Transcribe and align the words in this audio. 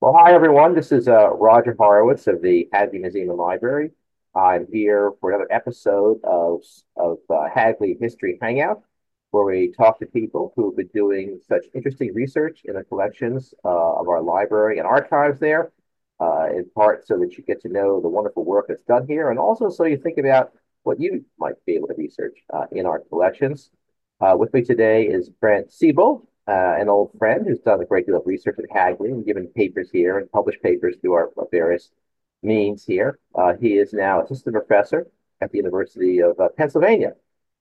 Well, 0.00 0.14
hi 0.16 0.32
everyone. 0.32 0.76
This 0.76 0.92
is 0.92 1.08
uh, 1.08 1.30
Roger 1.30 1.74
Horowitz 1.76 2.28
of 2.28 2.40
the 2.40 2.68
Hagley 2.72 3.00
Museum 3.00 3.30
and 3.30 3.36
Library. 3.38 3.90
I'm 4.32 4.68
here 4.70 5.10
for 5.20 5.30
another 5.30 5.48
episode 5.50 6.20
of 6.22 6.60
of 6.96 7.18
uh, 7.28 7.48
Hagley 7.52 7.96
History 8.00 8.38
Hangout, 8.40 8.80
where 9.32 9.44
we 9.44 9.72
talk 9.76 9.98
to 9.98 10.06
people 10.06 10.52
who 10.54 10.70
have 10.70 10.76
been 10.76 10.86
doing 10.94 11.40
such 11.48 11.64
interesting 11.74 12.14
research 12.14 12.60
in 12.64 12.76
the 12.76 12.84
collections 12.84 13.52
uh, 13.64 13.94
of 13.96 14.08
our 14.08 14.22
library 14.22 14.78
and 14.78 14.86
archives 14.86 15.40
there. 15.40 15.72
Uh, 16.20 16.46
in 16.56 16.70
part, 16.76 17.04
so 17.04 17.18
that 17.18 17.36
you 17.36 17.42
get 17.42 17.60
to 17.62 17.68
know 17.68 18.00
the 18.00 18.08
wonderful 18.08 18.44
work 18.44 18.66
that's 18.68 18.84
done 18.84 19.04
here, 19.08 19.30
and 19.30 19.38
also 19.40 19.68
so 19.68 19.82
you 19.82 19.96
think 19.96 20.18
about 20.18 20.52
what 20.84 21.00
you 21.00 21.24
might 21.40 21.54
be 21.66 21.74
able 21.74 21.88
to 21.88 21.94
research 21.94 22.38
uh, 22.54 22.66
in 22.70 22.86
our 22.86 23.00
collections. 23.00 23.70
Uh, 24.20 24.36
with 24.38 24.54
me 24.54 24.62
today 24.62 25.08
is 25.08 25.28
Brent 25.28 25.70
Cebul, 25.70 26.27
uh, 26.48 26.76
an 26.78 26.88
old 26.88 27.10
friend 27.18 27.46
who's 27.46 27.60
done 27.60 27.80
a 27.80 27.84
great 27.84 28.06
deal 28.06 28.16
of 28.16 28.26
research 28.26 28.56
at 28.58 28.64
Hagley 28.74 29.10
and 29.10 29.24
given 29.24 29.46
papers 29.48 29.90
here 29.92 30.18
and 30.18 30.30
published 30.32 30.62
papers 30.62 30.96
through 31.00 31.12
our 31.12 31.30
various 31.50 31.90
means 32.42 32.84
here. 32.84 33.18
Uh, 33.34 33.52
he 33.60 33.76
is 33.76 33.92
now 33.92 34.22
assistant 34.22 34.54
professor 34.54 35.06
at 35.40 35.52
the 35.52 35.58
University 35.58 36.20
of 36.20 36.40
uh, 36.40 36.48
Pennsylvania, 36.56 37.12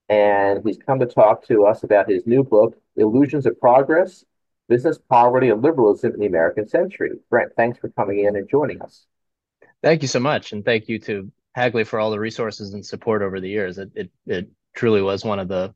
and 0.07 0.61
he's 0.65 0.77
come 0.77 0.99
to 0.99 1.05
talk 1.05 1.45
to 1.47 1.65
us 1.65 1.83
about 1.83 2.09
his 2.09 2.25
new 2.25 2.43
book, 2.43 2.77
Illusions 2.95 3.45
of 3.45 3.59
Progress, 3.59 4.23
Business, 4.69 4.97
Poverty, 5.09 5.49
and 5.49 5.61
Liberalism 5.61 6.13
in 6.13 6.19
the 6.19 6.25
American 6.25 6.67
Century. 6.67 7.11
Brent, 7.29 7.51
thanks 7.57 7.77
for 7.79 7.89
coming 7.89 8.23
in 8.23 8.35
and 8.35 8.49
joining 8.49 8.81
us. 8.81 9.05
Thank 9.83 10.01
you 10.01 10.07
so 10.07 10.19
much, 10.19 10.53
and 10.53 10.63
thank 10.63 10.87
you 10.87 10.97
to 10.99 11.29
Hagley 11.55 11.83
for 11.83 11.99
all 11.99 12.11
the 12.11 12.19
resources 12.19 12.73
and 12.73 12.85
support 12.85 13.21
over 13.21 13.41
the 13.41 13.49
years. 13.49 13.77
It, 13.77 13.91
it, 13.95 14.09
it 14.25 14.49
truly 14.75 15.01
was 15.01 15.25
one 15.25 15.39
of 15.39 15.49
the 15.49 15.73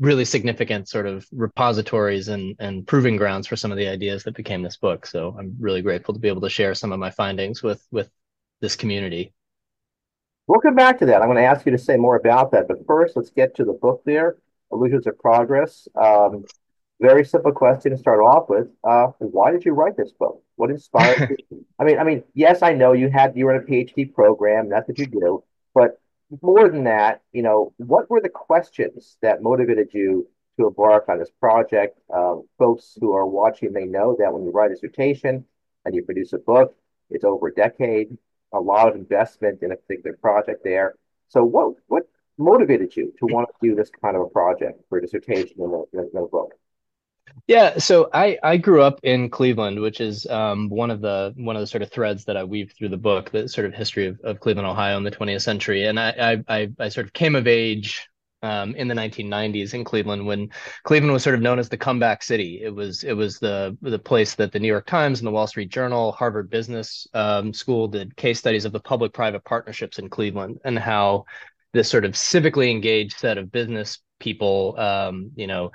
really 0.00 0.24
significant 0.24 0.88
sort 0.88 1.06
of 1.06 1.26
repositories 1.32 2.28
and 2.28 2.56
and 2.58 2.86
proving 2.86 3.16
grounds 3.16 3.46
for 3.46 3.56
some 3.56 3.70
of 3.70 3.78
the 3.78 3.88
ideas 3.88 4.24
that 4.24 4.34
became 4.34 4.62
this 4.62 4.76
book. 4.76 5.06
So 5.06 5.36
I'm 5.38 5.54
really 5.58 5.82
grateful 5.82 6.14
to 6.14 6.20
be 6.20 6.28
able 6.28 6.40
to 6.42 6.50
share 6.50 6.74
some 6.74 6.92
of 6.92 6.98
my 6.98 7.10
findings 7.10 7.62
with 7.62 7.86
with 7.90 8.10
this 8.60 8.76
community. 8.76 9.32
We'll 10.46 10.60
come 10.60 10.74
back 10.74 10.98
to 10.98 11.06
that. 11.06 11.22
I'm 11.22 11.28
going 11.28 11.36
to 11.36 11.44
ask 11.44 11.64
you 11.64 11.72
to 11.72 11.78
say 11.78 11.96
more 11.96 12.16
about 12.16 12.50
that, 12.52 12.66
but 12.68 12.86
first, 12.86 13.16
let's 13.16 13.30
get 13.30 13.54
to 13.56 13.64
the 13.64 13.72
book. 13.72 14.02
There, 14.04 14.36
Illusions 14.72 15.06
of 15.06 15.18
Progress. 15.18 15.86
Um, 15.94 16.44
very 17.00 17.24
simple 17.24 17.52
question 17.52 17.90
to 17.92 17.98
start 17.98 18.20
off 18.20 18.48
with. 18.48 18.68
Uh, 18.84 19.08
why 19.18 19.50
did 19.50 19.64
you 19.64 19.72
write 19.72 19.96
this 19.96 20.12
book? 20.12 20.42
What 20.56 20.70
inspired 20.70 21.36
you? 21.50 21.64
I 21.78 21.84
mean, 21.84 21.98
I 21.98 22.04
mean, 22.04 22.22
yes, 22.34 22.62
I 22.62 22.72
know 22.72 22.92
you 22.92 23.10
had 23.10 23.36
you 23.36 23.46
were 23.46 23.54
in 23.54 23.62
a 23.62 23.64
PhD 23.64 24.12
program. 24.12 24.68
That's 24.68 24.88
what 24.88 24.98
you 24.98 25.06
do. 25.06 25.44
But 25.74 26.00
more 26.40 26.68
than 26.68 26.84
that, 26.84 27.22
you 27.32 27.42
know, 27.42 27.72
what 27.76 28.08
were 28.08 28.20
the 28.20 28.28
questions 28.28 29.18
that 29.20 29.42
motivated 29.42 29.88
you 29.92 30.26
to 30.58 30.66
embark 30.66 31.08
on 31.08 31.18
this 31.18 31.30
project? 31.40 31.98
Uh, 32.12 32.36
folks 32.58 32.96
who 33.00 33.12
are 33.12 33.26
watching 33.26 33.72
may 33.72 33.84
know 33.84 34.16
that 34.18 34.32
when 34.32 34.44
you 34.44 34.50
write 34.50 34.70
a 34.70 34.74
dissertation 34.74 35.44
and 35.84 35.94
you 35.94 36.02
produce 36.02 36.32
a 36.32 36.38
book, 36.38 36.74
it's 37.10 37.24
over 37.24 37.48
a 37.48 37.54
decade, 37.54 38.16
a 38.52 38.60
lot 38.60 38.88
of 38.88 38.94
investment 38.94 39.62
in 39.62 39.72
a 39.72 39.76
particular 39.76 40.16
project 40.16 40.64
there. 40.64 40.94
So, 41.28 41.44
what 41.44 41.74
what 41.88 42.04
motivated 42.38 42.96
you 42.96 43.12
to 43.18 43.26
want 43.26 43.48
to 43.48 43.68
do 43.68 43.74
this 43.74 43.90
kind 43.90 44.16
of 44.16 44.22
a 44.22 44.28
project 44.28 44.80
for 44.88 44.98
a 44.98 45.02
dissertation 45.02 45.56
in 45.58 45.70
a, 45.70 46.00
in 46.00 46.16
a 46.16 46.26
book? 46.26 46.54
Yeah, 47.46 47.78
so 47.78 48.08
I 48.12 48.38
I 48.42 48.56
grew 48.56 48.82
up 48.82 49.00
in 49.02 49.28
Cleveland, 49.28 49.80
which 49.80 50.00
is 50.00 50.26
um, 50.26 50.68
one 50.68 50.90
of 50.90 51.00
the 51.00 51.32
one 51.36 51.56
of 51.56 51.60
the 51.60 51.66
sort 51.66 51.82
of 51.82 51.90
threads 51.90 52.24
that 52.24 52.36
I 52.36 52.44
weave 52.44 52.72
through 52.72 52.90
the 52.90 52.96
book, 52.96 53.30
the 53.30 53.48
sort 53.48 53.66
of 53.66 53.74
history 53.74 54.06
of, 54.06 54.20
of 54.22 54.40
Cleveland, 54.40 54.68
Ohio, 54.68 54.96
in 54.96 55.02
the 55.04 55.10
20th 55.10 55.42
century. 55.42 55.86
And 55.86 55.98
I 55.98 56.42
I 56.48 56.68
I, 56.78 56.88
sort 56.88 57.06
of 57.06 57.12
came 57.12 57.34
of 57.34 57.46
age 57.46 58.08
um, 58.42 58.74
in 58.76 58.88
the 58.88 58.94
1990s 58.94 59.74
in 59.74 59.84
Cleveland 59.84 60.24
when 60.26 60.50
Cleveland 60.84 61.12
was 61.12 61.22
sort 61.22 61.34
of 61.34 61.42
known 61.42 61.58
as 61.58 61.68
the 61.68 61.76
comeback 61.76 62.22
city. 62.22 62.60
It 62.62 62.74
was 62.74 63.02
it 63.02 63.14
was 63.14 63.38
the 63.38 63.76
the 63.82 63.98
place 63.98 64.34
that 64.36 64.52
the 64.52 64.60
New 64.60 64.68
York 64.68 64.86
Times 64.86 65.20
and 65.20 65.26
the 65.26 65.32
Wall 65.32 65.46
Street 65.46 65.70
Journal, 65.70 66.12
Harvard 66.12 66.48
Business 66.48 67.06
um, 67.12 67.52
School 67.52 67.88
did 67.88 68.16
case 68.16 68.38
studies 68.38 68.64
of 68.64 68.72
the 68.72 68.80
public-private 68.80 69.44
partnerships 69.44 69.98
in 69.98 70.08
Cleveland 70.08 70.60
and 70.64 70.78
how 70.78 71.24
this 71.72 71.88
sort 71.88 72.04
of 72.04 72.12
civically 72.12 72.70
engaged 72.70 73.18
set 73.18 73.38
of 73.38 73.50
business 73.50 73.98
people, 74.20 74.78
um, 74.78 75.32
you 75.34 75.46
know 75.48 75.72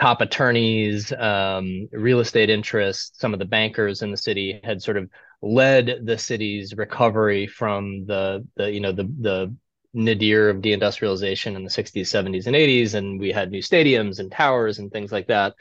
top 0.00 0.20
attorneys, 0.20 1.12
um, 1.12 1.88
real 1.92 2.20
estate 2.20 2.50
interests, 2.50 3.12
some 3.20 3.32
of 3.32 3.38
the 3.38 3.44
bankers 3.44 4.02
in 4.02 4.10
the 4.10 4.16
city 4.16 4.60
had 4.64 4.82
sort 4.82 4.96
of 4.96 5.08
led 5.42 6.00
the 6.04 6.16
city's 6.18 6.74
recovery 6.74 7.46
from 7.46 8.04
the 8.06 8.46
the 8.56 8.70
you 8.70 8.80
know 8.80 8.92
the 8.92 9.04
the 9.20 9.54
nadir 9.92 10.48
of 10.48 10.58
deindustrialization 10.58 11.56
in 11.56 11.64
the 11.64 11.70
60s, 11.70 12.02
70s, 12.02 12.46
and 12.46 12.54
80s, 12.56 12.94
and 12.94 13.18
we 13.18 13.32
had 13.32 13.50
new 13.50 13.60
stadiums 13.60 14.20
and 14.20 14.30
towers 14.30 14.78
and 14.78 14.92
things 14.92 15.10
like 15.10 15.26
that. 15.26 15.54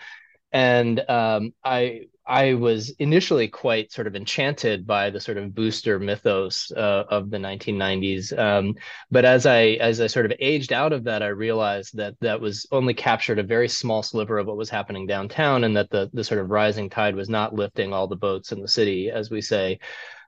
And 0.51 1.00
um, 1.09 1.53
I 1.63 2.07
I 2.29 2.53
was 2.53 2.91
initially 3.00 3.47
quite 3.47 3.91
sort 3.91 4.06
of 4.06 4.16
enchanted 4.16 4.85
by 4.85 5.09
the 5.09 5.19
sort 5.19 5.38
of 5.38 5.56
booster 5.56 5.97
mythos 5.97 6.72
uh, 6.72 7.06
of 7.09 7.31
the 7.31 7.38
1990s, 7.38 8.38
um, 8.38 8.75
but 9.09 9.25
as 9.25 9.47
I 9.47 9.78
as 9.81 10.00
I 10.00 10.06
sort 10.06 10.28
of 10.28 10.34
aged 10.39 10.72
out 10.72 10.94
of 10.94 11.06
that, 11.06 11.23
I 11.23 11.29
realized 11.29 11.97
that 11.97 12.13
that 12.22 12.39
was 12.39 12.68
only 12.72 12.94
captured 12.94 13.39
a 13.39 13.44
very 13.44 13.68
small 13.68 14.03
sliver 14.03 14.38
of 14.38 14.45
what 14.45 14.57
was 14.57 14.69
happening 14.69 15.07
downtown, 15.07 15.63
and 15.63 15.75
that 15.75 15.89
the 15.89 16.12
the 16.13 16.23
sort 16.23 16.39
of 16.39 16.51
rising 16.51 16.88
tide 16.89 17.16
was 17.16 17.29
not 17.29 17.56
lifting 17.56 17.94
all 17.94 18.07
the 18.07 18.16
boats 18.16 18.51
in 18.51 18.62
the 18.62 18.68
city, 18.68 19.09
as 19.09 19.31
we 19.31 19.41
say. 19.41 19.79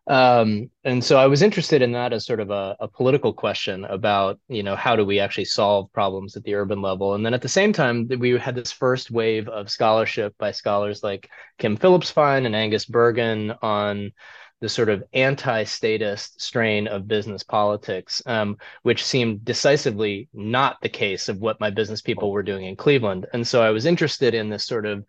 Um, 0.07 0.72
and 0.84 1.03
so 1.03 1.17
I 1.17 1.28
was 1.28 1.44
interested 1.44 1.81
in 1.81 1.91
that 1.91 2.12
as 2.12 2.25
sort 2.25 2.39
of 2.39 2.50
a, 2.50 2.75
a, 2.79 2.88
political 2.88 3.34
question 3.34 3.85
about, 3.85 4.39
you 4.47 4.63
know, 4.63 4.75
how 4.75 4.95
do 4.95 5.06
we 5.06 5.19
actually 5.19 5.45
solve 5.45 5.94
problems 5.94 6.35
at 6.35 6.44
the 6.44 6.56
urban 6.56 6.81
level? 6.81 7.13
And 7.13 7.23
then 7.23 7.35
at 7.35 7.41
the 7.44 7.47
same 7.47 7.72
time, 7.72 8.09
we 8.19 8.31
had 8.31 8.56
this 8.56 8.72
first 8.72 9.11
wave 9.11 9.47
of 9.47 9.69
scholarship 9.69 10.34
by 10.40 10.51
scholars 10.51 11.03
like 11.03 11.29
Kim 11.59 11.78
Phillips-Fein 11.78 12.47
and 12.47 12.56
Angus 12.56 12.85
Burgin 12.85 13.56
on 13.61 14.11
the 14.59 14.69
sort 14.69 14.90
of 14.90 15.03
anti-statist 15.13 16.40
strain 16.40 16.88
of 16.88 17.07
business 17.07 17.44
politics, 17.44 18.22
um, 18.28 18.57
which 18.84 19.03
seemed 19.03 19.44
decisively 19.44 20.29
not 20.34 20.78
the 20.81 20.90
case 20.90 21.29
of 21.29 21.38
what 21.38 21.59
my 21.59 21.69
business 21.69 22.01
people 22.01 22.31
were 22.31 22.44
doing 22.44 22.66
in 22.66 22.75
Cleveland. 22.75 23.25
And 23.34 23.45
so 23.45 23.61
I 23.61 23.72
was 23.72 23.88
interested 23.88 24.35
in 24.35 24.50
this 24.50 24.66
sort 24.66 24.85
of 24.85 25.03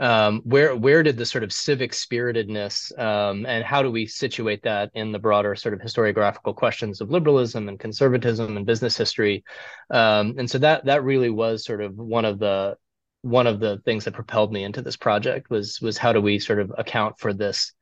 um, 0.00 0.40
where 0.44 0.74
where 0.74 1.02
did 1.02 1.16
the 1.16 1.24
sort 1.24 1.44
of 1.44 1.52
civic 1.52 1.92
spiritedness 1.92 2.92
um, 2.98 3.46
and 3.46 3.64
how 3.64 3.82
do 3.82 3.90
we 3.90 4.06
situate 4.06 4.62
that 4.64 4.90
in 4.94 5.12
the 5.12 5.18
broader 5.18 5.54
sort 5.54 5.74
of 5.74 5.80
historiographical 5.80 6.54
questions 6.54 7.00
of 7.00 7.10
liberalism 7.10 7.68
and 7.68 7.78
conservatism 7.78 8.56
and 8.56 8.66
business 8.66 8.96
history? 8.96 9.44
Um, 9.90 10.34
and 10.38 10.50
so 10.50 10.58
that 10.58 10.86
that 10.86 11.04
really 11.04 11.30
was 11.30 11.64
sort 11.64 11.80
of 11.80 11.96
one 11.96 12.24
of 12.24 12.38
the 12.38 12.76
one 13.22 13.46
of 13.46 13.60
the 13.60 13.78
things 13.84 14.04
that 14.04 14.14
propelled 14.14 14.52
me 14.52 14.64
into 14.64 14.82
this 14.82 14.96
project 14.96 15.48
was 15.48 15.80
was 15.80 15.96
how 15.96 16.12
do 16.12 16.20
we 16.20 16.38
sort 16.38 16.60
of 16.60 16.72
account 16.76 17.18
for 17.18 17.32
this 17.32 17.72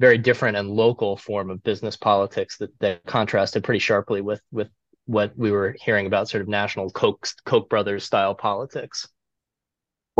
very 0.00 0.18
different 0.18 0.56
and 0.56 0.68
local 0.68 1.16
form 1.16 1.50
of 1.50 1.62
business 1.62 1.96
politics 1.96 2.58
that 2.58 2.76
that 2.80 3.04
contrasted 3.06 3.62
pretty 3.62 3.78
sharply 3.78 4.20
with 4.20 4.42
with 4.50 4.68
what 5.06 5.32
we 5.36 5.50
were 5.52 5.74
hearing 5.80 6.06
about 6.06 6.28
sort 6.28 6.42
of 6.42 6.48
national 6.48 6.90
Koch 6.90 7.28
Koch 7.44 7.68
brothers 7.68 8.04
style 8.04 8.34
politics 8.34 9.08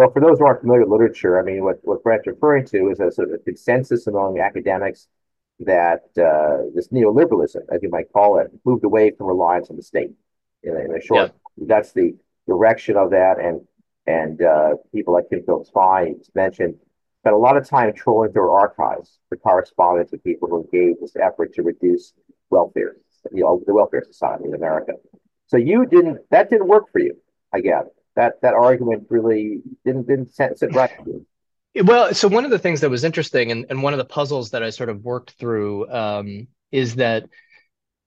well, 0.01 0.11
for 0.11 0.21
those 0.21 0.39
who 0.39 0.47
aren't 0.47 0.63
familiar 0.63 0.81
with 0.81 0.93
literature, 0.93 1.39
I 1.39 1.43
mean, 1.43 1.63
what, 1.63 1.79
what 1.83 2.03
Brent's 2.03 2.27
referring 2.27 2.65
to 2.69 2.89
is 2.89 3.01
a 3.01 3.13
sort 3.13 3.29
of 3.29 3.35
a 3.35 3.39
consensus 3.45 4.07
among 4.07 4.39
academics 4.39 5.09
that 5.59 6.05
uh, 6.17 6.71
this 6.75 6.89
neoliberalism, 6.89 7.61
as 7.71 7.83
you 7.83 7.91
might 7.91 8.11
call 8.11 8.39
it, 8.39 8.51
moved 8.65 8.83
away 8.83 9.11
from 9.11 9.27
reliance 9.27 9.69
on 9.69 9.77
the 9.77 9.83
state. 9.83 10.13
In 10.63 10.75
a, 10.75 10.81
in 10.81 10.97
a 10.97 11.01
short, 11.03 11.33
yeah. 11.59 11.65
that's 11.67 11.93
the 11.93 12.17
direction 12.49 12.97
of 12.97 13.11
that. 13.11 13.39
And 13.41 13.61
and 14.07 14.41
uh, 14.41 14.77
people 14.91 15.13
like 15.13 15.29
Kim 15.29 15.43
Phillips-Fein 15.45 16.23
mentioned 16.35 16.77
spent 17.21 17.35
a 17.35 17.39
lot 17.39 17.59
of 17.59 17.69
time 17.69 17.93
trolling 17.93 18.33
through 18.33 18.51
archives 18.51 19.19
for 19.29 19.37
correspondence 19.37 20.13
with 20.13 20.25
people 20.25 20.49
who 20.49 20.65
engaged 20.65 21.03
this 21.03 21.15
effort 21.17 21.53
to 21.57 21.63
reduce 21.63 22.15
welfare, 22.49 22.97
you 23.33 23.43
know, 23.43 23.63
the 23.67 23.75
welfare 23.75 24.03
society 24.07 24.47
in 24.47 24.55
America. 24.55 24.95
So 25.49 25.59
you 25.59 25.85
didn't 25.85 26.21
that 26.31 26.49
didn't 26.49 26.69
work 26.69 26.91
for 26.91 27.01
you, 27.01 27.19
I 27.53 27.61
gather 27.61 27.91
that 28.17 28.41
that 28.43 28.55
argument 28.55 29.07
really 29.09 29.63
didn't 29.85 30.07
didn't 30.07 30.33
sit 30.35 30.75
right. 30.75 30.91
Well, 31.85 32.13
so 32.15 32.27
one 32.27 32.45
of 32.45 32.51
the 32.51 32.59
things 32.59 32.81
that 32.81 32.91
was 32.91 33.05
interesting, 33.05 33.53
and, 33.53 33.67
and 33.71 33.83
one 33.83 33.93
of 33.93 33.99
the 33.99 34.05
puzzles 34.05 34.51
that 34.51 34.63
I 34.63 34.71
sort 34.71 34.89
of 34.89 35.05
worked 35.05 35.33
through, 35.33 35.89
um, 35.91 36.49
is 36.73 36.97
that 36.97 37.29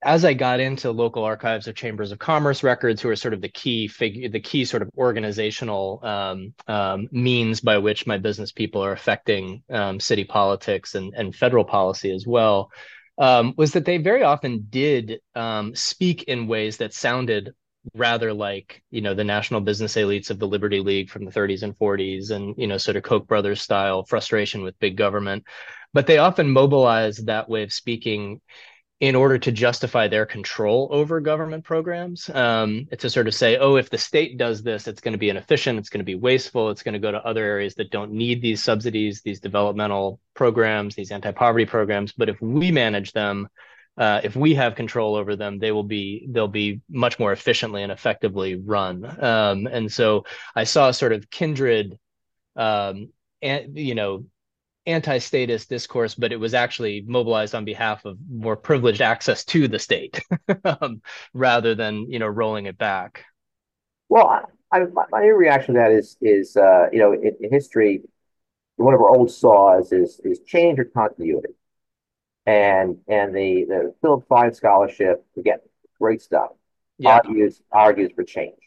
as 0.03 0.25
I 0.25 0.33
got 0.33 0.59
into 0.59 0.91
local 0.91 1.23
archives 1.23 1.67
of 1.67 1.75
chambers 1.75 2.11
of 2.11 2.19
commerce 2.19 2.61
records, 2.61 3.01
who 3.01 3.09
are 3.09 3.15
sort 3.15 3.33
of 3.33 3.39
the 3.39 3.49
key 3.49 3.87
figure, 3.87 4.27
the 4.27 4.39
key 4.39 4.65
sort 4.65 4.81
of 4.81 4.89
organizational 4.97 6.01
um, 6.03 6.53
um, 6.67 7.07
means 7.11 7.61
by 7.61 7.77
which 7.77 8.05
my 8.05 8.17
business 8.17 8.51
people 8.51 8.83
are 8.83 8.91
affecting 8.91 9.63
um, 9.69 9.99
city 9.99 10.25
politics 10.25 10.95
and, 10.95 11.13
and 11.15 11.33
federal 11.33 11.63
policy 11.63 12.13
as 12.13 12.27
well, 12.27 12.69
um, 13.17 13.53
was 13.55 13.71
that 13.71 13.85
they 13.85 13.97
very 13.97 14.23
often 14.23 14.67
did 14.69 15.21
um, 15.35 15.73
speak 15.73 16.23
in 16.23 16.47
ways 16.47 16.77
that 16.77 16.93
sounded 16.93 17.53
rather 17.93 18.33
like 18.33 18.81
you 18.91 19.01
know 19.01 19.13
the 19.13 19.23
national 19.23 19.61
business 19.61 19.95
elites 19.95 20.29
of 20.29 20.39
the 20.39 20.47
liberty 20.47 20.79
league 20.79 21.09
from 21.09 21.25
the 21.25 21.31
30s 21.31 21.63
and 21.63 21.77
40s 21.77 22.31
and 22.31 22.55
you 22.57 22.67
know 22.67 22.77
sort 22.77 22.97
of 22.97 23.03
koch 23.03 23.27
brothers 23.27 23.61
style 23.61 24.03
frustration 24.03 24.63
with 24.63 24.79
big 24.79 24.95
government 24.95 25.43
but 25.93 26.07
they 26.07 26.17
often 26.17 26.49
mobilize 26.49 27.17
that 27.17 27.49
way 27.49 27.63
of 27.63 27.73
speaking 27.73 28.39
in 29.03 29.15
order 29.15 29.37
to 29.37 29.51
justify 29.51 30.07
their 30.07 30.25
control 30.25 30.87
over 30.89 31.19
government 31.19 31.65
programs. 31.65 32.29
Um, 32.29 32.87
to 32.97 33.09
sort 33.09 33.27
of 33.27 33.35
say, 33.35 33.57
oh, 33.57 33.75
if 33.75 33.89
the 33.89 33.97
state 33.97 34.37
does 34.37 34.63
this, 34.63 34.87
it's 34.87 35.01
going 35.01 35.11
to 35.11 35.17
be 35.17 35.29
inefficient, 35.29 35.77
it's 35.77 35.89
going 35.89 35.99
to 35.99 36.05
be 36.05 36.15
wasteful, 36.15 36.69
it's 36.69 36.83
going 36.83 36.93
to 36.93 36.99
go 36.99 37.11
to 37.11 37.25
other 37.25 37.43
areas 37.43 37.75
that 37.75 37.91
don't 37.91 38.13
need 38.13 38.41
these 38.41 38.63
subsidies, 38.63 39.21
these 39.21 39.41
developmental 39.41 40.21
programs, 40.35 40.95
these 40.95 41.11
anti-poverty 41.11 41.65
programs. 41.65 42.13
But 42.13 42.29
if 42.29 42.39
we 42.39 42.71
manage 42.71 43.11
them, 43.11 43.49
uh, 43.97 44.21
if 44.23 44.35
we 44.35 44.55
have 44.55 44.75
control 44.75 45.15
over 45.15 45.35
them, 45.35 45.59
they 45.59 45.71
will 45.71 45.83
be 45.83 46.25
they'll 46.29 46.47
be 46.47 46.81
much 46.89 47.19
more 47.19 47.31
efficiently 47.31 47.83
and 47.83 47.91
effectively 47.91 48.55
run. 48.55 49.05
Um, 49.23 49.67
and 49.67 49.91
so 49.91 50.25
I 50.55 50.63
saw 50.63 50.89
a 50.89 50.93
sort 50.93 51.13
of 51.13 51.29
kindred, 51.29 51.99
um, 52.55 53.09
you 53.41 53.93
know, 53.93 54.25
anti-statist 54.85 55.69
discourse, 55.69 56.15
but 56.15 56.31
it 56.31 56.37
was 56.37 56.53
actually 56.53 57.03
mobilized 57.07 57.55
on 57.55 57.65
behalf 57.65 58.05
of 58.05 58.17
more 58.29 58.55
privileged 58.55 59.01
access 59.01 59.45
to 59.45 59.67
the 59.67 59.79
state 59.79 60.21
um, 60.65 61.01
rather 61.33 61.75
than 61.75 62.09
you 62.09 62.19
know 62.19 62.27
rolling 62.27 62.65
it 62.65 62.77
back. 62.77 63.25
Well, 64.09 64.27
I, 64.27 64.79
I, 64.79 64.85
my 65.11 65.25
reaction 65.25 65.75
to 65.75 65.79
that 65.79 65.91
is 65.91 66.17
is 66.21 66.57
uh, 66.57 66.87
you 66.91 66.99
know 66.99 67.13
in, 67.13 67.35
in, 67.39 67.51
history, 67.51 68.01
one 68.77 68.93
of 68.93 69.01
our 69.01 69.09
old 69.09 69.31
saws 69.31 69.91
is 69.91 70.19
is 70.23 70.39
change 70.45 70.79
or 70.79 70.85
continuity, 70.85 71.49
and 72.45 72.97
and 73.07 73.35
the 73.35 73.65
the 73.67 73.93
Phillips-Fein 74.01 74.53
scholarship 74.53 75.25
again 75.37 75.59
great 75.99 76.21
stuff 76.21 76.49
yeah. 76.97 77.15
argues 77.15 77.61
argues 77.71 78.11
for 78.15 78.23
change 78.23 78.57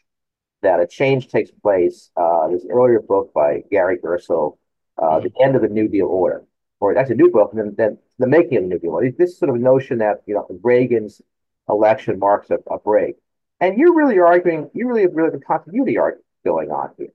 that 0.61 0.79
a 0.79 0.87
change 0.87 1.27
takes 1.27 1.51
place. 1.51 2.09
Uh, 2.17 2.47
an 2.47 2.59
earlier 2.71 2.99
book 2.99 3.31
by 3.33 3.63
Gary 3.71 3.97
Gerstle 3.97 4.57
uh, 5.01 5.19
the 5.19 5.31
end 5.41 5.55
of 5.55 5.61
the 5.61 5.67
New 5.67 5.87
Deal 5.87 6.07
order, 6.07 6.43
or 6.79 6.93
that's 6.93 7.11
a 7.11 7.15
new 7.15 7.29
book, 7.29 7.51
and 7.53 7.59
then, 7.59 7.75
then 7.77 7.97
the 8.17 8.27
making 8.27 8.57
of 8.57 8.63
the 8.63 8.69
New 8.69 8.79
Deal 8.79 8.91
order. 8.91 9.11
This 9.11 9.37
sort 9.37 9.49
of 9.49 9.57
notion 9.57 9.99
that 9.99 10.21
you 10.25 10.33
know 10.33 10.47
Reagan's 10.63 11.21
election 11.69 12.19
marks 12.19 12.49
a, 12.49 12.57
a 12.71 12.79
break, 12.79 13.15
and 13.59 13.77
you're 13.77 13.95
really 13.95 14.19
arguing, 14.19 14.69
you 14.73 14.87
really 14.87 15.03
have 15.03 15.13
really 15.13 15.31
the 15.31 15.39
continuity 15.39 15.97
argument 15.97 16.25
going 16.43 16.71
on 16.71 16.91
here. 16.97 17.13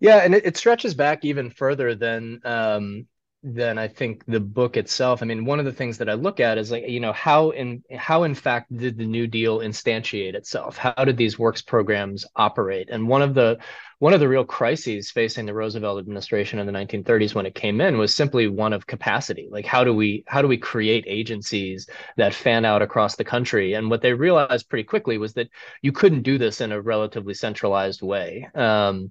Yeah, 0.00 0.18
and 0.18 0.34
it, 0.34 0.44
it 0.44 0.56
stretches 0.56 0.94
back 0.94 1.24
even 1.24 1.50
further 1.50 1.94
than 1.94 2.40
um, 2.44 3.06
than 3.44 3.76
I 3.76 3.88
think 3.88 4.24
the 4.26 4.38
book 4.38 4.76
itself. 4.76 5.20
I 5.20 5.26
mean, 5.26 5.44
one 5.44 5.58
of 5.58 5.64
the 5.64 5.72
things 5.72 5.98
that 5.98 6.08
I 6.08 6.14
look 6.14 6.38
at 6.38 6.58
is 6.58 6.70
like, 6.70 6.88
you 6.88 7.00
know, 7.00 7.12
how 7.12 7.50
in 7.50 7.82
how 7.96 8.22
in 8.22 8.34
fact 8.36 8.74
did 8.76 8.96
the 8.96 9.06
New 9.06 9.26
Deal 9.26 9.58
instantiate 9.58 10.34
itself? 10.34 10.76
How 10.76 11.04
did 11.04 11.16
these 11.16 11.38
works 11.38 11.60
programs 11.60 12.24
operate? 12.36 12.88
And 12.90 13.08
one 13.08 13.20
of 13.20 13.34
the 13.34 13.58
one 13.98 14.12
of 14.12 14.20
the 14.20 14.28
real 14.28 14.44
crises 14.44 15.10
facing 15.10 15.46
the 15.46 15.54
Roosevelt 15.54 15.98
administration 15.98 16.58
in 16.60 16.66
the 16.66 16.72
1930s 16.72 17.34
when 17.34 17.46
it 17.46 17.54
came 17.54 17.80
in 17.80 17.98
was 17.98 18.14
simply 18.14 18.46
one 18.48 18.72
of 18.72 18.86
capacity. 18.86 19.48
Like 19.50 19.66
how 19.66 19.82
do 19.82 19.92
we 19.92 20.22
how 20.28 20.40
do 20.40 20.48
we 20.48 20.56
create 20.56 21.04
agencies 21.08 21.88
that 22.16 22.34
fan 22.34 22.64
out 22.64 22.82
across 22.82 23.16
the 23.16 23.24
country? 23.24 23.72
And 23.74 23.90
what 23.90 24.02
they 24.02 24.12
realized 24.12 24.68
pretty 24.68 24.84
quickly 24.84 25.18
was 25.18 25.34
that 25.34 25.48
you 25.82 25.90
couldn't 25.90 26.22
do 26.22 26.38
this 26.38 26.60
in 26.60 26.70
a 26.70 26.80
relatively 26.80 27.34
centralized 27.34 28.02
way. 28.02 28.48
Um, 28.54 29.10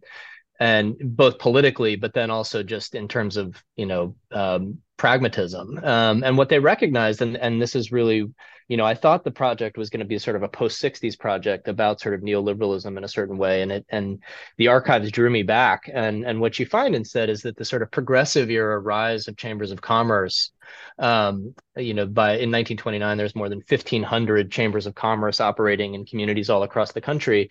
and 0.61 0.95
both 1.01 1.39
politically, 1.39 1.95
but 1.95 2.13
then 2.13 2.29
also 2.29 2.61
just 2.61 2.93
in 2.93 3.07
terms 3.07 3.35
of 3.35 3.61
you 3.75 3.87
know 3.87 4.15
um, 4.31 4.77
pragmatism. 4.95 5.79
Um, 5.83 6.23
and 6.23 6.37
what 6.37 6.49
they 6.49 6.59
recognized, 6.59 7.23
and 7.23 7.35
and 7.35 7.59
this 7.59 7.75
is 7.75 7.91
really, 7.91 8.31
you 8.67 8.77
know, 8.77 8.85
I 8.85 8.93
thought 8.93 9.23
the 9.23 9.31
project 9.31 9.75
was 9.75 9.89
going 9.89 10.01
to 10.01 10.05
be 10.05 10.19
sort 10.19 10.35
of 10.35 10.43
a 10.43 10.47
post 10.47 10.79
'60s 10.79 11.17
project 11.17 11.67
about 11.67 11.99
sort 11.99 12.13
of 12.13 12.21
neoliberalism 12.21 12.95
in 12.95 13.03
a 13.03 13.07
certain 13.07 13.39
way, 13.39 13.63
and 13.63 13.71
it 13.71 13.87
and 13.89 14.21
the 14.57 14.67
archives 14.67 15.11
drew 15.11 15.31
me 15.31 15.41
back. 15.41 15.89
And 15.91 16.23
and 16.25 16.39
what 16.39 16.59
you 16.59 16.67
find 16.67 16.93
instead 16.93 17.31
is 17.31 17.41
that 17.41 17.57
the 17.57 17.65
sort 17.65 17.81
of 17.81 17.89
progressive 17.89 18.51
era 18.51 18.79
rise 18.79 19.27
of 19.27 19.37
chambers 19.37 19.71
of 19.71 19.81
commerce 19.81 20.51
um, 20.99 21.53
you 21.75 21.93
know, 21.93 22.05
by 22.05 22.33
in 22.33 22.51
1929, 22.51 23.17
there's 23.17 23.35
more 23.35 23.49
than 23.49 23.63
1,500 23.67 24.51
chambers 24.51 24.85
of 24.85 24.95
commerce 24.95 25.41
operating 25.41 25.95
in 25.95 26.05
communities 26.05 26.49
all 26.49 26.63
across 26.63 26.91
the 26.93 27.01
country 27.01 27.49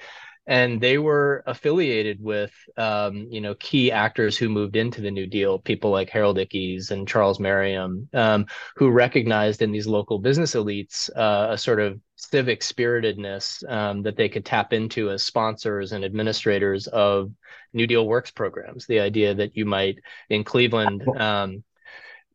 and 0.50 0.80
they 0.80 0.98
were 0.98 1.44
affiliated 1.46 2.20
with 2.20 2.52
um, 2.76 3.28
you 3.30 3.40
know 3.40 3.54
key 3.54 3.92
actors 3.92 4.36
who 4.36 4.48
moved 4.48 4.74
into 4.74 5.00
the 5.00 5.10
New 5.10 5.26
Deal, 5.26 5.60
people 5.60 5.90
like 5.90 6.10
Harold 6.10 6.38
Ickes 6.38 6.90
and 6.90 7.06
Charles 7.06 7.38
Merriam, 7.38 8.08
um, 8.12 8.46
who 8.74 8.90
recognized 8.90 9.62
in 9.62 9.70
these 9.70 9.86
local 9.86 10.18
business 10.18 10.56
elites 10.56 11.08
uh, 11.16 11.52
a 11.52 11.56
sort 11.56 11.80
of 11.80 12.00
civic 12.16 12.62
spiritedness 12.62 13.62
um, 13.68 14.02
that 14.02 14.16
they 14.16 14.28
could 14.28 14.44
tap 14.44 14.72
into 14.72 15.10
as 15.10 15.22
sponsors 15.22 15.92
and 15.92 16.04
administrators 16.04 16.88
of 16.88 17.30
New 17.72 17.86
Deal 17.86 18.06
works 18.06 18.32
programs. 18.32 18.86
The 18.86 18.98
idea 18.98 19.32
that 19.34 19.56
you 19.56 19.64
might 19.64 20.00
in 20.28 20.42
Cleveland 20.42 21.06
um, 21.16 21.62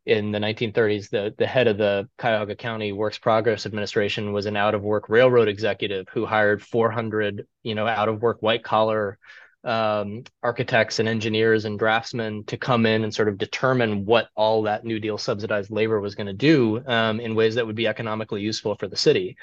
in 0.05 0.31
the 0.31 0.39
1930s, 0.39 1.09
the, 1.09 1.33
the 1.37 1.47
head 1.47 1.67
of 1.67 1.77
the 1.77 2.07
Cuyahoga 2.19 2.55
County 2.55 2.91
Works 2.91 3.17
Progress 3.17 3.65
Administration 3.65 4.33
was 4.33 4.45
an 4.45 4.55
out 4.55 4.75
of 4.75 4.83
work 4.83 5.09
railroad 5.09 5.47
executive 5.47 6.07
who 6.13 6.25
hired 6.25 6.61
400, 6.61 7.47
you 7.63 7.75
know, 7.75 7.87
out 7.87 8.09
of 8.09 8.21
work 8.21 8.41
white 8.41 8.63
collar 8.63 9.17
um, 9.63 10.23
architects 10.43 10.99
and 10.99 11.09
engineers 11.09 11.65
and 11.65 11.79
draftsmen 11.79 12.43
to 12.45 12.55
come 12.55 12.85
in 12.85 13.03
and 13.03 13.11
sort 13.11 13.27
of 13.27 13.39
determine 13.39 14.05
what 14.05 14.29
all 14.35 14.61
that 14.63 14.85
New 14.85 14.99
Deal 14.99 15.17
subsidized 15.17 15.71
labor 15.71 15.99
was 15.99 16.13
going 16.13 16.27
to 16.27 16.33
do 16.33 16.83
um, 16.85 17.19
in 17.19 17.33
ways 17.33 17.55
that 17.55 17.65
would 17.65 17.75
be 17.75 17.87
economically 17.87 18.41
useful 18.41 18.75
for 18.75 18.87
the 18.87 18.95
city. 18.95 19.35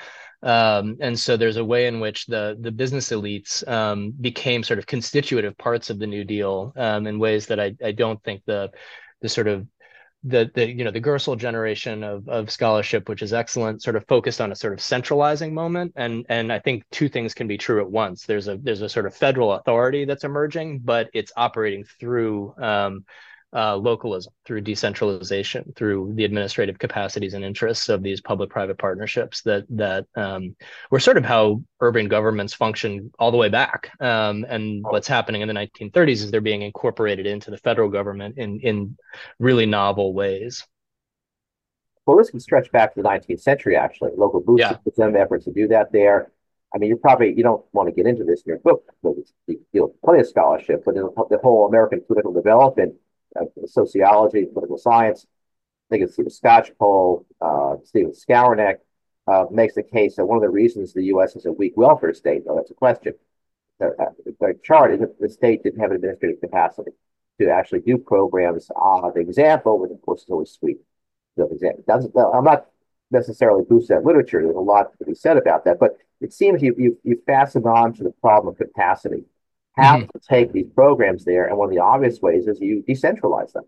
Um, 0.45 0.97
and 1.01 1.19
so 1.19 1.37
there's 1.37 1.57
a 1.57 1.65
way 1.65 1.87
in 1.87 1.99
which 2.01 2.27
the 2.27 2.57
the 2.61 2.73
business 2.73 3.11
elites 3.11 3.67
um, 3.69 4.13
became 4.21 4.63
sort 4.63 4.79
of 4.79 4.87
constitutive 4.87 5.59
parts 5.59 5.91
of 5.91 5.99
the 5.99 6.07
New 6.07 6.25
Deal 6.25 6.73
um, 6.77 7.07
in 7.07 7.19
ways 7.19 7.47
that 7.47 7.59
I, 7.59 7.75
I 7.85 7.91
don't 7.93 8.23
think 8.23 8.43
the 8.47 8.71
the 9.23 9.29
sort 9.29 9.49
of 9.49 9.67
the 10.25 10.51
the 10.55 10.69
you 10.69 10.85
know 10.85 10.91
the 10.91 11.01
Gerstle 11.01 11.37
generation 11.37 12.05
of 12.05 12.29
of 12.29 12.51
scholarship, 12.51 13.09
which 13.09 13.23
is 13.23 13.33
excellent, 13.33 13.83
sort 13.83 13.97
of 13.97 14.07
focused 14.07 14.41
on 14.41 14.53
a 14.53 14.57
sort 14.57 14.73
of 14.73 14.81
centralizing 14.81 15.55
moment, 15.55 15.93
and 15.97 16.25
and 16.29 16.53
I 16.53 16.59
think 16.61 16.85
two 16.91 17.09
things 17.09 17.35
can 17.35 17.49
be 17.49 17.59
true 17.59 17.81
at 17.81 17.91
once. 17.91 18.27
There's 18.27 18.49
a 18.49 18.57
there's 18.57 18.83
a 18.83 18.89
sort 18.89 19.07
of 19.07 19.15
federal 19.15 19.53
authority 19.53 20.05
that's 20.05 20.25
emerging, 20.25 20.81
but 20.81 21.11
it's 21.13 21.33
operating 21.37 21.85
through 21.85 22.55
um, 22.59 23.05
uh, 23.55 23.77
localism, 23.77 24.33
through 24.45 24.61
decentralization, 24.61 25.73
through 25.77 26.13
the 26.15 26.25
administrative 26.25 26.79
capacities 26.79 27.35
and 27.35 27.45
interests 27.45 27.89
of 27.89 28.03
these 28.03 28.21
public-private 28.21 28.79
partnerships 28.79 29.43
that 29.43 29.65
that 29.69 30.07
um, 30.17 30.57
were 30.91 31.01
sort 31.01 31.17
of 31.17 31.25
how 31.25 31.63
urban 31.81 32.09
governments 32.09 32.55
function 32.55 33.11
all 33.19 33.31
the 33.31 33.37
way 33.37 33.49
back. 33.49 33.91
Um, 34.01 34.47
and 34.49 34.83
what's 34.83 35.09
happening 35.09 35.43
in 35.43 35.49
the 35.49 35.55
1930s 35.55 36.09
is 36.09 36.31
they're 36.31 36.41
being 36.41 36.63
incorporated 36.63 37.27
into 37.27 37.51
the 37.51 37.59
federal 37.59 37.89
government 37.89 38.39
in 38.39 38.61
in 38.61 38.97
really 39.39 39.67
novel 39.67 40.15
ways. 40.15 40.67
Well, 42.07 42.17
this 42.17 42.31
can 42.31 42.41
stretch 42.41 42.71
back 42.73 42.95
to 42.95 43.03
the 43.03 43.09
19th 43.09 43.41
century, 43.41 43.77
actually. 43.77 44.11
Local 44.17 44.41
booth 44.41 44.59
yeah. 44.59 44.77
system 44.85 45.15
efforts 45.15 45.45
to 45.45 45.53
do 45.53 45.69
that 45.69 45.93
there. 45.93 46.33
I 46.75 46.79
mean, 46.79 46.89
you 46.89 46.97
probably 46.97 47.35
you 47.37 47.43
don't 47.43 47.65
want 47.73 47.89
to 47.89 47.95
get 47.95 48.07
into 48.07 48.25
this 48.25 48.43
in 48.43 48.51
your 48.51 48.59
book 48.59 48.85
because 49.03 49.33
you 49.47 49.61
deal 49.73 49.95
plenty 50.03 50.21
of 50.21 50.27
scholarship, 50.27 50.85
but 50.85 50.95
the 50.95 51.39
whole 51.43 51.69
American 51.69 52.01
political 52.07 52.33
development 52.33 52.95
sociology, 53.67 54.47
political 54.47 54.79
science. 54.79 55.27
I 55.91 55.97
think 55.97 56.05
it's 56.05 56.17
the 56.17 56.25
Skocpol, 56.25 57.25
uh, 57.41 57.77
Stephen 57.85 58.13
Skowronek, 58.13 58.77
uh, 59.27 59.45
makes 59.51 59.75
the 59.75 59.83
case 59.83 60.17
that 60.17 60.27
one 60.27 60.37
of 60.37 60.43
the 60.43 60.49
reasons 60.49 60.93
the 60.93 61.05
U.S. 61.05 61.37
is 61.37 61.47
a 61.47 61.53
weak 61.53 61.75
welfare 61.77 62.15
state, 62.15 62.45
though 62.47 62.57
that's 62.57 62.71
a 62.71 62.75
question. 62.75 63.15
The, 63.79 63.95
uh, 63.99 64.47
chart 64.63 64.93
is 64.93 65.01
that 65.01 65.19
the 65.19 65.29
state 65.29 65.63
didn't 65.63 65.81
have 65.81 65.93
administrative 65.93 66.41
capacity 66.41 66.93
to 67.41 67.51
actually 67.51 67.81
do 67.81 67.99
programs. 67.99 68.71
Uh, 68.75 69.11
the 69.11 69.21
example, 69.21 69.79
which 69.79 69.91
of 69.91 70.01
course 70.03 70.23
is 70.23 70.31
always 70.31 70.51
sweet. 70.51 70.79
The 71.37 71.47
example 71.47 71.85
doesn't. 71.87 72.17
I'm 72.17 72.45
not 72.45 72.67
necessarily 73.11 73.65
boost 73.69 73.89
that 73.89 74.05
literature. 74.05 74.43
There's 74.43 74.57
a 74.57 74.61
lot 74.61 74.97
to 74.99 75.05
be 75.05 75.15
said 75.15 75.37
about 75.37 75.65
that, 75.65 75.79
but 75.79 75.97
it 76.21 76.33
seems 76.33 76.63
you 76.63 76.75
you 76.79 76.99
you 77.03 77.21
fastened 77.27 77.67
on 77.67 77.93
to 77.95 78.05
the 78.05 78.11
problem 78.11 78.53
of 78.53 78.59
capacity 78.59 79.25
have 79.77 80.01
mm-hmm. 80.01 80.19
to 80.19 80.21
take 80.29 80.53
these 80.53 80.69
programs 80.75 81.25
there. 81.25 81.47
And 81.47 81.57
one 81.57 81.69
of 81.69 81.75
the 81.75 81.81
obvious 81.81 82.21
ways 82.21 82.47
is 82.47 82.61
you 82.61 82.85
decentralize 82.89 83.53
them. 83.53 83.65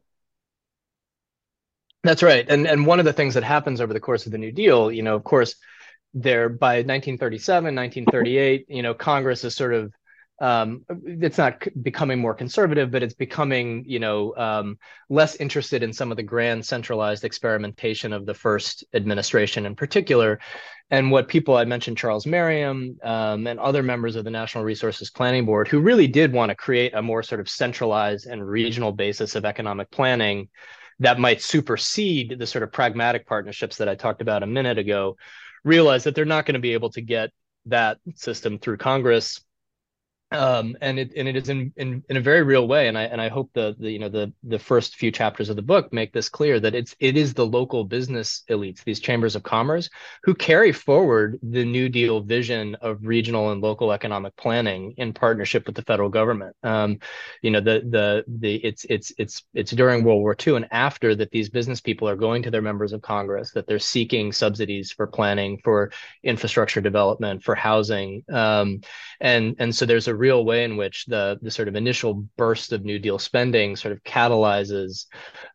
That's 2.03 2.23
right. 2.23 2.45
And 2.49 2.67
and 2.67 2.87
one 2.87 2.99
of 2.99 3.07
the 3.07 3.15
things 3.15 3.35
that 3.35 3.45
happens 3.45 3.81
over 3.81 3.93
the 3.93 4.01
course 4.01 4.27
of 4.27 4.33
the 4.33 4.39
New 4.39 4.53
Deal, 4.53 4.93
you 4.93 5.03
know, 5.03 5.17
of 5.17 5.25
course, 5.25 5.57
there 6.13 6.51
by 6.51 6.77
1937, 6.77 7.75
1938, 7.75 8.67
you 8.69 8.83
know, 8.83 8.93
Congress 8.93 9.43
is 9.43 9.55
sort 9.55 9.73
of 9.73 9.93
um, 10.41 10.85
it's 11.05 11.39
not 11.39 11.63
becoming 11.81 12.19
more 12.19 12.35
conservative, 12.35 12.91
but 12.91 13.03
it's 13.03 13.15
becoming, 13.15 13.85
you 13.87 14.01
know, 14.01 14.35
um, 14.37 14.79
less 15.09 15.37
interested 15.37 15.83
in 15.83 15.93
some 15.93 16.11
of 16.11 16.17
the 16.17 16.23
grand 16.23 16.67
centralized 16.67 17.25
experimentation 17.25 18.13
of 18.13 18.27
the 18.27 18.35
first 18.35 18.85
administration 18.93 19.65
in 19.65 19.77
particular. 19.77 20.41
And 20.91 21.11
what 21.11 21.29
people 21.29 21.57
I 21.57 21.65
mentioned, 21.65 21.97
Charles 21.97 22.27
Merriam 22.27 22.99
um, 23.03 23.47
and 23.47 23.59
other 23.59 23.83
members 23.83 24.17
of 24.17 24.25
the 24.25 24.31
National 24.31 24.65
Resources 24.65 25.11
Planning 25.11 25.47
Board, 25.47 25.67
who 25.67 25.81
really 25.81 26.07
did 26.07 26.33
want 26.33 26.51
to 26.51 26.55
create 26.55 26.95
a 26.95 27.03
more 27.03 27.23
sort 27.23 27.41
of 27.41 27.49
centralized 27.49 28.27
and 28.27 28.47
regional 28.47 28.93
basis 28.93 29.35
of 29.35 29.45
economic 29.45 29.91
planning 29.91 30.49
that 31.01 31.19
might 31.19 31.43
supersede 31.43 32.39
the 32.39 32.47
sort 32.47 32.63
of 32.63 32.73
pragmatic 32.73 33.27
partnerships 33.27 33.77
that 33.79 33.89
I 33.89 33.95
talked 33.95 34.23
about 34.23 34.43
a 34.43 34.47
minute 34.47 34.79
ago, 34.79 35.17
realize 35.65 36.05
that 36.05 36.15
they're 36.15 36.25
not 36.25 36.47
going 36.47 36.55
to 36.55 36.61
be 36.61 36.75
able 36.75 36.91
to 36.91 37.01
get 37.01 37.31
that 37.67 37.99
system 38.15 38.59
through 38.59 38.77
Congress 38.77 39.43
um, 40.35 40.77
and 40.81 40.99
it 40.99 41.13
and 41.17 41.29
it 41.29 41.37
is 41.37 41.49
in, 41.49 41.73
in 41.77 42.03
in 42.09 42.17
a 42.17 42.21
very 42.21 42.43
real 42.43 42.67
way. 42.69 42.89
And 42.89 42.99
i 42.99 43.05
and 43.05 43.21
i 43.21 43.29
hope 43.29 43.51
the 43.55 43.75
the 43.79 43.91
you 43.91 43.99
know 43.99 44.09
the 44.09 44.33
the 44.43 44.59
first 44.59 44.97
few 44.97 45.11
chapters 45.11 45.49
of 45.49 45.57
the 45.57 45.63
book 45.63 45.93
make 45.93 46.13
this 46.13 46.29
clear 46.29 46.61
that 46.61 46.75
it's 46.75 46.95
it 47.01 47.17
is 47.17 47.35
the 47.35 47.47
local 47.47 47.85
business 47.85 48.43
elites 48.51 48.85
these 48.85 49.01
chambers 49.01 49.37
of 49.37 49.43
commerce 49.43 49.89
who 50.23 50.35
carry 50.35 50.73
forward 50.73 51.39
the 51.43 51.65
new 51.65 51.89
deal 51.89 52.21
vision 52.21 52.75
of 52.77 52.99
regional 53.03 53.51
and 53.53 53.61
local 53.61 53.93
economic 53.93 54.37
planning 54.37 54.95
in 54.97 55.13
partnership 55.13 55.67
with 55.67 55.75
the 55.75 55.83
federal 55.83 56.09
government. 56.09 56.57
Um, 56.63 56.99
you 57.43 57.51
know 57.51 57.61
the 57.61 57.81
the 57.89 58.25
the 58.27 58.57
it's 58.57 58.85
it's 58.91 59.13
it's 59.19 59.45
it's 59.55 59.73
during 59.73 60.05
world 60.05 60.21
war 60.21 60.37
ii 60.47 60.57
and 60.57 60.69
after 60.71 61.15
that 61.15 61.31
these 61.31 61.49
business 61.49 61.81
people 61.81 62.09
are 62.09 62.17
going 62.17 62.43
to 62.43 62.51
their 62.51 62.63
members 62.63 62.93
of 62.93 63.03
congress 63.03 63.53
that 63.53 63.67
they're 63.67 63.79
seeking 63.79 64.33
subsidies 64.33 64.93
for 64.93 65.07
planning 65.07 65.59
for 65.63 65.91
infrastructure 66.23 66.81
development 66.81 67.43
for 67.43 67.55
housing. 67.55 68.25
Um, 68.33 68.81
and 69.21 69.57
and 69.59 69.75
so 69.75 69.87
there's 69.87 70.09
a 70.09 70.15
real 70.25 70.45
way 70.45 70.65
in 70.65 70.77
which 70.77 71.05
the 71.07 71.39
the 71.43 71.51
sort 71.51 71.69
of 71.69 71.77
initial 71.77 72.15
burst 72.37 72.73
of 72.73 72.85
New 72.85 72.99
Deal 72.99 73.19
spending 73.19 73.77
sort 73.77 73.93
of 73.93 74.03
catalyzes 74.05 75.07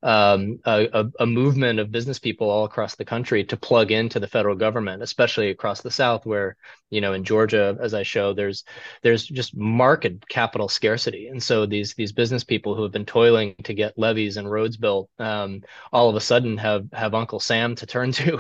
um, 0.04 0.60
a, 0.66 1.06
a, 1.20 1.26
movement 1.26 1.80
of 1.80 1.92
business 1.92 2.20
people 2.20 2.50
all 2.50 2.66
across 2.66 2.96
the 2.96 3.12
country 3.14 3.44
to 3.46 3.58
plug 3.58 3.92
into 3.92 4.20
the 4.20 4.28
federal 4.28 4.56
government, 4.56 5.04
especially 5.04 5.50
across 5.50 5.82
the 5.82 5.92
South, 5.92 6.26
where 6.26 6.56
you 6.90 7.02
know 7.02 7.14
in 7.14 7.24
Georgia, 7.24 7.78
as 7.82 7.94
I 7.94 8.04
show, 8.04 8.34
there's 8.34 8.64
there's 9.04 9.26
just 9.26 9.58
market 9.58 10.14
capital 10.30 10.70
scarcity, 10.70 11.28
and 11.28 11.42
so 11.42 11.66
these 11.66 11.96
these 11.96 12.14
business 12.14 12.44
people 12.44 12.76
who 12.76 12.84
have 12.84 12.92
been 12.92 13.06
toiling 13.06 13.56
to 13.64 13.74
get 13.74 13.98
levees 13.98 14.38
and 14.38 14.50
roads 14.50 14.78
built, 14.78 15.10
um, 15.20 15.62
all 15.92 16.10
of 16.10 16.16
a 16.16 16.22
sudden 16.22 16.58
have 16.58 16.86
have 16.94 17.14
Uncle 17.14 17.40
Sam 17.40 17.76
to 17.76 17.86
turn 17.86 18.12
to 18.20 18.38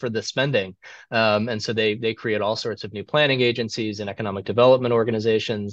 for 0.00 0.10
the 0.10 0.22
spending, 0.22 0.76
um, 1.10 1.48
and 1.48 1.62
so 1.62 1.72
they 1.72 1.94
they 1.94 2.14
create 2.14 2.42
all 2.42 2.56
sorts 2.56 2.84
of 2.84 2.92
new 2.92 3.04
planning 3.04 3.40
agencies 3.40 4.00
and 4.00 4.10
economic 4.10 4.44
development 4.44 4.92
organizations 4.92 5.67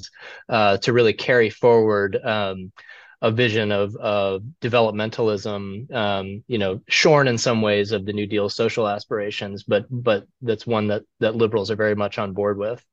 uh, 0.49 0.77
to 0.77 0.93
really 0.93 1.13
carry 1.13 1.49
forward 1.49 2.17
um, 2.23 2.71
a 3.21 3.31
vision 3.31 3.71
of, 3.71 3.95
of 3.95 4.43
developmentalism, 4.61 5.91
um, 5.93 6.43
you 6.47 6.57
know, 6.57 6.81
shorn 6.87 7.27
in 7.27 7.37
some 7.37 7.61
ways 7.61 7.91
of 7.91 8.05
the 8.05 8.13
New 8.13 8.27
Deal 8.27 8.49
social 8.49 8.87
aspirations, 8.87 9.63
but 9.63 9.85
but 9.89 10.25
that's 10.41 10.67
one 10.67 10.87
that 10.87 11.03
that 11.19 11.35
liberals 11.35 11.71
are 11.71 11.75
very 11.75 11.95
much 11.95 12.17
on 12.17 12.33
board 12.33 12.57
with. 12.57 12.83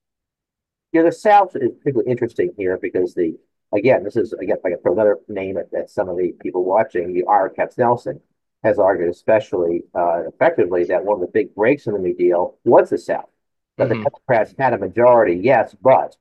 Yeah, 0.93 1.03
the 1.03 1.13
South 1.13 1.57
is 1.57 1.71
particularly 1.79 2.11
interesting 2.11 2.53
here 2.57 2.79
because 2.81 3.15
the 3.15 3.35
again, 3.73 4.05
this 4.05 4.17
is 4.17 4.33
again, 4.33 4.57
if 4.59 4.65
I 4.65 4.71
can 4.71 4.79
throw 4.81 4.93
another 4.93 5.19
name 5.29 5.57
at, 5.57 5.73
at 5.75 5.91
some 5.91 6.09
of 6.09 6.17
the 6.17 6.33
people 6.41 6.65
watching, 6.65 7.13
the 7.13 7.25
R. 7.25 7.43
Ira 7.43 7.55
Katznelson 7.55 8.21
has 8.63 8.79
argued 8.79 9.11
especially 9.11 9.83
uh, 9.95 10.23
effectively 10.29 10.85
that 10.85 11.05
one 11.05 11.17
of 11.17 11.21
the 11.21 11.33
big 11.33 11.55
breaks 11.55 11.87
in 11.87 11.95
the 11.95 11.99
New 11.99 12.15
Deal 12.15 12.59
was 12.65 12.91
the 12.91 12.99
South. 12.99 13.29
That 13.77 13.89
mm-hmm. 13.89 14.03
the 14.03 14.11
Democrats 14.11 14.55
had 14.59 14.75
a 14.75 14.79
majority, 14.79 15.35
yes, 15.35 15.75
but 15.83 16.17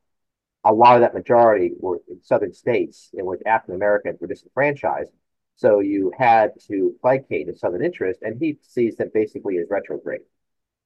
a 0.63 0.73
lot 0.73 0.95
of 0.95 1.01
that 1.01 1.13
majority 1.13 1.71
were 1.79 2.01
in 2.07 2.21
southern 2.21 2.53
states 2.53 3.09
in 3.13 3.25
which 3.25 3.41
African 3.45 3.75
Americans 3.75 4.19
were 4.19 4.27
disenfranchised. 4.27 5.11
So 5.55 5.79
you 5.79 6.11
had 6.17 6.51
to 6.67 6.95
placate 7.01 7.47
the 7.47 7.55
southern 7.55 7.83
interest, 7.83 8.21
and 8.21 8.39
he 8.39 8.57
sees 8.61 8.95
them 8.95 9.11
basically 9.13 9.57
as 9.57 9.67
retrograde. 9.69 10.21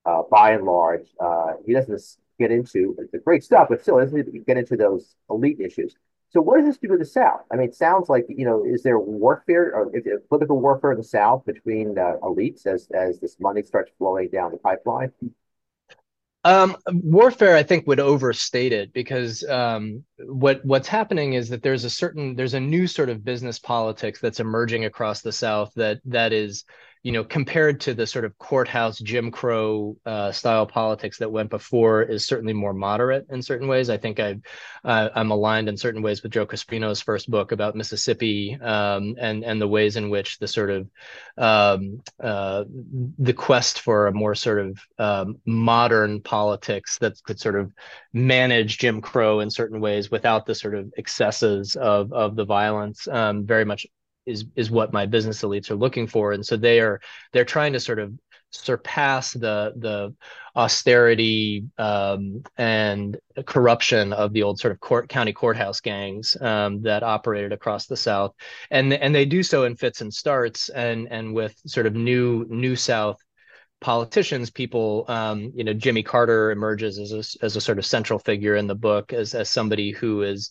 Uh, 0.06 0.22
by 0.30 0.52
and 0.52 0.66
large, 0.66 1.08
uh, 1.20 1.54
he 1.66 1.74
doesn't 1.74 2.00
get 2.38 2.52
into 2.52 2.96
the 3.12 3.18
great 3.18 3.44
stuff, 3.44 3.68
but 3.70 3.82
still 3.82 3.98
doesn't 3.98 4.46
get 4.46 4.58
into 4.58 4.78
those 4.78 5.16
elite 5.30 5.60
issues. 5.60 5.96
So 6.30 6.42
what 6.42 6.58
does 6.58 6.66
this 6.66 6.78
do 6.78 6.90
to 6.90 6.98
the 6.98 7.06
South? 7.06 7.42
I 7.52 7.56
mean, 7.56 7.70
it 7.70 7.76
sounds 7.76 8.10
like 8.10 8.26
you 8.28 8.46
know, 8.46 8.66
is 8.66 8.84
there 8.84 9.00
warfare 9.00 9.74
or 9.74 9.92
political 10.30 10.60
warfare 10.60 10.92
in 10.92 10.98
the 10.98 11.04
South 11.04 11.46
between 11.46 11.98
uh, 11.98 12.18
elites 12.22 12.68
as 12.68 12.90
as 12.94 13.20
this 13.20 13.40
money 13.40 13.64
starts 13.64 13.92
flowing 13.98 14.30
down 14.30 14.52
the 14.52 14.58
pipeline? 14.58 15.12
Um, 16.46 16.78
warfare, 16.88 17.56
I 17.56 17.64
think, 17.64 17.88
would 17.88 18.00
overstate 18.00 18.72
it 18.72 18.94
because 18.94 19.44
um, 19.50 20.04
what 20.20 20.64
what's 20.64 20.88
happening 20.88 21.34
is 21.34 21.50
that 21.50 21.64
there's 21.64 21.86
a 21.86 21.90
certain 21.90 22.36
there's 22.36 22.54
a 22.54 22.60
new 22.60 22.86
sort 22.86 23.10
of 23.10 23.26
business 23.26 23.58
politics 23.58 24.20
that's 24.22 24.40
emerging 24.40 24.86
across 24.86 25.22
the 25.22 25.32
South 25.32 25.74
that 25.76 26.02
that 26.06 26.34
is 26.34 26.64
you 27.06 27.12
know, 27.12 27.24
compared 27.24 27.80
to 27.82 27.94
the 27.94 28.08
sort 28.08 28.26
of 28.26 28.36
courthouse 28.40 28.98
Jim 28.98 29.30
Crow 29.30 29.96
uh, 30.08 30.32
style 30.32 30.66
politics 30.66 31.20
that 31.20 31.32
went 31.32 31.52
before, 31.52 32.02
is 32.02 32.26
certainly 32.26 32.52
more 32.52 32.74
moderate 32.74 33.28
in 33.30 33.44
certain 33.44 33.68
ways. 33.68 33.92
I 33.92 33.98
think 33.98 34.20
I, 34.20 34.40
uh, 34.84 35.10
I'm 35.14 35.30
aligned 35.30 35.70
in 35.70 35.78
certain 35.78 36.02
ways 36.02 36.24
with 36.24 36.32
Joe 36.32 36.48
Crespino's 36.48 37.02
first 37.02 37.30
book 37.30 37.52
about 37.52 37.76
Mississippi 37.76 38.58
um, 38.60 39.16
and 39.20 39.44
and 39.44 39.62
the 39.62 39.68
ways 39.68 39.98
in 39.98 40.10
which 40.10 40.40
the 40.40 40.48
sort 40.48 40.72
of 40.72 40.90
um, 41.38 42.02
uh, 42.20 42.64
the 43.20 43.34
quest 43.34 43.82
for 43.82 44.08
a 44.08 44.12
more 44.12 44.34
sort 44.34 44.66
of 44.66 44.80
um, 44.98 45.38
modern 45.46 46.22
politics 46.22 46.98
that 46.98 47.22
could 47.24 47.40
sort 47.40 47.60
of 47.60 47.72
manage 48.14 48.80
Jim 48.80 49.00
Crow 49.00 49.42
in 49.42 49.52
certain 49.52 49.80
ways 49.80 50.10
without 50.10 50.48
the 50.48 50.56
sort 50.56 50.74
of 50.74 50.92
excesses 50.98 51.76
of 51.76 52.12
of 52.14 52.36
the 52.36 52.46
violence 52.46 53.08
um, 53.08 53.46
very 53.46 53.64
much 53.64 53.86
is 54.26 54.46
is 54.56 54.72
what 54.72 54.94
my 54.94 55.06
business 55.06 55.42
elites 55.44 55.70
are 55.72 55.76
looking 55.76 56.08
for. 56.08 56.32
And 56.32 56.46
so 56.46 56.58
they 56.58 56.80
are 56.80 57.00
they're 57.34 57.46
trying 57.46 57.74
to 57.74 57.80
sort 57.80 58.00
of 58.00 58.14
surpass 58.52 59.34
the 59.34 59.74
the 59.78 60.14
austerity 60.56 61.66
um, 61.78 62.44
and 62.58 63.18
corruption 63.46 64.14
of 64.14 64.32
the 64.32 64.44
old 64.44 64.60
sort 64.60 64.72
of 64.72 64.80
court 64.80 65.10
county 65.10 65.34
courthouse 65.34 65.82
gangs 65.82 66.38
um, 66.40 66.82
that 66.82 67.04
operated 67.04 67.52
across 67.52 67.86
the 67.88 67.98
South, 67.98 68.34
and 68.72 68.94
and 68.94 69.14
they 69.14 69.26
do 69.26 69.44
so 69.44 69.66
in 69.66 69.76
fits 69.76 70.02
and 70.02 70.14
starts, 70.14 70.70
and 70.70 71.08
and 71.12 71.34
with 71.34 71.56
sort 71.66 71.86
of 71.86 71.94
new 71.94 72.46
new 72.50 72.76
South 72.76 73.18
politicians, 73.86 74.50
people, 74.50 75.06
um, 75.08 75.52
you 75.54 75.64
know, 75.64 75.72
Jimmy 75.72 76.02
Carter 76.02 76.50
emerges 76.50 76.98
as 76.98 77.12
a, 77.12 77.46
as 77.46 77.56
a 77.56 77.62
sort 77.62 77.78
of 77.78 77.86
central 77.86 78.18
figure 78.18 78.56
in 78.56 78.66
the 78.66 78.74
book 78.74 79.14
as, 79.14 79.36
as 79.36 79.48
somebody 79.48 79.92
who 79.92 80.24
is 80.24 80.50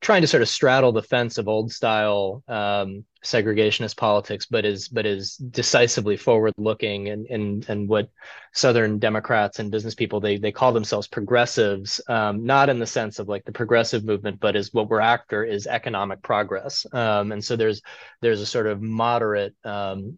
trying 0.00 0.22
to 0.22 0.26
sort 0.26 0.42
of 0.42 0.48
straddle 0.48 0.90
the 0.90 1.02
fence 1.02 1.36
of 1.36 1.46
old 1.46 1.70
style 1.70 2.42
um, 2.48 3.04
segregationist 3.22 3.98
politics, 3.98 4.46
but 4.46 4.64
is 4.64 4.88
but 4.88 5.04
is 5.04 5.36
decisively 5.36 6.16
forward 6.16 6.54
looking 6.56 7.10
and 7.10 7.26
and 7.26 7.68
and 7.68 7.86
what 7.86 8.08
Southern 8.54 8.98
Democrats 8.98 9.58
and 9.58 9.70
business 9.70 9.94
people 9.94 10.18
they 10.18 10.38
they 10.38 10.50
call 10.50 10.72
themselves 10.72 11.06
progressives, 11.06 12.00
um, 12.08 12.46
not 12.46 12.70
in 12.70 12.78
the 12.78 12.86
sense 12.86 13.18
of 13.18 13.28
like 13.28 13.44
the 13.44 13.52
progressive 13.52 14.06
movement, 14.06 14.40
but 14.40 14.56
is 14.56 14.72
what 14.72 14.88
we're 14.88 15.00
after 15.00 15.44
is 15.44 15.66
economic 15.66 16.22
progress. 16.22 16.86
Um, 16.94 17.30
and 17.30 17.44
so 17.44 17.56
there's 17.56 17.82
there's 18.22 18.40
a 18.40 18.46
sort 18.46 18.66
of 18.66 18.80
moderate 18.80 19.54
um, 19.66 20.16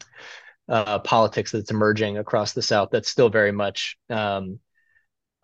uh, 0.73 0.99
politics 1.01 1.53
that's 1.53 1.71
emerging 1.71 2.19
across 2.19 2.55
the 2.55 2.63
South 2.63 2.89
that's 2.91 3.09
still 3.09 3.29
very 3.29 3.53
much 3.53 3.97
um, 4.11 4.59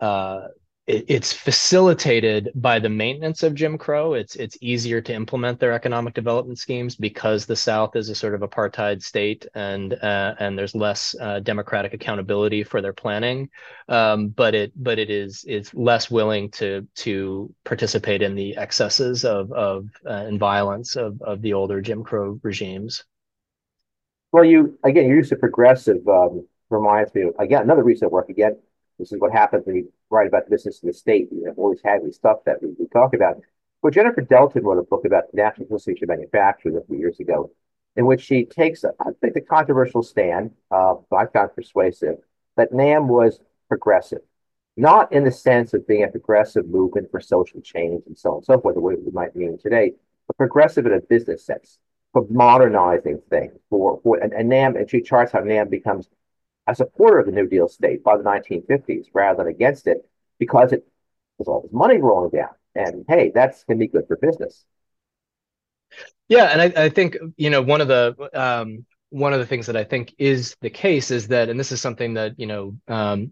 uh, 0.01 0.47
it, 0.89 1.05
it's 1.07 1.31
facilitated 1.31 2.51
by 2.55 2.79
the 2.79 2.89
maintenance 2.89 3.43
of 3.43 3.53
Jim 3.53 3.77
Crow. 3.77 4.15
It's 4.15 4.35
it's 4.35 4.57
easier 4.59 5.01
to 5.01 5.13
implement 5.13 5.59
their 5.59 5.71
economic 5.71 6.15
development 6.15 6.57
schemes 6.57 6.95
because 6.95 7.45
the 7.45 7.55
South 7.55 7.95
is 7.95 8.09
a 8.09 8.15
sort 8.15 8.33
of 8.33 8.41
apartheid 8.41 9.03
state 9.03 9.45
and 9.53 9.93
uh, 9.93 10.33
and 10.39 10.57
there's 10.57 10.75
less 10.75 11.15
uh, 11.21 11.39
democratic 11.41 11.93
accountability 11.93 12.63
for 12.63 12.81
their 12.81 12.93
planning. 12.93 13.49
Um, 13.87 14.29
but 14.29 14.55
it 14.55 14.73
but 14.75 14.97
it 14.99 15.11
is 15.11 15.45
it's 15.47 15.73
less 15.75 16.09
willing 16.09 16.49
to 16.51 16.87
to 16.95 17.53
participate 17.63 18.21
in 18.23 18.35
the 18.35 18.57
excesses 18.57 19.23
of 19.25 19.51
of 19.51 19.85
uh, 20.05 20.25
and 20.27 20.39
violence 20.39 20.95
of 20.95 21.21
of 21.21 21.41
the 21.43 21.53
older 21.53 21.81
Jim 21.81 22.03
Crow 22.03 22.39
regimes. 22.41 23.03
Well, 24.31 24.43
you 24.43 24.77
again, 24.83 25.07
your 25.07 25.17
use 25.17 25.31
of 25.31 25.39
progressive 25.39 26.07
um, 26.07 26.47
reminds 26.69 27.13
me 27.15 27.23
of 27.23 27.35
again 27.39 27.63
another 27.63 27.83
recent 27.83 28.11
work. 28.11 28.29
Again, 28.29 28.57
this 28.99 29.11
is 29.11 29.19
what 29.19 29.31
happens 29.31 29.65
when 29.65 29.77
you 29.77 29.91
write 30.09 30.27
about 30.27 30.45
the 30.45 30.51
business 30.51 30.81
of 30.83 30.87
the 30.87 30.93
state. 30.93 31.29
You 31.31 31.45
have 31.45 31.57
always 31.57 31.79
had 31.83 32.03
these 32.03 32.15
stuff 32.15 32.39
that 32.45 32.61
we, 32.61 32.69
we 32.77 32.87
talk 32.87 33.13
about. 33.13 33.37
Well, 33.81 33.91
Jennifer 33.91 34.21
Delton 34.21 34.63
wrote 34.63 34.77
a 34.77 34.83
book 34.83 35.05
about 35.05 35.31
the 35.31 35.37
National 35.37 35.67
Association 35.67 36.03
of 36.03 36.09
Manufacturers 36.09 36.75
a 36.75 36.85
few 36.85 36.97
years 36.97 37.19
ago, 37.19 37.49
in 37.95 38.05
which 38.05 38.21
she 38.21 38.45
takes, 38.45 38.83
a, 38.83 38.91
I 38.99 39.11
think, 39.21 39.33
the 39.33 39.41
controversial 39.41 40.03
stand, 40.03 40.51
uh, 40.69 40.95
I 41.15 41.25
found 41.27 41.55
persuasive, 41.55 42.17
that 42.57 42.73
NAM 42.73 43.07
was 43.07 43.39
progressive, 43.69 44.19
not 44.75 45.13
in 45.13 45.23
the 45.23 45.31
sense 45.31 45.73
of 45.73 45.87
being 45.87 46.03
a 46.03 46.09
progressive 46.09 46.67
movement 46.67 47.09
for 47.09 47.21
social 47.21 47.61
change 47.61 48.03
and 48.05 48.17
so 48.17 48.31
on 48.31 48.35
and 48.37 48.45
so 48.45 48.59
forth, 48.59 48.75
the 48.75 48.81
way 48.81 48.95
we 48.95 49.11
might 49.11 49.33
mean 49.33 49.57
today, 49.57 49.93
but 50.27 50.35
progressive 50.35 50.85
in 50.85 50.93
a 50.93 50.99
business 50.99 51.45
sense 51.45 51.79
for 52.13 52.25
modernizing 52.29 53.21
things. 53.29 53.53
For, 53.69 53.99
for 54.03 54.17
and, 54.17 54.33
and 54.33 54.49
NAM, 54.49 54.75
and 54.75 54.89
she 54.89 55.01
charts 55.01 55.31
how 55.31 55.39
NAM 55.39 55.69
becomes 55.69 56.09
a 56.67 56.75
supporter 56.75 57.19
of 57.19 57.25
the 57.25 57.31
New 57.31 57.47
Deal 57.47 57.67
state 57.67 58.03
by 58.03 58.17
the 58.17 58.23
1950s 58.23 59.07
rather 59.13 59.43
than 59.43 59.47
against 59.47 59.87
it 59.87 60.07
because 60.37 60.71
it 60.71 60.85
was 61.37 61.47
all 61.47 61.61
this 61.61 61.73
money 61.73 61.97
rolling 61.97 62.31
down. 62.31 62.49
And 62.75 63.05
hey, 63.07 63.31
that's 63.33 63.63
going 63.63 63.79
to 63.79 63.85
be 63.85 63.87
good 63.87 64.07
for 64.07 64.17
business. 64.17 64.63
Yeah, 66.27 66.45
and 66.45 66.61
I, 66.61 66.83
I 66.83 66.89
think 66.89 67.17
you 67.37 67.49
know 67.49 67.61
one 67.61 67.81
of 67.81 67.87
the 67.87 68.29
um, 68.33 68.85
one 69.09 69.33
of 69.33 69.39
the 69.39 69.45
things 69.45 69.65
that 69.65 69.75
I 69.75 69.83
think 69.83 70.13
is 70.19 70.55
the 70.61 70.69
case 70.69 71.09
is 71.09 71.27
that, 71.29 71.49
and 71.49 71.59
this 71.59 71.71
is 71.71 71.81
something 71.81 72.13
that 72.13 72.39
you 72.39 72.45
know 72.45 72.77
um, 72.87 73.31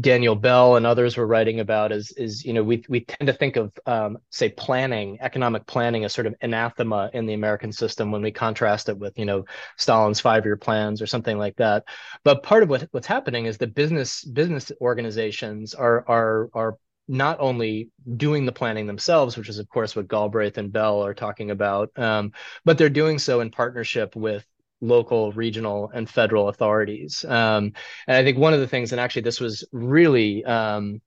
Daniel 0.00 0.34
Bell 0.34 0.74
and 0.74 0.84
others 0.84 1.16
were 1.16 1.26
writing 1.26 1.60
about 1.60 1.92
is 1.92 2.10
is 2.12 2.44
you 2.44 2.52
know 2.52 2.64
we 2.64 2.84
we 2.88 3.00
tend 3.00 3.28
to 3.28 3.32
think 3.32 3.54
of 3.54 3.72
um, 3.86 4.18
say 4.30 4.48
planning 4.48 5.18
economic 5.20 5.64
planning 5.66 6.04
as 6.04 6.12
sort 6.12 6.26
of 6.26 6.34
anathema 6.40 7.08
in 7.12 7.26
the 7.26 7.34
American 7.34 7.70
system 7.70 8.10
when 8.10 8.20
we 8.20 8.32
contrast 8.32 8.88
it 8.88 8.98
with 8.98 9.16
you 9.16 9.24
know 9.24 9.44
Stalin's 9.76 10.18
five 10.20 10.44
year 10.44 10.56
plans 10.56 11.00
or 11.00 11.06
something 11.06 11.38
like 11.38 11.56
that. 11.56 11.84
But 12.24 12.42
part 12.42 12.64
of 12.64 12.68
what 12.68 12.88
what's 12.90 13.06
happening 13.06 13.46
is 13.46 13.58
the 13.58 13.68
business 13.68 14.24
business 14.24 14.72
organizations 14.80 15.72
are 15.72 16.04
are 16.08 16.50
are 16.52 16.78
not 17.08 17.38
only 17.38 17.90
doing 18.16 18.44
the 18.44 18.52
planning 18.52 18.88
themselves, 18.88 19.36
which 19.36 19.48
is 19.48 19.60
of 19.60 19.68
course 19.68 19.94
what 19.94 20.08
Galbraith 20.08 20.58
and 20.58 20.72
Bell 20.72 21.04
are 21.04 21.14
talking 21.14 21.52
about, 21.52 21.96
um, 21.96 22.32
but 22.64 22.76
they're 22.76 22.88
doing 22.88 23.20
so 23.20 23.40
in 23.40 23.50
partnership 23.50 24.16
with 24.16 24.44
local, 24.80 25.32
regional, 25.32 25.90
and 25.94 26.08
federal 26.08 26.48
authorities. 26.48 27.24
Um, 27.24 27.72
and 28.06 28.16
I 28.16 28.24
think 28.24 28.38
one 28.38 28.54
of 28.54 28.60
the 28.60 28.68
things, 28.68 28.92
and 28.92 29.00
actually 29.00 29.22
this 29.22 29.40
was 29.40 29.64
really 29.72 30.44
um, 30.44 31.00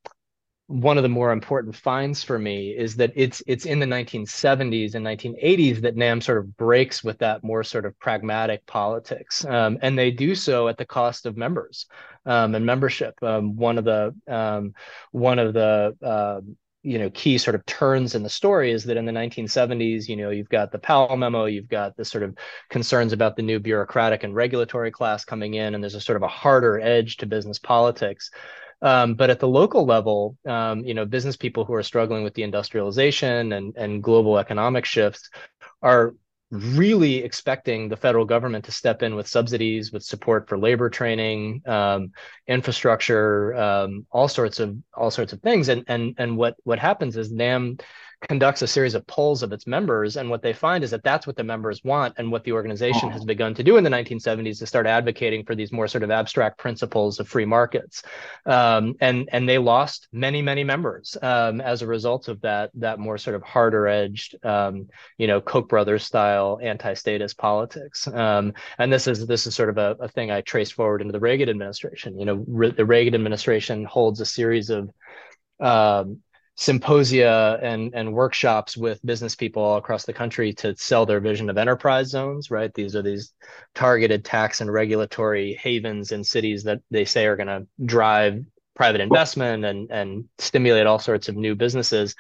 one 0.70 0.98
of 0.98 1.04
the 1.04 1.10
more 1.10 1.32
important 1.32 1.76
finds 1.76 2.24
for 2.24 2.38
me 2.38 2.70
is 2.70 2.96
that 2.98 3.12
it's 3.16 3.42
it's 3.48 3.66
in 3.66 3.80
the 3.80 3.88
1970s 3.88 4.94
and 4.94 5.04
1980s 5.04 5.82
that 5.82 5.96
NAM 5.96 6.22
sort 6.22 6.38
of 6.38 6.56
breaks 6.58 7.04
with 7.04 7.18
that 7.18 7.44
more 7.44 7.64
sort 7.64 7.88
of 7.88 7.98
pragmatic 8.00 8.64
politics, 8.68 9.44
um, 9.46 9.80
and 9.82 9.98
they 9.98 10.12
do 10.12 10.36
so 10.36 10.68
at 10.68 10.78
the 10.78 10.86
cost 10.86 11.26
of 11.26 11.36
members 11.36 11.88
um, 12.28 12.54
and 12.54 12.68
membership. 12.68 13.16
Um, 13.24 13.56
one 13.56 13.80
of 13.80 13.84
the 13.84 14.14
um, 14.28 14.76
one 15.12 15.40
of 15.40 15.54
the 15.54 15.98
uh, 16.04 16.42
you 16.82 16.98
know 16.98 17.10
key 17.10 17.38
sort 17.38 17.56
of 17.56 17.66
turns 17.66 18.16
in 18.16 18.24
the 18.24 18.30
story 18.30 18.72
is 18.72 18.86
that 18.86 18.96
in 18.96 19.06
the 19.06 19.12
1970s 19.12 20.08
you 20.08 20.16
know 20.16 20.30
you've 20.30 20.50
got 20.50 20.72
the 20.72 20.80
powell 20.80 21.18
memo 21.18 21.46
you've 21.46 21.68
got 21.68 21.96
the 21.98 22.06
sort 22.06 22.24
of 22.24 22.34
concerns 22.70 23.12
about 23.12 23.36
the 23.36 23.42
new 23.42 23.60
bureaucratic 23.60 24.24
and 24.24 24.34
regulatory 24.34 24.92
class 24.92 25.26
coming 25.26 25.56
in 25.56 25.76
and 25.76 25.84
there's 25.84 25.96
a 25.96 26.02
sort 26.02 26.16
of 26.16 26.24
a 26.24 26.28
harder 26.28 26.80
edge 26.80 27.18
to 27.18 27.26
business 27.26 27.60
politics. 27.60 28.32
Um, 28.82 29.16
but 29.16 29.30
at 29.30 29.40
the 29.40 29.48
local 29.48 29.86
level, 29.86 30.38
um, 30.46 30.86
you 30.86 30.94
know, 30.94 31.06
business 31.06 31.36
people 31.36 31.66
who 31.66 31.74
are 31.74 31.84
struggling 31.84 32.24
with 32.24 32.34
the 32.34 32.44
industrialization 32.44 33.52
and, 33.52 33.76
and 33.76 34.02
global 34.02 34.38
economic 34.38 34.86
shifts 34.86 35.30
are 35.82 36.16
really 36.52 37.18
expecting 37.18 37.90
the 37.90 37.98
federal 37.98 38.26
government 38.26 38.66
to 38.66 38.72
step 38.72 39.04
in 39.04 39.16
with 39.16 39.28
subsidies, 39.28 39.92
with 39.92 40.04
support 40.04 40.50
for 40.50 40.58
labor 40.58 40.90
training, 40.90 41.62
um, 41.66 42.12
infrastructure, 42.48 43.56
um, 43.56 44.06
all 44.12 44.28
sorts 44.28 44.60
of 44.60 44.76
all 44.94 45.12
sorts 45.12 45.34
of 45.34 45.42
things. 45.42 45.70
And 45.70 45.84
and 45.88 46.16
and 46.18 46.38
what 46.38 46.56
what 46.64 46.80
happens 46.80 47.18
is 47.18 47.32
NAM 47.32 47.78
conducts 48.22 48.62
a 48.62 48.68
series 48.68 48.96
of 48.96 49.08
polls 49.08 49.44
of 49.44 49.54
its 49.54 49.66
members 49.66 50.18
and 50.18 50.30
what 50.30 50.42
they 50.42 50.52
find 50.52 50.84
is 50.84 50.92
that 50.92 51.04
that's 51.04 51.26
what 51.26 51.38
the 51.38 51.44
members 51.44 51.84
want 51.86 52.14
and 52.18 52.30
what 52.30 52.44
the 52.44 52.52
organization 52.52 53.10
has 53.10 53.24
begun 53.24 53.54
to 53.54 53.64
do 53.64 53.78
in 53.78 53.84
the 53.84 53.90
1970s 53.90 54.60
to 54.60 54.66
start 54.66 54.86
advocating 54.86 55.46
for 55.46 55.56
these 55.56 55.72
more 55.72 55.88
sort 55.88 56.04
of 56.04 56.12
abstract 56.12 56.58
principles 56.58 57.20
of 57.20 57.30
free 57.30 57.46
markets. 57.46 58.04
Um, 58.46 58.96
and 59.00 59.30
and 59.32 59.48
they 59.48 59.58
lost 59.58 60.08
many 60.12 60.42
many 60.42 60.66
members 60.66 61.16
um, 61.22 61.62
as 61.62 61.82
a 61.82 61.88
result 61.88 62.28
of 62.28 62.42
that 62.42 62.72
that 62.76 63.00
more 63.00 63.18
sort 63.18 63.36
of 63.38 63.44
harder 63.44 63.88
edged 63.88 64.36
um, 64.46 64.90
you 65.18 65.28
know 65.28 65.40
koch 65.40 65.70
brothers 65.70 66.04
style 66.04 66.60
anti-statist 66.62 67.38
politics. 67.38 68.06
Um, 68.08 68.54
and 68.78 68.92
this 68.92 69.08
is 69.08 69.26
this 69.28 69.48
is 69.48 69.56
sort 69.56 69.70
of 69.70 69.78
a, 69.78 69.96
a 70.02 70.10
thing 70.10 70.30
i 70.30 70.42
traced 70.42 70.74
forward 70.74 71.02
into 71.02 71.14
the 71.14 71.20
reagan 71.22 71.48
administration. 71.48 72.20
You 72.20 72.26
know 72.26 72.46
re- 72.48 72.72
the 72.72 72.86
reagan 72.86 73.16
administration 73.16 73.86
holds 73.86 74.20
a 74.20 74.26
series 74.26 74.70
of 74.70 74.90
um, 75.62 76.22
symposia 76.60 77.58
and 77.62 77.96
and 77.96 78.12
workshops 78.12 78.76
with 78.76 79.04
business 79.06 79.34
people 79.34 79.64
all 79.64 79.78
across 79.78 80.04
the 80.04 80.12
country 80.12 80.52
to 80.52 80.76
sell 80.76 81.06
their 81.06 81.22
vision 81.22 81.50
of 81.50 81.58
enterprise 81.58 82.10
zones 82.10 82.52
right? 82.52 82.74
These 82.74 82.98
are 82.98 83.02
these 83.02 83.34
targeted 83.76 84.26
tax 84.26 84.60
and 84.60 84.70
regulatory 84.70 85.54
havens 85.54 86.12
in 86.12 86.22
cities 86.22 86.66
that 86.66 86.82
they 86.92 87.06
say 87.06 87.28
are 87.28 87.38
going 87.38 87.48
to 87.48 87.66
drive 87.86 88.44
private 88.76 89.00
investment 89.00 89.64
and 89.64 89.90
and 89.90 90.26
stimulate 90.38 90.86
all 90.86 91.00
sorts 91.00 91.30
of 91.30 91.38
new 91.38 91.56
businesses. 91.56 92.14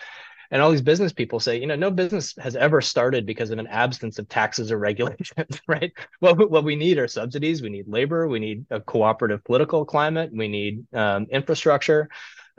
And 0.51 0.62
all 0.62 0.72
these 0.72 0.81
business 0.81 1.12
people 1.12 1.41
say 1.41 1.60
you 1.60 1.67
know 1.67 1.75
no 1.75 1.91
business 1.91 2.34
has 2.38 2.55
ever 2.55 2.79
started 2.79 3.25
because 3.25 3.51
of 3.51 3.60
an 3.60 3.67
absence 3.67 4.19
of 4.19 4.29
taxes 4.29 4.72
or 4.72 4.79
regulations 4.89 5.60
right? 5.67 5.91
What, 6.22 6.50
what 6.50 6.63
we 6.63 6.77
need 6.77 6.98
are 6.98 7.10
subsidies 7.10 7.62
we 7.62 7.72
need 7.72 7.89
labor 7.89 8.25
we 8.29 8.39
need 8.39 8.67
a 8.69 8.79
cooperative 8.79 9.43
political 9.43 9.84
climate 9.84 10.31
we 10.34 10.48
need 10.48 10.86
um, 10.93 11.27
infrastructure 11.29 12.08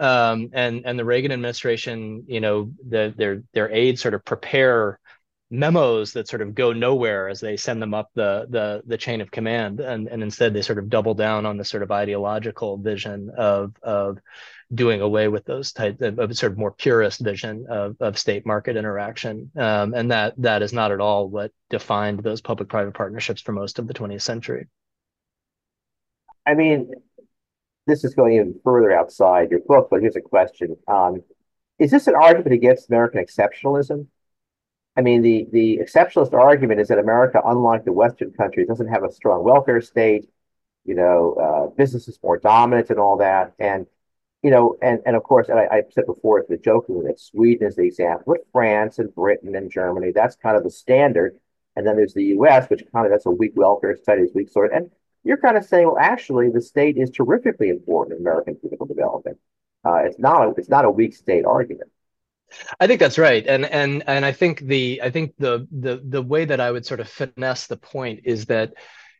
um, 0.01 0.51
and 0.53 0.83
and 0.87 0.99
the 0.99 1.05
Reagan 1.05 1.31
administration, 1.31 2.25
you 2.27 2.41
know, 2.41 2.73
the, 2.89 3.15
their 3.17 3.43
their 3.53 3.71
aides 3.71 4.01
sort 4.01 4.15
of 4.15 4.25
prepare 4.25 4.99
memos 5.51 6.13
that 6.13 6.29
sort 6.29 6.43
of 6.43 6.55
go 6.55 6.73
nowhere 6.73 7.29
as 7.29 7.41
they 7.41 7.57
send 7.57 7.83
them 7.83 7.93
up 7.93 8.11
the 8.15 8.47
the 8.49 8.83
the 8.87 8.97
chain 8.97 9.21
of 9.21 9.31
command, 9.31 9.81
and 9.81 10.09
and 10.09 10.23
instead 10.23 10.55
they 10.55 10.63
sort 10.63 10.79
of 10.79 10.89
double 10.89 11.15
down 11.15 11.45
on 11.45 11.59
the 11.59 11.65
sort 11.65 11.83
of 11.83 11.91
ideological 11.91 12.79
vision 12.79 13.31
of 13.37 13.75
of 13.83 14.19
doing 14.73 15.01
away 15.01 15.29
with 15.29 15.45
those 15.45 15.73
type 15.73 16.01
of, 16.01 16.19
of 16.19 16.37
sort 16.37 16.53
of 16.53 16.59
more 16.59 16.71
purist 16.71 17.21
vision 17.21 17.67
of, 17.69 17.97
of 18.01 18.17
state 18.17 18.47
market 18.47 18.77
interaction, 18.77 19.51
um, 19.57 19.93
and 19.95 20.11
that 20.13 20.33
that 20.39 20.63
is 20.63 20.73
not 20.73 20.93
at 20.93 21.01
all 21.01 21.29
what 21.29 21.53
defined 21.69 22.23
those 22.23 22.41
public 22.41 22.69
private 22.69 22.95
partnerships 22.95 23.43
for 23.43 23.53
most 23.53 23.79
of 23.79 23.87
the 23.87 23.95
20th 23.95 24.23
century. 24.23 24.69
I 26.47 26.55
mean, 26.55 26.91
this 27.87 28.05
is 28.05 28.15
going 28.15 28.35
even 28.35 28.61
further 28.63 28.93
outside 28.93 29.51
your 29.51 29.61
book, 29.61 29.89
but 29.91 30.01
here's 30.01 30.17
a 30.17 30.21
question. 30.21 30.77
Um, 30.87 31.23
is 31.79 31.91
this 31.91 32.07
an 32.07 32.15
argument 32.15 32.53
against 32.53 32.91
American 32.91 33.25
exceptionalism? 33.25 34.07
I 34.97 35.03
mean, 35.03 35.23
the, 35.23 35.47
the 35.53 35.79
exceptionalist 35.83 36.35
argument 36.35 36.81
is 36.81 36.89
that 36.89 36.99
America, 36.99 37.41
unlike 37.45 37.85
the 37.85 37.93
Western 37.93 38.33
countries, 38.33 38.69
doesn't 38.69 38.89
have 38.89 39.05
a 39.05 39.13
strong 39.13 39.45
welfare 39.45 39.81
state. 39.81 40.29
You 40.85 40.95
know, 40.95 41.35
uh, 41.35 41.75
business 41.77 42.09
is 42.09 42.19
more 42.23 42.39
dominant 42.39 42.91
and 42.91 42.99
all 42.99 43.17
that. 43.19 43.55
And, 43.59 43.87
you 44.43 44.51
know, 44.51 44.77
and, 44.83 45.01
and 45.07 45.17
of 45.17 45.23
course, 45.23 45.49
and 45.49 45.59
I, 45.59 45.69
I 45.71 45.83
said 45.91 46.07
before, 46.07 46.45
the 46.49 46.57
joking 46.59 47.03
that 47.05 47.21
Sweden 47.21 47.69
is 47.69 47.77
the 47.77 47.85
example, 47.85 48.35
but 48.35 48.47
France 48.53 48.99
and 48.99 49.15
Britain 49.15 49.55
and 49.55 49.71
Germany, 49.71 50.13
that's 50.15 50.37
kind 50.37 50.57
of 50.57 50.65
the 50.65 50.71
standard. 50.71 51.39
And 51.77 51.87
then 51.87 51.97
there's 51.97 52.15
the 52.15 52.25
U.S., 52.25 52.69
which 52.69 52.83
kind 52.93 53.07
of 53.07 53.13
that's 53.13 53.27
a 53.27 53.31
weak 53.31 53.53
welfare 53.55 53.97
state, 53.97 54.19
is 54.19 54.35
weak 54.35 54.51
sort. 54.51 54.73
And 54.73 54.91
you're 55.25 55.37
kind 55.37 55.57
of 55.57 55.65
saying, 55.65 55.87
well, 55.87 55.99
actually, 55.99 56.51
the 56.51 56.61
state 56.61 56.97
is 56.97 57.11
terrifically 57.11 57.69
important 57.69 58.19
in 58.19 58.27
American 58.27 58.57
political 58.57 58.87
development. 58.87 59.39
Uh, 59.85 60.03
it's 60.05 60.19
not 60.19 60.47
a, 60.47 60.51
it's 60.57 60.69
not 60.69 60.85
a 60.85 60.91
weak 60.91 61.15
state 61.15 61.45
argument. 61.45 61.91
I 62.81 62.87
think 62.87 63.01
that's 63.01 63.19
right, 63.19 63.47
and 63.47 63.65
and 63.65 64.03
and 64.07 64.25
I 64.25 64.33
think 64.33 64.61
the 64.61 65.01
I 65.03 65.11
think 65.11 65.35
the 65.39 65.69
the 65.71 66.03
the 66.05 66.23
way 66.23 66.45
that 66.45 66.61
I 66.61 66.71
would 66.71 66.85
sort 66.85 67.01
of 67.01 67.09
finesse 67.09 67.69
the 67.69 67.77
point 67.77 68.23
is 68.25 68.47
that 68.47 68.75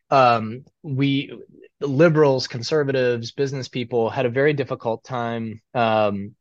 um, 0.09 0.65
we 0.83 1.31
liberals, 1.79 2.47
conservatives, 2.47 3.31
business 3.31 3.67
people 3.67 4.09
had 4.09 4.25
a 4.25 4.29
very 4.29 4.53
difficult 4.53 5.03
time 5.03 5.61
um, 5.73 6.35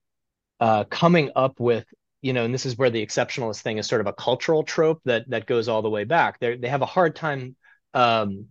uh, 0.58 0.84
coming 0.84 1.30
up 1.36 1.60
with 1.60 1.86
you 2.22 2.34
know, 2.34 2.44
and 2.44 2.52
this 2.52 2.66
is 2.66 2.76
where 2.76 2.90
the 2.90 3.04
exceptionalist 3.04 3.62
thing 3.62 3.78
is 3.78 3.86
sort 3.86 4.02
of 4.02 4.06
a 4.06 4.12
cultural 4.12 4.62
trope 4.62 5.00
that 5.04 5.28
that 5.30 5.46
goes 5.46 5.68
all 5.68 5.82
the 5.82 5.90
way 5.90 6.04
back. 6.04 6.38
They 6.38 6.56
they 6.56 6.68
have 6.68 6.82
a 6.82 6.86
hard 6.86 7.16
time 7.16 7.56
um, 7.94 8.46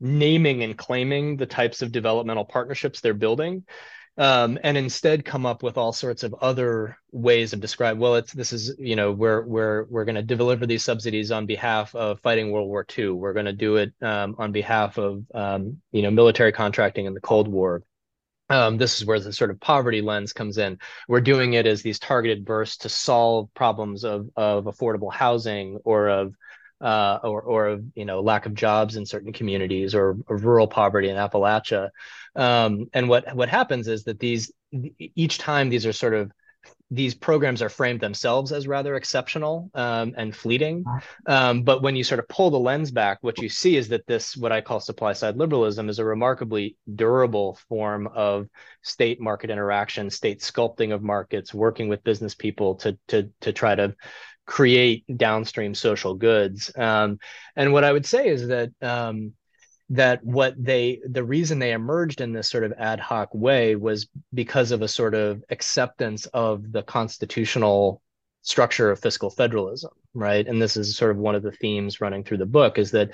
naming 0.00 0.62
and 0.62 0.76
claiming 0.76 1.36
the 1.36 1.46
types 1.46 1.82
of 1.82 1.92
developmental 1.92 2.44
partnerships 2.44 3.00
they're 3.00 3.14
building 3.14 3.64
um, 4.18 4.58
and 4.62 4.78
instead 4.78 5.24
come 5.24 5.44
up 5.44 5.62
with 5.62 5.76
all 5.76 5.92
sorts 5.92 6.22
of 6.22 6.34
other 6.40 6.96
ways 7.12 7.52
of 7.52 7.60
describing 7.60 8.00
well 8.00 8.16
it's 8.16 8.32
this 8.32 8.52
is 8.52 8.74
you 8.78 8.96
know 8.96 9.12
we're 9.12 9.42
we're 9.42 9.84
we're 9.84 10.04
going 10.04 10.14
to 10.14 10.22
deliver 10.22 10.66
these 10.66 10.84
subsidies 10.84 11.30
on 11.30 11.46
behalf 11.46 11.94
of 11.94 12.20
fighting 12.20 12.50
world 12.50 12.68
war 12.68 12.86
ii 12.98 13.08
we're 13.08 13.32
going 13.32 13.46
to 13.46 13.52
do 13.52 13.76
it 13.76 13.92
um, 14.02 14.34
on 14.38 14.52
behalf 14.52 14.98
of 14.98 15.22
um, 15.34 15.80
you 15.92 16.02
know 16.02 16.10
military 16.10 16.52
contracting 16.52 17.06
in 17.06 17.14
the 17.14 17.20
cold 17.20 17.48
war 17.48 17.82
um, 18.48 18.76
this 18.76 18.98
is 18.98 19.04
where 19.04 19.18
the 19.18 19.32
sort 19.32 19.50
of 19.50 19.60
poverty 19.60 20.00
lens 20.00 20.32
comes 20.32 20.58
in. 20.58 20.78
We're 21.08 21.20
doing 21.20 21.54
it 21.54 21.66
as 21.66 21.82
these 21.82 21.98
targeted 21.98 22.44
bursts 22.44 22.76
to 22.78 22.88
solve 22.88 23.52
problems 23.54 24.04
of, 24.04 24.30
of 24.36 24.64
affordable 24.66 25.12
housing 25.12 25.80
or 25.84 26.08
of 26.08 26.34
uh, 26.80 27.18
or 27.22 27.42
or 27.42 27.80
you 27.94 28.04
know 28.04 28.20
lack 28.20 28.46
of 28.46 28.54
jobs 28.54 28.96
in 28.96 29.06
certain 29.06 29.32
communities 29.32 29.94
or, 29.94 30.16
or 30.26 30.36
rural 30.36 30.68
poverty 30.68 31.08
in 31.08 31.16
Appalachia. 31.16 31.90
Um, 32.34 32.86
and 32.92 33.08
what 33.08 33.34
what 33.34 33.48
happens 33.48 33.88
is 33.88 34.04
that 34.04 34.18
these 34.18 34.52
each 34.98 35.38
time 35.38 35.68
these 35.68 35.86
are 35.86 35.92
sort 35.92 36.14
of 36.14 36.30
these 36.90 37.14
programs 37.14 37.62
are 37.62 37.68
framed 37.68 38.00
themselves 38.00 38.52
as 38.52 38.68
rather 38.68 38.94
exceptional 38.94 39.70
um, 39.74 40.14
and 40.16 40.34
fleeting. 40.34 40.84
Um, 41.26 41.62
but 41.62 41.82
when 41.82 41.96
you 41.96 42.04
sort 42.04 42.20
of 42.20 42.28
pull 42.28 42.50
the 42.50 42.58
lens 42.58 42.92
back, 42.92 43.18
what 43.22 43.38
you 43.38 43.48
see 43.48 43.76
is 43.76 43.88
that 43.88 44.06
this, 44.06 44.36
what 44.36 44.52
I 44.52 44.60
call 44.60 44.78
supply 44.78 45.12
side 45.12 45.36
liberalism, 45.36 45.88
is 45.88 45.98
a 45.98 46.04
remarkably 46.04 46.76
durable 46.94 47.58
form 47.68 48.06
of 48.06 48.48
state 48.82 49.20
market 49.20 49.50
interaction, 49.50 50.10
state 50.10 50.40
sculpting 50.40 50.94
of 50.94 51.02
markets, 51.02 51.52
working 51.52 51.88
with 51.88 52.04
business 52.04 52.34
people 52.34 52.76
to 52.76 52.96
to 53.08 53.30
to 53.40 53.52
try 53.52 53.74
to 53.74 53.94
create 54.46 55.04
downstream 55.16 55.74
social 55.74 56.14
goods. 56.14 56.70
Um, 56.76 57.18
and 57.56 57.72
what 57.72 57.84
I 57.84 57.92
would 57.92 58.06
say 58.06 58.28
is 58.28 58.48
that 58.48 58.70
um, 58.80 59.32
that 59.90 60.24
what 60.24 60.54
they 60.62 61.00
the 61.08 61.24
reason 61.24 61.58
they 61.58 61.72
emerged 61.72 62.20
in 62.20 62.32
this 62.32 62.48
sort 62.48 62.64
of 62.64 62.72
ad 62.78 63.00
hoc 63.00 63.28
way 63.34 63.76
was 63.76 64.08
because 64.34 64.70
of 64.72 64.82
a 64.82 64.88
sort 64.88 65.14
of 65.14 65.44
acceptance 65.50 66.26
of 66.26 66.72
the 66.72 66.82
constitutional 66.82 68.02
structure 68.42 68.90
of 68.90 69.00
fiscal 69.00 69.30
federalism, 69.30 69.90
right? 70.14 70.46
And 70.46 70.62
this 70.62 70.76
is 70.76 70.96
sort 70.96 71.10
of 71.10 71.16
one 71.16 71.34
of 71.34 71.42
the 71.42 71.52
themes 71.52 72.00
running 72.00 72.22
through 72.22 72.38
the 72.38 72.46
book 72.46 72.78
is 72.78 72.92
that 72.92 73.10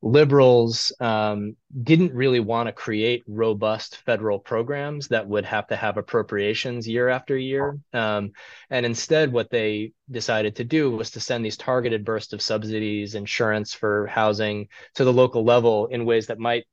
liberals 0.00 0.92
um, 1.00 1.56
didn't 1.82 2.14
really 2.14 2.38
want 2.40 2.68
to 2.68 2.72
create 2.72 3.24
robust 3.26 3.96
federal 3.96 4.38
programs 4.38 5.08
that 5.08 5.26
would 5.26 5.44
have 5.44 5.66
to 5.66 5.76
have 5.76 5.96
appropriations 5.96 6.86
year 6.86 7.08
after 7.08 7.36
year. 7.36 7.78
Um, 7.92 8.32
and 8.70 8.86
instead, 8.86 9.32
what 9.32 9.50
they 9.50 9.92
decided 10.10 10.56
to 10.56 10.64
do 10.64 10.90
was 10.90 11.10
to 11.12 11.20
send 11.20 11.44
these 11.44 11.56
targeted 11.56 12.04
bursts 12.04 12.32
of 12.32 12.42
subsidies, 12.42 13.16
insurance 13.16 13.74
for 13.74 14.06
housing 14.06 14.68
to 14.94 15.04
the 15.04 15.12
local 15.12 15.44
level 15.44 15.86
in 15.86 16.04
ways 16.04 16.28
that 16.28 16.38
might 16.38 16.64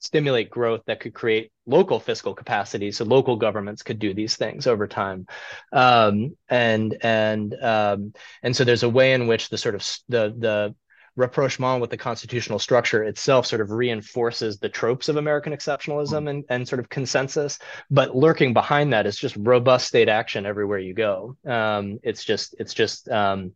stimulate 0.00 0.50
growth 0.50 0.82
that 0.86 1.00
could 1.00 1.14
create 1.14 1.50
local 1.64 1.98
fiscal 1.98 2.34
capacity 2.34 2.92
so 2.92 3.06
local 3.06 3.36
governments 3.36 3.82
could 3.82 3.98
do 3.98 4.12
these 4.12 4.36
things 4.36 4.66
over 4.66 4.86
time 4.86 5.26
um, 5.72 6.36
and 6.46 6.98
and 7.00 7.54
um, 7.62 8.12
and 8.42 8.54
so 8.54 8.64
there's 8.64 8.82
a 8.82 8.88
way 8.88 9.14
in 9.14 9.26
which 9.26 9.48
the 9.48 9.56
sort 9.56 9.74
of 9.74 9.80
the 10.10 10.34
the 10.38 10.74
rapprochement 11.16 11.80
with 11.80 11.90
the 11.90 11.96
constitutional 11.96 12.58
structure 12.58 13.04
itself 13.04 13.46
sort 13.46 13.60
of 13.60 13.70
reinforces 13.70 14.58
the 14.58 14.68
tropes 14.68 15.08
of 15.08 15.16
American 15.16 15.52
exceptionalism 15.52 16.28
and, 16.28 16.44
and 16.48 16.66
sort 16.66 16.80
of 16.80 16.88
consensus. 16.88 17.58
But 17.90 18.16
lurking 18.16 18.52
behind 18.52 18.92
that 18.92 19.06
is 19.06 19.16
just 19.16 19.36
robust 19.36 19.86
state 19.86 20.08
action 20.08 20.46
everywhere 20.46 20.78
you 20.78 20.94
go. 20.94 21.36
Um, 21.46 22.00
it's 22.02 22.24
just 22.24 22.54
it's 22.58 22.74
just 22.74 23.08
um, 23.08 23.52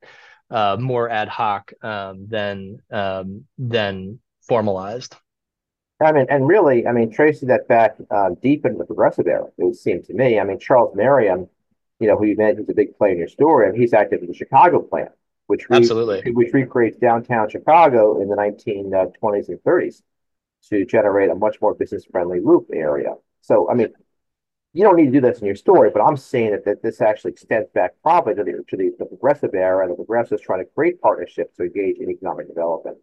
uh, 0.50 0.76
more 0.78 1.10
ad 1.10 1.28
hoc 1.28 1.72
um, 1.82 2.26
than 2.28 2.80
um, 2.90 3.44
than 3.58 4.20
formalized. 4.42 5.16
I 6.00 6.12
mean, 6.12 6.26
and 6.30 6.46
really, 6.46 6.86
I 6.86 6.92
mean, 6.92 7.10
tracing 7.10 7.48
that 7.48 7.66
back 7.66 7.96
uh, 8.08 8.30
deep 8.40 8.64
into 8.64 8.78
the 8.78 8.84
progressive 8.84 9.26
era, 9.26 9.46
it 9.58 9.64
would 9.64 9.74
seem 9.74 10.02
to 10.04 10.14
me. 10.14 10.38
I 10.38 10.44
mean, 10.44 10.60
Charles 10.60 10.94
Merriam, 10.94 11.48
you 11.98 12.06
know, 12.06 12.16
who 12.16 12.24
you 12.24 12.36
mentioned 12.36 12.66
who's 12.66 12.72
a 12.72 12.76
big 12.76 12.96
player 12.96 13.12
in 13.12 13.18
your 13.18 13.26
story, 13.26 13.68
and 13.68 13.76
he's 13.76 13.92
active 13.92 14.20
in 14.20 14.28
the 14.28 14.34
Chicago 14.34 14.80
plan 14.80 15.08
which 15.48 15.68
re- 15.68 15.78
absolutely 15.78 16.30
which 16.32 16.52
recreates 16.52 16.96
downtown 16.98 17.48
Chicago 17.48 18.22
in 18.22 18.28
the 18.28 18.36
1920s 18.36 19.48
uh, 19.48 19.52
and 19.52 19.62
30s 19.64 20.02
to 20.68 20.84
generate 20.84 21.30
a 21.30 21.34
much 21.34 21.60
more 21.60 21.74
business 21.74 22.04
friendly 22.04 22.40
loop 22.40 22.68
area. 22.72 23.14
So, 23.40 23.70
I 23.70 23.74
mean, 23.74 23.88
you 24.74 24.84
don't 24.84 24.96
need 24.96 25.06
to 25.06 25.12
do 25.12 25.20
this 25.20 25.38
in 25.38 25.46
your 25.46 25.54
story, 25.54 25.90
but 25.90 26.02
I'm 26.02 26.16
saying 26.16 26.50
that, 26.50 26.64
that 26.66 26.82
this 26.82 27.00
actually 27.00 27.32
extends 27.32 27.68
back 27.70 27.92
probably 28.02 28.34
to 28.34 28.44
the 28.44 28.62
to 28.68 28.76
the, 28.76 28.92
the 28.98 29.06
progressive 29.06 29.54
era, 29.54 29.82
and 29.84 29.90
the 29.90 29.96
progressives 29.96 30.42
trying 30.42 30.60
to 30.60 30.70
create 30.70 31.00
partnerships 31.00 31.56
to 31.56 31.64
engage 31.64 31.96
in 31.98 32.10
economic 32.10 32.48
development. 32.48 32.98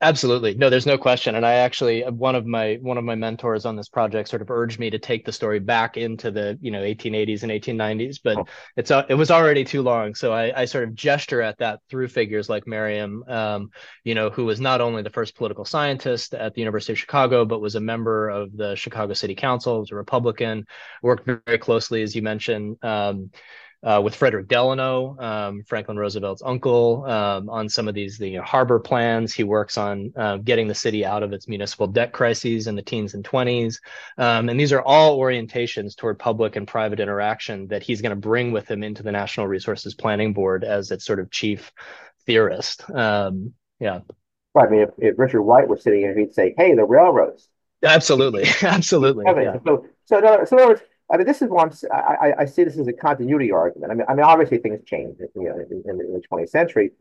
Absolutely. 0.00 0.54
No, 0.54 0.68
there's 0.68 0.86
no 0.86 0.98
question. 0.98 1.34
And 1.34 1.46
I 1.46 1.54
actually 1.54 2.02
one 2.02 2.34
of 2.34 2.44
my 2.44 2.78
one 2.82 2.98
of 2.98 3.04
my 3.04 3.14
mentors 3.14 3.64
on 3.64 3.76
this 3.76 3.88
project 3.88 4.28
sort 4.28 4.42
of 4.42 4.50
urged 4.50 4.78
me 4.78 4.90
to 4.90 4.98
take 4.98 5.24
the 5.24 5.32
story 5.32 5.60
back 5.60 5.96
into 5.96 6.30
the, 6.30 6.58
you 6.60 6.70
know, 6.70 6.82
1880s 6.82 7.42
and 7.42 7.52
1890s, 7.52 8.18
but 8.22 8.36
oh. 8.36 8.44
it's 8.76 8.90
uh, 8.90 9.04
it 9.08 9.14
was 9.14 9.30
already 9.30 9.64
too 9.64 9.82
long. 9.82 10.14
So 10.14 10.32
I, 10.32 10.62
I 10.62 10.64
sort 10.64 10.84
of 10.84 10.94
gesture 10.94 11.40
at 11.40 11.58
that 11.58 11.80
through 11.88 12.08
figures 12.08 12.48
like 12.48 12.66
Merriam, 12.66 13.24
um, 13.28 13.70
you 14.02 14.14
know, 14.14 14.30
who 14.30 14.44
was 14.44 14.60
not 14.60 14.80
only 14.80 15.02
the 15.02 15.10
first 15.10 15.36
political 15.36 15.64
scientist 15.64 16.34
at 16.34 16.54
the 16.54 16.60
University 16.60 16.92
of 16.92 16.98
Chicago, 16.98 17.44
but 17.44 17.60
was 17.60 17.76
a 17.76 17.80
member 17.80 18.28
of 18.28 18.54
the 18.54 18.74
Chicago 18.74 19.14
City 19.14 19.34
Council, 19.34 19.80
was 19.80 19.92
a 19.92 19.94
Republican, 19.94 20.66
worked 21.02 21.24
very 21.24 21.58
closely, 21.58 22.02
as 22.02 22.14
you 22.14 22.20
mentioned, 22.20 22.76
um, 22.82 23.30
uh, 23.84 24.00
with 24.02 24.14
Frederick 24.14 24.48
Delano, 24.48 25.16
um, 25.18 25.62
Franklin 25.64 25.98
Roosevelt's 25.98 26.42
uncle, 26.44 27.04
um, 27.04 27.50
on 27.50 27.68
some 27.68 27.86
of 27.86 27.94
these 27.94 28.16
the 28.16 28.30
you 28.30 28.38
know, 28.38 28.44
harbor 28.44 28.80
plans. 28.80 29.34
He 29.34 29.44
works 29.44 29.76
on 29.76 30.12
uh, 30.16 30.38
getting 30.38 30.66
the 30.68 30.74
city 30.74 31.04
out 31.04 31.22
of 31.22 31.32
its 31.32 31.48
municipal 31.48 31.86
debt 31.86 32.12
crises 32.12 32.66
in 32.66 32.76
the 32.76 32.82
teens 32.82 33.14
and 33.14 33.22
20s. 33.24 33.80
Um, 34.16 34.48
and 34.48 34.58
these 34.58 34.72
are 34.72 34.82
all 34.82 35.18
orientations 35.18 35.94
toward 35.96 36.18
public 36.18 36.56
and 36.56 36.66
private 36.66 36.98
interaction 36.98 37.68
that 37.68 37.82
he's 37.82 38.00
going 38.00 38.10
to 38.10 38.16
bring 38.16 38.52
with 38.52 38.70
him 38.70 38.82
into 38.82 39.02
the 39.02 39.12
National 39.12 39.46
Resources 39.46 39.94
Planning 39.94 40.32
Board 40.32 40.64
as 40.64 40.90
its 40.90 41.04
sort 41.04 41.20
of 41.20 41.30
chief 41.30 41.70
theorist. 42.26 42.88
Um, 42.90 43.52
yeah. 43.80 44.00
Right. 44.54 44.68
I 44.68 44.70
mean, 44.70 44.80
if, 44.80 44.90
if 44.98 45.18
Richard 45.18 45.42
White 45.42 45.68
was 45.68 45.82
sitting 45.82 46.00
here, 46.00 46.16
he'd 46.16 46.32
say, 46.32 46.54
hey, 46.56 46.74
the 46.74 46.84
railroads. 46.84 47.48
Absolutely. 47.82 48.44
Absolutely. 48.62 49.24
Yeah. 49.26 49.58
So, 49.64 49.86
so, 50.06 50.18
in 50.18 50.24
other, 50.24 50.46
so 50.46 50.56
in 50.56 50.62
other 50.62 50.72
words, 50.72 50.82
I 51.10 51.16
mean, 51.18 51.26
this 51.26 51.42
is 51.42 51.48
one. 51.50 51.70
I, 51.92 51.96
I 51.96 52.34
I 52.40 52.44
see 52.46 52.64
this 52.64 52.78
as 52.78 52.88
a 52.88 52.92
continuity 52.92 53.52
argument. 53.52 53.92
I 53.92 53.94
mean, 53.94 54.06
I 54.08 54.14
mean, 54.14 54.24
obviously 54.24 54.58
things 54.58 54.80
change, 54.86 55.18
you 55.20 55.42
know, 55.44 55.58
in, 55.58 55.82
in, 55.86 56.00
in 56.00 56.12
the 56.14 56.22
20th 56.30 56.48
century, 56.48 56.92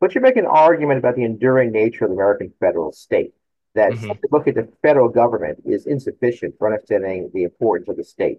but 0.00 0.14
you're 0.14 0.22
making 0.22 0.44
an 0.44 0.50
argument 0.50 0.98
about 0.98 1.16
the 1.16 1.24
enduring 1.24 1.70
nature 1.70 2.04
of 2.04 2.10
the 2.10 2.14
American 2.14 2.52
federal 2.60 2.92
state. 2.92 3.34
That 3.74 3.92
mm-hmm. 3.92 4.12
look 4.30 4.48
at 4.48 4.54
the 4.54 4.68
federal 4.82 5.08
government 5.08 5.62
is 5.64 5.86
insufficient 5.86 6.56
for 6.58 6.66
understanding 6.66 7.30
the 7.32 7.44
importance 7.44 7.88
of 7.88 7.96
the 7.96 8.04
state, 8.04 8.38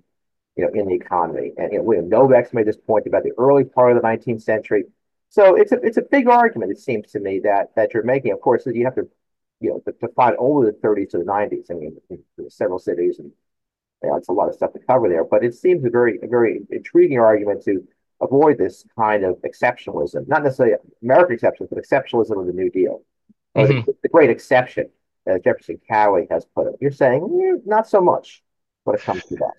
you 0.56 0.64
know, 0.64 0.72
in 0.80 0.88
the 0.88 0.94
economy. 0.94 1.54
And 1.58 1.72
you 1.72 1.80
know, 1.80 1.84
William 1.84 2.08
Novak's 2.08 2.54
made 2.54 2.68
this 2.68 2.78
point 2.78 3.08
about 3.08 3.24
the 3.24 3.32
early 3.40 3.64
part 3.64 3.96
of 3.96 4.02
the 4.02 4.08
19th 4.08 4.44
century. 4.44 4.86
So 5.30 5.56
it's 5.56 5.72
a 5.72 5.80
it's 5.82 5.98
a 5.98 6.04
big 6.04 6.28
argument. 6.28 6.72
It 6.72 6.80
seems 6.80 7.12
to 7.12 7.20
me 7.20 7.40
that 7.44 7.76
that 7.76 7.94
you're 7.94 8.04
making. 8.04 8.32
Of 8.32 8.42
course, 8.42 8.68
you 8.68 8.86
have 8.86 8.96
to, 8.96 9.08
you 9.60 9.72
know, 9.72 9.80
to, 9.86 9.92
to 9.92 10.08
find 10.14 10.36
only 10.38 10.72
the 10.72 10.78
30s 10.78 11.10
to 11.12 11.18
the 11.20 11.24
90s. 11.24 11.72
I 11.72 11.74
mean, 11.74 11.98
several 12.50 12.78
cities 12.78 13.18
and 13.20 13.32
yeah, 14.04 14.18
it's 14.18 14.30
a 14.30 14.34
lot 14.34 14.50
of 14.50 14.56
stuff 14.56 14.74
to 14.74 14.80
cover 14.80 15.10
there, 15.10 15.24
but 15.24 15.44
it 15.44 15.56
seems 15.56 15.86
a 15.86 15.90
very, 15.90 16.20
a 16.22 16.28
very 16.28 16.62
intriguing 16.70 17.20
argument 17.20 17.64
to 17.64 17.88
avoid 18.22 18.58
this 18.58 18.86
kind 18.98 19.24
of 19.24 19.38
exceptionalism, 19.42 20.28
not 20.28 20.44
necessarily 20.44 20.76
American 21.02 21.36
exception, 21.36 21.68
but 21.72 21.82
exceptionalism 21.82 22.40
of 22.40 22.48
the 22.48 22.54
New 22.54 22.70
Deal. 22.70 23.02
Mm-hmm. 23.56 23.82
The, 23.86 23.96
the, 24.02 24.10
great 24.10 24.30
exception, 24.30 24.90
as 25.28 25.42
Jefferson 25.42 25.80
Cowie 25.90 26.28
has 26.32 26.46
put 26.56 26.68
it. 26.68 26.76
You're 26.82 26.92
saying 26.92 27.62
not 27.66 27.88
so 27.88 28.02
much 28.02 28.42
when 28.84 28.96
it 28.96 29.02
comes 29.02 29.24
to 29.26 29.36
that. 29.36 29.54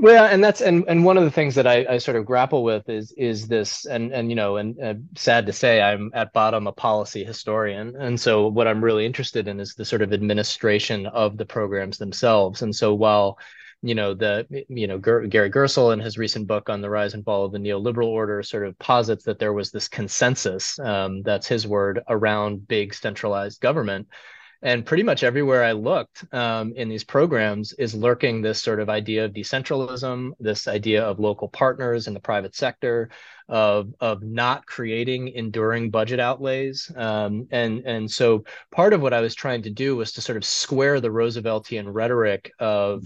Well, 0.00 0.24
and 0.24 0.42
that's 0.42 0.60
and 0.62 0.84
and 0.88 1.04
one 1.04 1.16
of 1.16 1.22
the 1.22 1.30
things 1.30 1.54
that 1.54 1.66
I, 1.66 1.86
I 1.88 1.98
sort 1.98 2.16
of 2.16 2.26
grapple 2.26 2.64
with 2.64 2.88
is 2.88 3.12
is 3.12 3.46
this, 3.46 3.84
and 3.86 4.12
and 4.12 4.28
you 4.28 4.34
know, 4.34 4.56
and 4.56 4.82
uh, 4.82 4.94
sad 5.14 5.46
to 5.46 5.52
say, 5.52 5.80
I'm 5.80 6.10
at 6.12 6.32
bottom 6.32 6.66
a 6.66 6.72
policy 6.72 7.22
historian, 7.22 7.94
and 7.94 8.18
so 8.18 8.48
what 8.48 8.66
I'm 8.66 8.82
really 8.82 9.06
interested 9.06 9.46
in 9.46 9.60
is 9.60 9.74
the 9.74 9.84
sort 9.84 10.02
of 10.02 10.12
administration 10.12 11.06
of 11.06 11.36
the 11.36 11.46
programs 11.46 11.98
themselves. 11.98 12.62
And 12.62 12.74
so 12.74 12.94
while 12.94 13.38
you 13.82 13.94
know 13.94 14.14
the 14.14 14.46
you 14.68 14.86
know 14.86 14.98
Ger- 14.98 15.26
Gary 15.26 15.50
Gerstle 15.50 15.92
in 15.92 16.00
his 16.00 16.18
recent 16.18 16.46
book 16.46 16.68
on 16.68 16.80
the 16.80 16.90
rise 16.90 17.14
and 17.14 17.24
fall 17.24 17.44
of 17.44 17.52
the 17.52 17.58
neoliberal 17.58 18.08
order 18.08 18.42
sort 18.42 18.66
of 18.66 18.78
posits 18.78 19.24
that 19.24 19.38
there 19.38 19.52
was 19.52 19.70
this 19.70 19.88
consensus 19.88 20.78
um, 20.78 21.22
that's 21.22 21.46
his 21.46 21.66
word 21.66 22.02
around 22.08 22.68
big 22.68 22.94
centralized 22.94 23.60
government. 23.60 24.08
And 24.62 24.84
pretty 24.84 25.04
much 25.04 25.24
everywhere 25.24 25.64
I 25.64 25.72
looked 25.72 26.22
um, 26.34 26.74
in 26.76 26.90
these 26.90 27.02
programs 27.02 27.72
is 27.72 27.94
lurking 27.94 28.42
this 28.42 28.60
sort 28.60 28.78
of 28.78 28.90
idea 28.90 29.24
of 29.24 29.32
decentralism, 29.32 30.32
this 30.38 30.68
idea 30.68 31.02
of 31.02 31.18
local 31.18 31.48
partners 31.48 32.06
in 32.06 32.12
the 32.12 32.20
private 32.20 32.54
sector, 32.54 33.08
of 33.48 33.94
of 34.00 34.22
not 34.22 34.66
creating 34.66 35.28
enduring 35.28 35.90
budget 35.90 36.20
outlays, 36.20 36.92
um, 36.94 37.48
and 37.50 37.84
and 37.86 38.10
so 38.10 38.44
part 38.70 38.92
of 38.92 39.00
what 39.00 39.14
I 39.14 39.22
was 39.22 39.34
trying 39.34 39.62
to 39.62 39.70
do 39.70 39.96
was 39.96 40.12
to 40.12 40.20
sort 40.20 40.36
of 40.36 40.44
square 40.44 41.00
the 41.00 41.08
Rooseveltian 41.08 41.86
rhetoric 41.88 42.52
of 42.58 43.04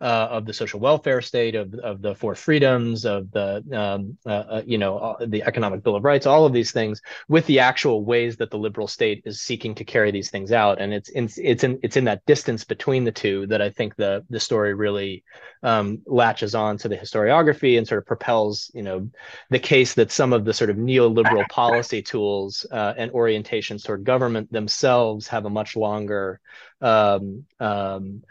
uh, 0.00 0.28
of 0.30 0.44
the 0.44 0.52
social 0.52 0.78
welfare 0.78 1.22
state, 1.22 1.54
of 1.54 1.72
of 1.74 2.02
the 2.02 2.14
four 2.14 2.34
freedoms, 2.34 3.06
of 3.06 3.30
the 3.30 3.64
um, 3.72 4.18
uh, 4.26 4.56
uh, 4.56 4.62
you 4.66 4.76
know 4.76 5.16
the 5.26 5.42
economic 5.42 5.82
bill 5.82 5.96
of 5.96 6.04
rights, 6.04 6.26
all 6.26 6.44
of 6.44 6.52
these 6.52 6.70
things, 6.70 7.00
with 7.28 7.46
the 7.46 7.60
actual 7.60 8.04
ways 8.04 8.36
that 8.36 8.50
the 8.50 8.58
liberal 8.58 8.86
state 8.86 9.22
is 9.24 9.40
seeking 9.40 9.74
to 9.74 9.84
carry 9.84 10.10
these 10.10 10.30
things 10.30 10.52
out, 10.52 10.80
and 10.80 10.92
it's 10.92 11.08
it's 11.14 11.38
it's 11.38 11.64
in 11.64 11.78
it's 11.82 11.96
in 11.96 12.04
that 12.04 12.24
distance 12.26 12.62
between 12.64 13.04
the 13.04 13.12
two 13.12 13.46
that 13.46 13.62
I 13.62 13.70
think 13.70 13.96
the 13.96 14.24
the 14.28 14.40
story 14.40 14.74
really 14.74 15.24
um, 15.62 16.02
latches 16.06 16.54
on 16.54 16.76
to 16.78 16.88
the 16.88 16.96
historiography 16.96 17.78
and 17.78 17.88
sort 17.88 17.98
of 17.98 18.06
propels 18.06 18.70
you 18.74 18.82
know 18.82 19.08
the 19.48 19.58
case 19.58 19.94
that 19.94 20.12
some 20.12 20.34
of 20.34 20.44
the 20.44 20.52
sort 20.52 20.68
of 20.68 20.76
neoliberal 20.76 21.48
policy 21.48 22.02
tools 22.02 22.66
uh, 22.70 22.92
and 22.98 23.10
orientations 23.12 23.82
toward 23.82 24.04
government 24.04 24.52
themselves 24.52 25.26
have 25.28 25.46
a 25.46 25.50
much 25.50 25.74
longer 25.74 26.38
um, 26.82 27.46
um, 27.60 28.22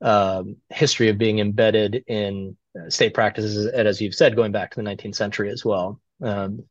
um, 0.00 0.56
history 0.70 1.08
of 1.08 1.18
being 1.18 1.38
embedded 1.38 2.04
in 2.06 2.56
state 2.88 3.14
practices, 3.14 3.66
and 3.66 3.86
as 3.86 4.00
you've 4.00 4.14
said, 4.14 4.36
going 4.36 4.52
back 4.52 4.70
to 4.70 4.82
the 4.82 4.88
19th 4.88 5.14
century 5.14 5.50
as 5.50 5.64
well. 5.64 6.00
Um, 6.22 6.64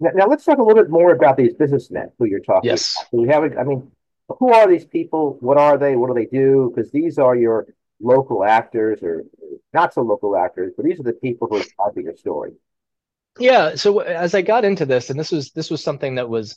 now, 0.00 0.10
now, 0.14 0.26
let's 0.26 0.44
talk 0.44 0.58
a 0.58 0.62
little 0.62 0.82
bit 0.82 0.90
more 0.90 1.12
about 1.12 1.36
these 1.36 1.54
businessmen 1.54 2.10
who 2.18 2.26
you're 2.26 2.40
talking. 2.40 2.68
Yes, 2.68 2.96
about. 2.96 3.22
we 3.22 3.28
have. 3.28 3.58
I 3.58 3.64
mean, 3.64 3.90
who 4.28 4.52
are 4.52 4.68
these 4.68 4.84
people? 4.84 5.38
What 5.40 5.56
are 5.56 5.78
they? 5.78 5.96
What 5.96 6.08
do 6.08 6.14
they 6.14 6.26
do? 6.26 6.72
Because 6.74 6.90
these 6.90 7.18
are 7.18 7.34
your 7.34 7.66
local 8.00 8.44
actors, 8.44 9.02
or 9.02 9.24
not 9.72 9.94
so 9.94 10.02
local 10.02 10.36
actors, 10.36 10.74
but 10.76 10.84
these 10.84 11.00
are 11.00 11.04
the 11.04 11.14
people 11.14 11.48
who 11.48 11.56
are 11.56 11.64
driving 11.76 12.04
your 12.04 12.16
story. 12.16 12.52
Yeah. 13.38 13.74
So 13.74 14.00
as 14.00 14.34
I 14.34 14.42
got 14.42 14.64
into 14.64 14.84
this, 14.84 15.08
and 15.10 15.18
this 15.18 15.32
was 15.32 15.52
this 15.52 15.70
was 15.70 15.82
something 15.82 16.16
that 16.16 16.28
was 16.28 16.56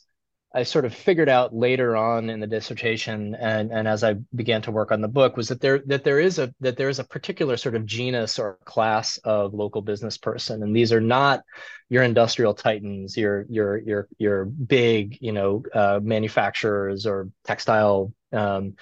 I 0.52 0.64
sort 0.64 0.86
of 0.86 0.96
figured 0.96 1.30
out 1.30 1.54
later 1.54 1.96
on 1.96 2.30
in 2.30 2.40
the 2.40 2.48
dissertation 2.48 3.36
and, 3.36 3.72
and 3.72 3.88
as 3.88 4.04
I 4.04 4.14
began 4.34 4.64
to 4.64 4.72
work 4.72 4.92
on 4.92 5.00
the 5.00 5.08
book 5.08 5.38
was 5.38 5.50
that 5.50 5.62
there 5.62 5.80
that 5.86 6.04
there 6.04 6.20
is 6.20 6.40
a 6.40 6.54
that 6.62 6.76
there 6.76 6.90
is 6.90 6.98
a 6.98 7.04
particular 7.04 7.56
sort 7.56 7.76
of 7.76 7.86
genus 7.86 8.40
or 8.40 8.58
class 8.66 9.18
of 9.18 9.54
local 9.54 9.84
business 9.84 10.18
person. 10.18 10.64
And 10.64 10.76
these 10.76 10.92
are 10.92 11.02
not 11.02 11.44
your 11.88 12.02
industrial 12.02 12.56
titans 12.56 13.16
your 13.16 13.46
your 13.48 13.78
your 13.78 14.08
your 14.18 14.46
big 14.46 15.18
you 15.22 15.34
know 15.34 15.64
uh, 15.72 16.00
manufacturers 16.02 17.06
or 17.06 17.30
textile 17.46 18.12
um, 18.34 18.74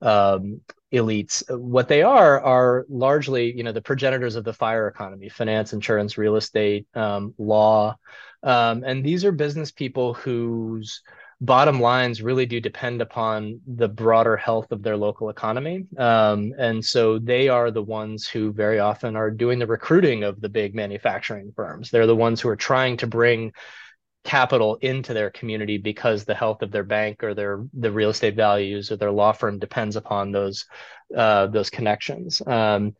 um, 0.00 0.60
elites. 0.92 1.44
What 1.56 1.86
they 1.86 2.02
are 2.02 2.40
are 2.40 2.84
largely 2.88 3.56
you 3.56 3.62
know 3.62 3.72
the 3.72 3.80
progenitors 3.80 4.34
of 4.34 4.42
the 4.42 4.52
fire 4.52 4.88
economy 4.88 5.28
finance 5.28 5.72
insurance 5.72 6.18
real 6.18 6.34
estate 6.34 6.88
um, 6.94 7.32
law 7.38 7.96
um, 8.42 8.82
and 8.84 9.04
these 9.04 9.24
are 9.24 9.32
business 9.32 9.70
people 9.70 10.14
whose 10.14 11.02
bottom 11.42 11.80
lines 11.80 12.22
really 12.22 12.46
do 12.46 12.60
depend 12.60 13.02
upon 13.02 13.60
the 13.66 13.88
broader 13.88 14.36
health 14.36 14.70
of 14.70 14.82
their 14.82 14.96
local 14.96 15.28
economy. 15.28 15.84
Um, 15.98 16.52
and 16.56 16.84
so 16.84 17.18
they 17.18 17.48
are 17.48 17.72
the 17.72 17.82
ones 17.82 18.28
who 18.28 18.52
very 18.52 18.78
often 18.78 19.16
are 19.16 19.30
doing 19.30 19.58
the 19.58 19.66
recruiting 19.66 20.22
of 20.22 20.40
the 20.40 20.48
big 20.48 20.72
manufacturing 20.72 21.52
firms. 21.56 21.90
They're 21.90 22.06
the 22.06 22.14
ones 22.14 22.40
who 22.40 22.48
are 22.48 22.56
trying 22.56 22.96
to 22.98 23.08
bring 23.08 23.52
capital 24.24 24.76
into 24.82 25.14
their 25.14 25.30
community 25.30 25.78
because 25.78 26.24
the 26.24 26.34
health 26.34 26.62
of 26.62 26.70
their 26.70 26.84
bank 26.84 27.24
or 27.24 27.34
their 27.34 27.64
the 27.74 27.90
real 27.90 28.10
estate 28.10 28.36
values 28.36 28.92
or 28.92 28.96
their 28.96 29.10
law 29.10 29.32
firm 29.32 29.58
depends 29.58 29.96
upon 29.96 30.30
those 30.30 30.64
uh, 31.16 31.48
those 31.48 31.70
connections. 31.70 32.40
Um, 32.46 32.94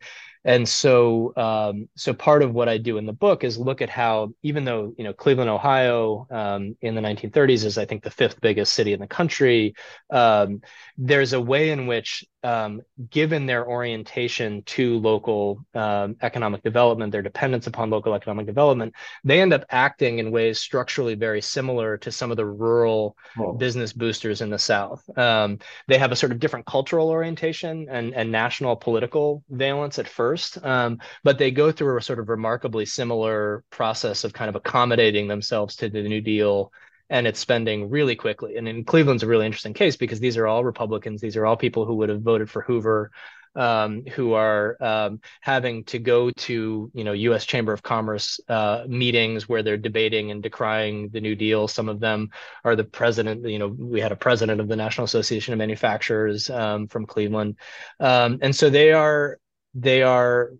and 0.45 0.67
so, 0.67 1.33
um, 1.37 1.87
so 1.95 2.13
part 2.13 2.43
of 2.43 2.53
what 2.53 2.67
I 2.67 2.77
do 2.77 2.97
in 2.97 3.05
the 3.05 3.13
book 3.13 3.43
is 3.43 3.57
look 3.57 3.81
at 3.81 3.89
how, 3.89 4.33
even 4.43 4.65
though 4.65 4.93
you 4.97 5.03
know 5.03 5.13
Cleveland, 5.13 5.49
Ohio, 5.49 6.27
um, 6.29 6.75
in 6.81 6.95
the 6.95 7.01
1930s 7.01 7.63
is 7.63 7.77
I 7.77 7.85
think 7.85 8.03
the 8.03 8.11
fifth 8.11 8.41
biggest 8.41 8.73
city 8.73 8.93
in 8.93 8.99
the 8.99 9.07
country, 9.07 9.75
um, 10.09 10.61
there's 10.97 11.33
a 11.33 11.39
way 11.41 11.69
in 11.69 11.87
which, 11.87 12.25
um, 12.43 12.81
given 13.09 13.45
their 13.45 13.67
orientation 13.67 14.63
to 14.63 14.99
local 14.99 15.65
um, 15.73 16.15
economic 16.21 16.63
development, 16.63 17.11
their 17.11 17.21
dependence 17.21 17.67
upon 17.67 17.89
local 17.89 18.13
economic 18.13 18.45
development, 18.45 18.93
they 19.23 19.41
end 19.41 19.53
up 19.53 19.65
acting 19.69 20.19
in 20.19 20.31
ways 20.31 20.59
structurally 20.59 21.15
very 21.15 21.41
similar 21.41 21.97
to 21.97 22.11
some 22.11 22.31
of 22.31 22.37
the 22.37 22.45
rural 22.45 23.15
oh. 23.39 23.53
business 23.53 23.93
boosters 23.93 24.41
in 24.41 24.49
the 24.49 24.59
South. 24.59 25.01
Um, 25.17 25.59
they 25.87 25.97
have 25.97 26.11
a 26.11 26.15
sort 26.15 26.31
of 26.31 26.39
different 26.39 26.65
cultural 26.65 27.09
orientation 27.09 27.87
and 27.89 28.13
and 28.13 28.31
national 28.31 28.75
political 28.75 29.43
valence 29.49 29.99
at 29.99 30.07
first 30.07 30.23
first, 30.23 30.63
um, 30.65 30.99
but 31.23 31.37
they 31.37 31.51
go 31.51 31.71
through 31.71 31.97
a 31.97 32.01
sort 32.01 32.19
of 32.19 32.29
remarkably 32.29 32.85
similar 32.85 33.63
process 33.69 34.23
of 34.23 34.33
kind 34.33 34.49
of 34.49 34.55
accommodating 34.55 35.27
themselves 35.27 35.75
to 35.75 35.89
the 35.89 36.01
New 36.01 36.21
Deal 36.21 36.71
and 37.13 37.27
its 37.27 37.39
spending 37.39 37.91
really 37.91 38.15
quickly. 38.15 38.57
And 38.57 38.67
in 38.67 38.83
Cleveland's 38.83 39.21
a 39.21 39.27
really 39.27 39.45
interesting 39.45 39.75
case 39.75 39.95
because 39.95 40.19
these 40.19 40.35
are 40.35 40.47
all 40.47 40.63
Republicans. 40.63 41.21
These 41.21 41.37
are 41.37 41.45
all 41.45 41.55
people 41.55 41.85
who 41.85 41.93
would 41.97 42.09
have 42.09 42.23
voted 42.23 42.49
for 42.49 42.63
Hoover, 42.63 43.11
um, 43.55 44.03
who 44.07 44.33
are 44.33 44.75
um, 44.83 45.21
having 45.39 45.83
to 45.83 45.99
go 45.99 46.31
to 46.31 46.89
you 46.91 47.03
know 47.03 47.13
U.S. 47.13 47.45
Chamber 47.45 47.71
of 47.71 47.83
Commerce 47.83 48.39
uh, 48.49 48.85
meetings 48.87 49.47
where 49.47 49.61
they're 49.61 49.77
debating 49.77 50.31
and 50.31 50.41
decrying 50.41 51.09
the 51.09 51.21
New 51.21 51.35
Deal. 51.35 51.67
Some 51.67 51.87
of 51.87 51.99
them 51.99 52.31
are 52.63 52.75
the 52.75 52.83
president. 52.83 53.47
You 53.47 53.59
know, 53.59 53.67
we 53.67 54.01
had 54.01 54.11
a 54.11 54.15
president 54.15 54.59
of 54.59 54.67
the 54.67 54.75
National 54.75 55.05
Association 55.05 55.53
of 55.53 55.59
Manufacturers 55.59 56.49
um, 56.49 56.87
from 56.87 57.05
Cleveland, 57.05 57.57
um, 57.99 58.39
and 58.41 58.55
so 58.55 58.71
they 58.71 58.91
are 58.91 59.37
they 59.75 60.01
are 60.01 60.53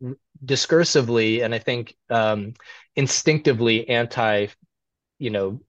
discursively 0.45 1.43
and 1.43 1.55
I 1.55 1.59
think 1.59 1.95
um, 2.11 2.53
instinctively 2.95 3.89
anti, 3.89 4.47
you 5.17 5.31
know, 5.31 5.61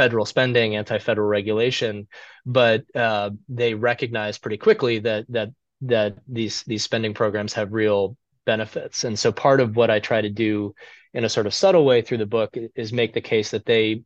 federal 0.00 0.24
spending, 0.24 0.76
anti-federal 0.76 1.28
regulation, 1.28 2.08
but 2.46 2.84
uh, 2.96 3.28
they 3.50 3.74
recognize 3.74 4.38
pretty 4.38 4.56
quickly 4.56 4.98
that 4.98 5.26
that 5.28 5.50
that 5.82 6.14
these 6.26 6.62
these 6.62 6.82
spending 6.82 7.12
programs 7.12 7.52
have 7.52 7.74
real 7.74 8.16
benefits. 8.46 9.04
And 9.04 9.18
so 9.18 9.30
part 9.30 9.60
of 9.60 9.76
what 9.76 9.90
I 9.90 10.00
try 10.00 10.22
to 10.22 10.30
do 10.30 10.74
in 11.12 11.24
a 11.24 11.28
sort 11.28 11.46
of 11.46 11.52
subtle 11.52 11.84
way 11.84 12.00
through 12.00 12.16
the 12.16 12.34
book 12.38 12.56
is 12.74 12.94
make 12.94 13.12
the 13.12 13.20
case 13.20 13.50
that 13.50 13.66
they 13.66 14.02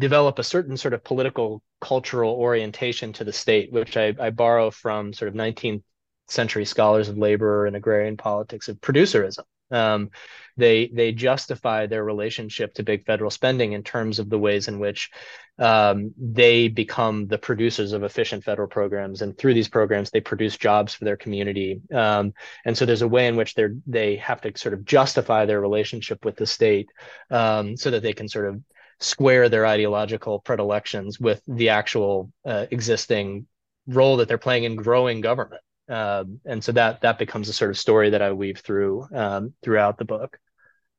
develop 0.00 0.40
a 0.40 0.50
certain 0.54 0.76
sort 0.76 0.92
of 0.92 1.04
political 1.04 1.62
cultural 1.80 2.32
orientation 2.34 3.12
to 3.12 3.22
the 3.22 3.32
state, 3.32 3.70
which 3.70 3.96
I, 3.96 4.16
I 4.18 4.30
borrow 4.30 4.72
from 4.72 5.12
sort 5.12 5.28
of 5.28 5.34
19th 5.34 5.84
century 6.26 6.64
scholars 6.64 7.08
of 7.08 7.16
labor 7.16 7.66
and 7.66 7.76
agrarian 7.76 8.16
politics 8.16 8.66
of 8.66 8.80
producerism. 8.80 9.44
Um, 9.70 10.10
they 10.56 10.88
they 10.88 11.12
justify 11.12 11.86
their 11.86 12.02
relationship 12.02 12.74
to 12.74 12.82
big 12.82 13.06
federal 13.06 13.30
spending 13.30 13.72
in 13.72 13.82
terms 13.82 14.18
of 14.18 14.28
the 14.28 14.38
ways 14.38 14.68
in 14.68 14.78
which 14.78 15.10
um, 15.58 16.14
they 16.16 16.68
become 16.68 17.26
the 17.26 17.38
producers 17.38 17.92
of 17.92 18.02
efficient 18.02 18.44
federal 18.44 18.68
programs, 18.68 19.22
and 19.22 19.36
through 19.36 19.54
these 19.54 19.68
programs, 19.68 20.10
they 20.10 20.20
produce 20.20 20.56
jobs 20.56 20.94
for 20.94 21.04
their 21.04 21.16
community. 21.16 21.80
Um, 21.92 22.32
and 22.64 22.76
so 22.76 22.86
there's 22.86 23.02
a 23.02 23.08
way 23.08 23.26
in 23.26 23.36
which 23.36 23.54
they 23.54 23.68
they 23.86 24.16
have 24.16 24.40
to 24.42 24.56
sort 24.56 24.74
of 24.74 24.84
justify 24.84 25.46
their 25.46 25.60
relationship 25.60 26.24
with 26.24 26.36
the 26.36 26.46
state 26.46 26.88
um, 27.30 27.76
so 27.76 27.90
that 27.90 28.02
they 28.02 28.12
can 28.12 28.28
sort 28.28 28.46
of 28.46 28.60
square 29.00 29.48
their 29.48 29.66
ideological 29.66 30.40
predilections 30.40 31.20
with 31.20 31.40
the 31.46 31.68
actual 31.68 32.32
uh, 32.44 32.66
existing 32.70 33.46
role 33.86 34.16
that 34.16 34.28
they're 34.28 34.38
playing 34.38 34.64
in 34.64 34.76
growing 34.76 35.20
government. 35.20 35.62
Um, 35.88 36.40
and 36.44 36.62
so 36.62 36.72
that 36.72 37.00
that 37.02 37.18
becomes 37.18 37.48
a 37.48 37.52
sort 37.52 37.70
of 37.70 37.78
story 37.78 38.10
that 38.10 38.22
I 38.22 38.32
weave 38.32 38.58
through 38.58 39.06
um, 39.12 39.54
throughout 39.62 39.98
the 39.98 40.04
book. 40.04 40.38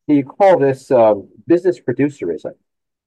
You 0.07 0.23
call 0.23 0.57
this 0.57 0.89
um, 0.89 1.29
business 1.47 1.79
producerism. 1.79 2.53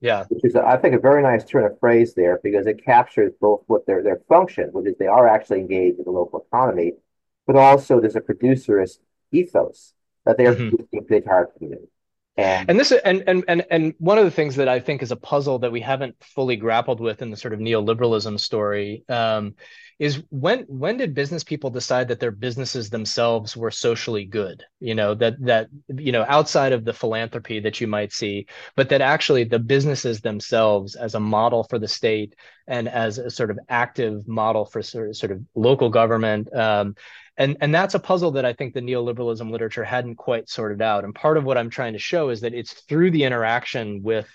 Yeah, 0.00 0.24
which 0.28 0.44
is 0.44 0.56
I 0.56 0.76
think 0.78 0.94
a 0.94 0.98
very 0.98 1.22
nice 1.22 1.44
turn 1.44 1.64
of 1.64 1.78
phrase 1.78 2.14
there 2.14 2.40
because 2.42 2.66
it 2.66 2.84
captures 2.84 3.32
both 3.40 3.62
what 3.66 3.86
their 3.86 4.02
their 4.02 4.20
function, 4.28 4.70
which 4.72 4.86
is 4.86 4.96
they 4.98 5.06
are 5.06 5.28
actually 5.28 5.60
engaged 5.60 5.98
in 5.98 6.04
the 6.04 6.10
local 6.10 6.44
economy, 6.46 6.92
but 7.46 7.56
also 7.56 8.00
there's 8.00 8.16
a 8.16 8.20
producerist 8.20 8.98
ethos 9.30 9.94
that 10.24 10.38
they 10.38 10.46
are 10.46 10.54
mm-hmm. 10.54 10.70
producing 10.70 11.02
for 11.02 11.08
the 11.08 11.16
entire 11.16 11.46
community. 11.46 11.88
And, 12.36 12.70
and 12.70 12.80
this 12.80 12.92
and, 12.92 13.22
and 13.26 13.44
and 13.46 13.64
and 13.70 13.94
one 13.98 14.16
of 14.16 14.24
the 14.24 14.30
things 14.30 14.56
that 14.56 14.68
I 14.68 14.80
think 14.80 15.02
is 15.02 15.12
a 15.12 15.16
puzzle 15.16 15.58
that 15.58 15.72
we 15.72 15.80
haven't 15.80 16.16
fully 16.22 16.56
grappled 16.56 16.98
with 16.98 17.20
in 17.20 17.30
the 17.30 17.36
sort 17.36 17.52
of 17.52 17.60
neoliberalism 17.60 18.40
story 18.40 19.04
um, 19.10 19.54
is 19.98 20.22
when 20.30 20.60
when 20.60 20.96
did 20.96 21.14
business 21.14 21.44
people 21.44 21.68
decide 21.68 22.08
that 22.08 22.20
their 22.20 22.30
businesses 22.30 22.88
themselves 22.88 23.54
were 23.54 23.70
socially 23.70 24.24
good? 24.24 24.64
You 24.80 24.94
know 24.94 25.14
that 25.16 25.34
that 25.44 25.68
you 25.88 26.10
know 26.10 26.24
outside 26.26 26.72
of 26.72 26.86
the 26.86 26.94
philanthropy 26.94 27.60
that 27.60 27.82
you 27.82 27.86
might 27.86 28.12
see 28.12 28.46
but 28.76 28.88
that 28.88 29.02
actually 29.02 29.44
the 29.44 29.58
businesses 29.58 30.22
themselves 30.22 30.94
as 30.94 31.14
a 31.14 31.20
model 31.20 31.64
for 31.64 31.78
the 31.78 31.88
state 31.88 32.34
and 32.72 32.88
as 32.88 33.18
a 33.18 33.30
sort 33.30 33.50
of 33.50 33.58
active 33.68 34.26
model 34.26 34.64
for 34.64 34.82
sort 34.82 35.30
of, 35.30 35.42
local 35.54 35.90
government 35.90 36.52
um, 36.56 36.96
and 37.36 37.56
and 37.60 37.74
that's 37.74 37.94
a 37.94 37.98
puzzle 37.98 38.32
that 38.32 38.44
i 38.44 38.52
think 38.52 38.72
the 38.72 38.80
neoliberalism 38.80 39.50
literature 39.50 39.84
hadn't 39.84 40.16
quite 40.16 40.48
sorted 40.48 40.82
out. 40.82 41.04
And 41.04 41.14
part 41.14 41.36
of 41.36 41.44
what 41.44 41.58
i'm 41.58 41.70
trying 41.70 41.92
to 41.92 41.98
show 41.98 42.30
is 42.30 42.40
that 42.40 42.54
it's 42.54 42.72
through 42.72 43.10
the 43.10 43.24
interaction 43.24 44.02
with 44.02 44.28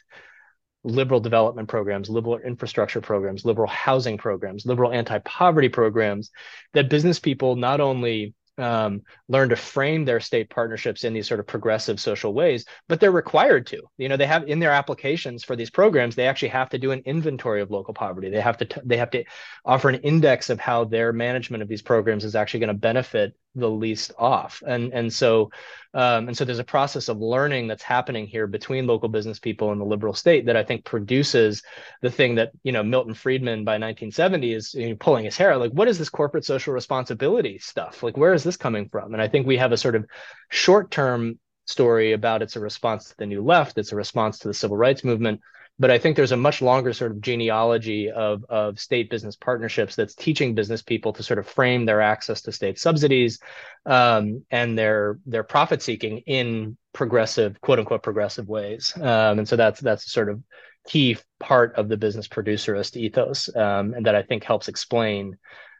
liberal 0.83 1.19
development 1.19 1.67
programs, 1.67 2.09
liberal 2.09 2.37
infrastructure 2.37 3.01
programs, 3.01 3.43
liberal 3.43 3.67
housing 3.67 4.17
programs, 4.17 4.65
liberal 4.65 4.91
anti 4.93 5.19
poverty 5.19 5.69
programs 5.69 6.31
that 6.73 6.89
business 6.89 7.19
people 7.19 7.55
not 7.55 7.81
only 7.81 8.33
um, 8.57 9.01
learn 9.27 9.49
to 9.49 9.55
frame 9.55 10.05
their 10.05 10.19
state 10.19 10.49
partnerships 10.49 11.03
in 11.03 11.13
these 11.13 11.27
sort 11.27 11.39
of 11.39 11.47
progressive 11.47 11.99
social 11.99 12.33
ways, 12.33 12.65
but 12.87 12.99
they're 12.99 13.11
required 13.11 13.67
to. 13.67 13.81
You 13.97 14.09
know, 14.09 14.17
they 14.17 14.25
have 14.25 14.47
in 14.47 14.59
their 14.59 14.71
applications 14.71 15.43
for 15.43 15.55
these 15.55 15.69
programs, 15.69 16.15
they 16.15 16.27
actually 16.27 16.49
have 16.49 16.69
to 16.69 16.77
do 16.77 16.91
an 16.91 17.03
inventory 17.05 17.61
of 17.61 17.71
local 17.71 17.93
poverty. 17.93 18.29
They 18.29 18.41
have 18.41 18.57
to 18.57 18.65
t- 18.65 18.81
they 18.83 18.97
have 18.97 19.11
to 19.11 19.23
offer 19.65 19.89
an 19.89 19.95
index 19.95 20.49
of 20.49 20.59
how 20.59 20.85
their 20.85 21.13
management 21.13 21.63
of 21.63 21.69
these 21.69 21.81
programs 21.81 22.25
is 22.25 22.35
actually 22.35 22.61
going 22.61 22.67
to 22.69 22.73
benefit 22.73 23.35
the 23.57 23.69
least 23.69 24.11
off. 24.17 24.61
And 24.65 24.93
and 24.93 25.11
so 25.11 25.51
um, 25.93 26.27
and 26.27 26.37
so 26.37 26.45
there's 26.45 26.59
a 26.59 26.63
process 26.63 27.09
of 27.09 27.19
learning 27.19 27.67
that's 27.67 27.83
happening 27.83 28.27
here 28.27 28.45
between 28.45 28.85
local 28.85 29.09
business 29.09 29.39
people 29.39 29.71
and 29.71 29.81
the 29.81 29.85
liberal 29.85 30.13
state 30.13 30.45
that 30.45 30.55
I 30.55 30.63
think 30.63 30.85
produces 30.85 31.63
the 32.01 32.11
thing 32.11 32.35
that 32.35 32.51
you 32.63 32.71
know 32.71 32.83
Milton 32.83 33.13
Friedman 33.13 33.63
by 33.63 33.73
1970 33.73 34.53
is 34.53 34.73
you 34.73 34.89
know, 34.89 34.95
pulling 34.99 35.25
his 35.25 35.37
hair 35.37 35.51
out 35.51 35.59
like 35.59 35.71
what 35.71 35.87
is 35.87 35.97
this 35.97 36.09
corporate 36.09 36.45
social 36.45 36.73
responsibility 36.73 37.57
stuff 37.57 38.03
like 38.03 38.15
where 38.15 38.33
is 38.33 38.43
this 38.43 38.57
coming 38.57 38.89
from? 38.89 39.13
And 39.13 39.21
I 39.21 39.27
think 39.27 39.47
we 39.47 39.57
have 39.57 39.71
a 39.71 39.77
sort 39.77 39.95
of 39.95 40.05
short 40.49 40.91
term 40.91 41.39
story 41.65 42.13
about 42.13 42.41
it's 42.41 42.55
a 42.55 42.59
response 42.59 43.09
to 43.09 43.17
the 43.17 43.25
new 43.25 43.43
left, 43.43 43.77
it's 43.77 43.91
a 43.91 43.95
response 43.95 44.39
to 44.39 44.47
the 44.47 44.53
civil 44.53 44.77
rights 44.77 45.03
movement 45.03 45.41
but 45.79 45.91
I 45.91 45.99
think 45.99 46.15
there's 46.15 46.31
a 46.31 46.37
much 46.37 46.61
longer 46.61 46.91
sort 46.91 47.11
of 47.11 47.21
genealogy 47.21 48.09
of, 48.09 48.43
of 48.49 48.79
state 48.79 49.09
business 49.09 49.35
partnerships 49.35 49.95
that's 49.95 50.15
teaching 50.15 50.55
business 50.55 50.81
people 50.81 51.13
to 51.13 51.23
sort 51.23 51.39
of 51.39 51.47
frame 51.47 51.85
their 51.85 52.01
access 52.01 52.41
to 52.43 52.51
state 52.51 52.79
subsidies 52.79 53.39
um, 53.85 54.43
and 54.49 54.77
their 54.77 55.19
their 55.25 55.43
profit 55.43 55.81
seeking 55.81 56.19
in 56.19 56.77
progressive, 56.93 57.61
quote 57.61 57.77
unquote, 57.79 58.01
progressive 58.01 58.47
ways. 58.47 58.93
Um, 58.95 59.39
and 59.39 59.47
so 59.47 59.55
that's 59.55 59.79
that's 59.79 60.11
sort 60.11 60.29
of 60.29 60.41
key 60.87 61.17
part 61.39 61.75
of 61.75 61.89
the 61.89 61.97
business 61.97 62.27
producerist 62.27 62.95
ethos, 62.95 63.55
um, 63.55 63.93
and 63.93 64.05
that 64.05 64.15
I 64.15 64.23
think 64.23 64.43
helps 64.43 64.69
explain, 64.69 65.37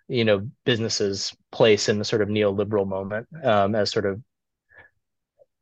you 0.08 0.26
know, 0.26 0.48
businesses' 0.64 1.36
place 1.52 1.90
in 1.90 1.98
the 1.98 2.06
sort 2.06 2.22
of 2.22 2.30
neoliberal 2.30 2.88
moment 2.88 3.28
um, 3.44 3.74
as 3.74 3.90
sort 3.90 4.06
of, 4.06 4.22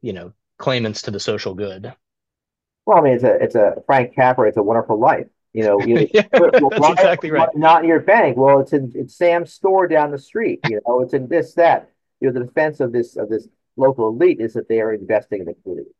you 0.02 0.12
know, 0.12 0.34
claimants 0.58 1.04
to 1.04 1.12
the 1.12 1.20
social 1.20 1.54
good. 1.54 1.94
Well, 2.86 3.00
I 3.00 3.02
mean, 3.02 3.14
it's 3.14 3.24
a 3.24 3.36
it's 3.36 3.56
a 3.56 3.84
Frank 3.86 4.16
Capra. 4.16 4.48
It's 4.48 4.58
a 4.58 4.64
Wonderful 4.64 5.00
Life. 5.00 5.28
You 5.54 5.64
know, 5.64 5.82
you 5.82 6.08
yeah, 6.14 6.28
that's 6.32 6.60
why, 6.62 6.92
exactly 6.92 7.32
right. 7.32 7.50
Not 7.56 7.84
in 7.84 7.90
your 7.90 8.02
bank. 8.02 8.38
Well, 8.38 8.60
it's 8.60 8.74
in 8.74 8.92
it's 8.94 9.16
Sam's 9.16 9.54
store 9.54 9.88
down 9.88 10.12
the 10.12 10.20
street. 10.20 10.60
You 10.70 10.82
know, 10.86 11.02
it's 11.02 11.14
in 11.14 11.28
this 11.28 11.54
that. 11.56 11.90
You 12.20 12.28
know, 12.28 12.40
the 12.40 12.46
defense 12.46 12.80
of 12.80 12.92
this 12.92 13.16
of 13.16 13.30
this 13.30 13.48
local 13.78 14.10
elite 14.10 14.40
is 14.40 14.54
that 14.54 14.68
they 14.70 14.82
are 14.82 14.94
investing 14.94 15.40
in 15.40 15.46
the 15.46 15.54
community. 15.54 15.92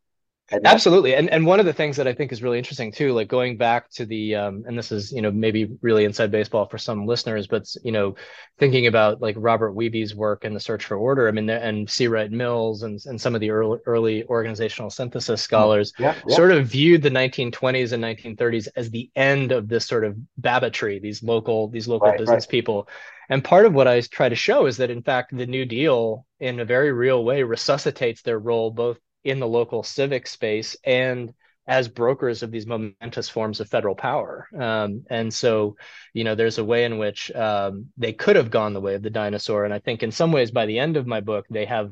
And 0.52 0.68
Absolutely, 0.68 1.16
and 1.16 1.28
and 1.32 1.44
one 1.44 1.60
of 1.60 1.66
the 1.66 1.74
things 1.74 1.98
that 1.98 2.08
I 2.08 2.14
think 2.14 2.32
is 2.32 2.44
really 2.44 2.60
interesting 2.60 2.92
too, 2.92 3.14
like 3.14 3.28
going 3.28 3.58
back 3.58 3.90
to 3.94 4.06
the, 4.06 4.36
um, 4.36 4.64
and 4.68 4.78
this 4.78 4.92
is 4.92 5.12
you 5.12 5.24
know 5.24 5.32
maybe 5.32 5.76
really 5.82 6.06
inside 6.06 6.30
baseball 6.30 6.68
for 6.68 6.78
some 6.78 7.08
listeners, 7.08 7.48
but 7.48 7.68
you 7.84 7.92
know, 7.92 8.14
thinking 8.60 8.86
about 8.86 9.24
like 9.24 9.36
Robert 9.40 9.76
Wiebe's 9.76 10.14
work 10.14 10.46
in 10.46 10.54
the 10.54 10.60
Search 10.60 10.86
for 10.86 10.98
Order, 10.98 11.28
I 11.28 11.32
mean, 11.32 11.50
and 11.50 11.90
C. 11.90 12.08
Wright 12.08 12.32
Mills 12.32 12.84
and 12.84 13.00
and 13.08 13.20
some 13.20 13.34
of 13.34 13.42
the 13.42 13.50
early 13.50 13.80
early 13.88 14.24
organizational 14.26 14.92
synthesis 14.92 15.42
scholars 15.42 15.94
yeah, 15.98 16.14
yeah. 16.28 16.36
sort 16.36 16.52
of 16.52 16.68
viewed 16.68 17.02
the 17.02 17.10
1920s 17.10 17.92
and 17.92 18.04
1930s 18.04 18.68
as 18.76 18.92
the 18.92 19.10
end 19.16 19.52
of 19.52 19.68
this 19.68 19.88
sort 19.88 20.04
of 20.04 20.16
Babbittry, 20.40 21.02
these 21.02 21.24
local 21.24 21.70
these 21.70 21.88
local 21.88 22.10
right, 22.10 22.20
business 22.20 22.46
right. 22.46 22.52
people. 22.52 22.88
And 23.30 23.44
part 23.44 23.66
of 23.66 23.74
what 23.74 23.88
I 23.88 24.02
try 24.02 24.30
to 24.30 24.36
show 24.36 24.68
is 24.68 24.78
that 24.78 24.92
in 24.92 25.02
fact 25.02 25.36
the 25.36 25.48
New 25.48 25.66
Deal, 25.66 26.28
in 26.40 26.60
a 26.60 26.66
very 26.66 26.92
real 26.92 27.24
way, 27.26 27.42
resuscitates 27.42 28.22
their 28.22 28.38
role 28.38 28.70
both 28.70 29.00
in 29.26 29.40
the 29.40 29.48
local 29.48 29.84
civic 29.84 30.28
space 30.28 30.78
and 30.84 31.34
as 31.68 31.88
brokers 31.88 32.44
of 32.44 32.52
these 32.52 32.68
momentous 32.68 33.28
forms 33.28 33.60
of 33.60 33.68
federal 33.68 33.96
power. 33.96 34.48
Um, 34.58 35.04
and 35.10 35.34
so, 35.34 35.78
you 36.14 36.24
know, 36.24 36.36
there's 36.36 36.60
a 36.60 36.64
way 36.64 36.86
in 36.86 37.00
which 37.00 37.32
um, 37.32 37.88
they 37.98 38.14
could 38.14 38.36
have 38.36 38.52
gone 38.52 38.74
the 38.74 38.82
way 38.82 38.94
of 38.94 39.02
the 39.02 39.10
dinosaur. 39.10 39.66
And 39.66 39.74
I 39.74 39.80
think 39.80 40.04
in 40.04 40.12
some 40.12 40.32
ways, 40.32 40.52
by 40.52 40.68
the 40.68 40.78
end 40.78 40.96
of 40.96 41.08
my 41.08 41.22
book, 41.22 41.46
they 41.50 41.66
have 41.66 41.92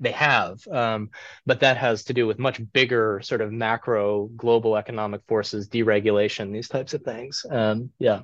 they 0.00 0.12
have 0.12 0.66
um, 0.68 1.10
but 1.44 1.60
that 1.60 1.76
has 1.76 2.04
to 2.04 2.14
do 2.14 2.26
with 2.26 2.38
much 2.38 2.60
bigger 2.72 3.20
sort 3.22 3.42
of 3.42 3.52
macro 3.52 4.30
global 4.36 4.76
economic 4.76 5.20
forces 5.28 5.68
deregulation 5.68 6.52
these 6.52 6.68
types 6.68 6.94
of 6.94 7.02
things 7.02 7.44
um, 7.50 7.90
yeah 7.98 8.22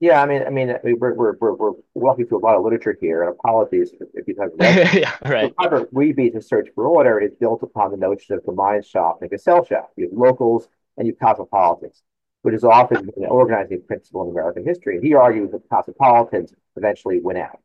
yeah 0.00 0.22
i 0.22 0.26
mean 0.26 0.42
i 0.42 0.50
mean 0.50 0.74
we're, 0.82 1.14
we're, 1.14 1.36
we're, 1.40 1.54
we're 1.54 1.72
walking 1.94 2.26
through 2.26 2.38
a 2.38 2.44
lot 2.44 2.56
of 2.56 2.62
literature 2.62 2.96
here 3.00 3.22
and 3.22 3.30
apologies 3.30 3.92
if 4.14 4.28
you 4.28 4.36
have 4.38 4.50
read 4.58 4.94
yeah 4.94 5.16
right. 5.24 5.54
Robert 5.58 5.92
Wiebe's 5.92 6.46
search 6.46 6.68
for 6.74 6.86
order 6.86 7.18
is 7.18 7.32
built 7.38 7.62
upon 7.62 7.90
the 7.90 7.96
notion 7.96 8.34
of 8.34 8.44
combined 8.44 8.84
shop 8.84 9.20
and 9.22 9.40
sell 9.40 9.64
shop. 9.64 9.92
You 9.96 10.08
have 10.08 10.18
locals 10.18 10.68
and 10.96 11.06
you 11.06 11.14
have 11.20 11.36
cosmopolitans 11.36 12.02
which 12.42 12.54
is 12.54 12.62
often 12.62 13.10
an 13.16 13.26
organizing 13.26 13.82
principle 13.88 14.22
in 14.22 14.30
american 14.30 14.64
history. 14.64 14.94
And 14.96 15.04
he 15.04 15.14
argues 15.14 15.50
that 15.50 15.68
cosmopolitans 15.68 16.54
eventually 16.76 17.18
win 17.20 17.36
out. 17.38 17.58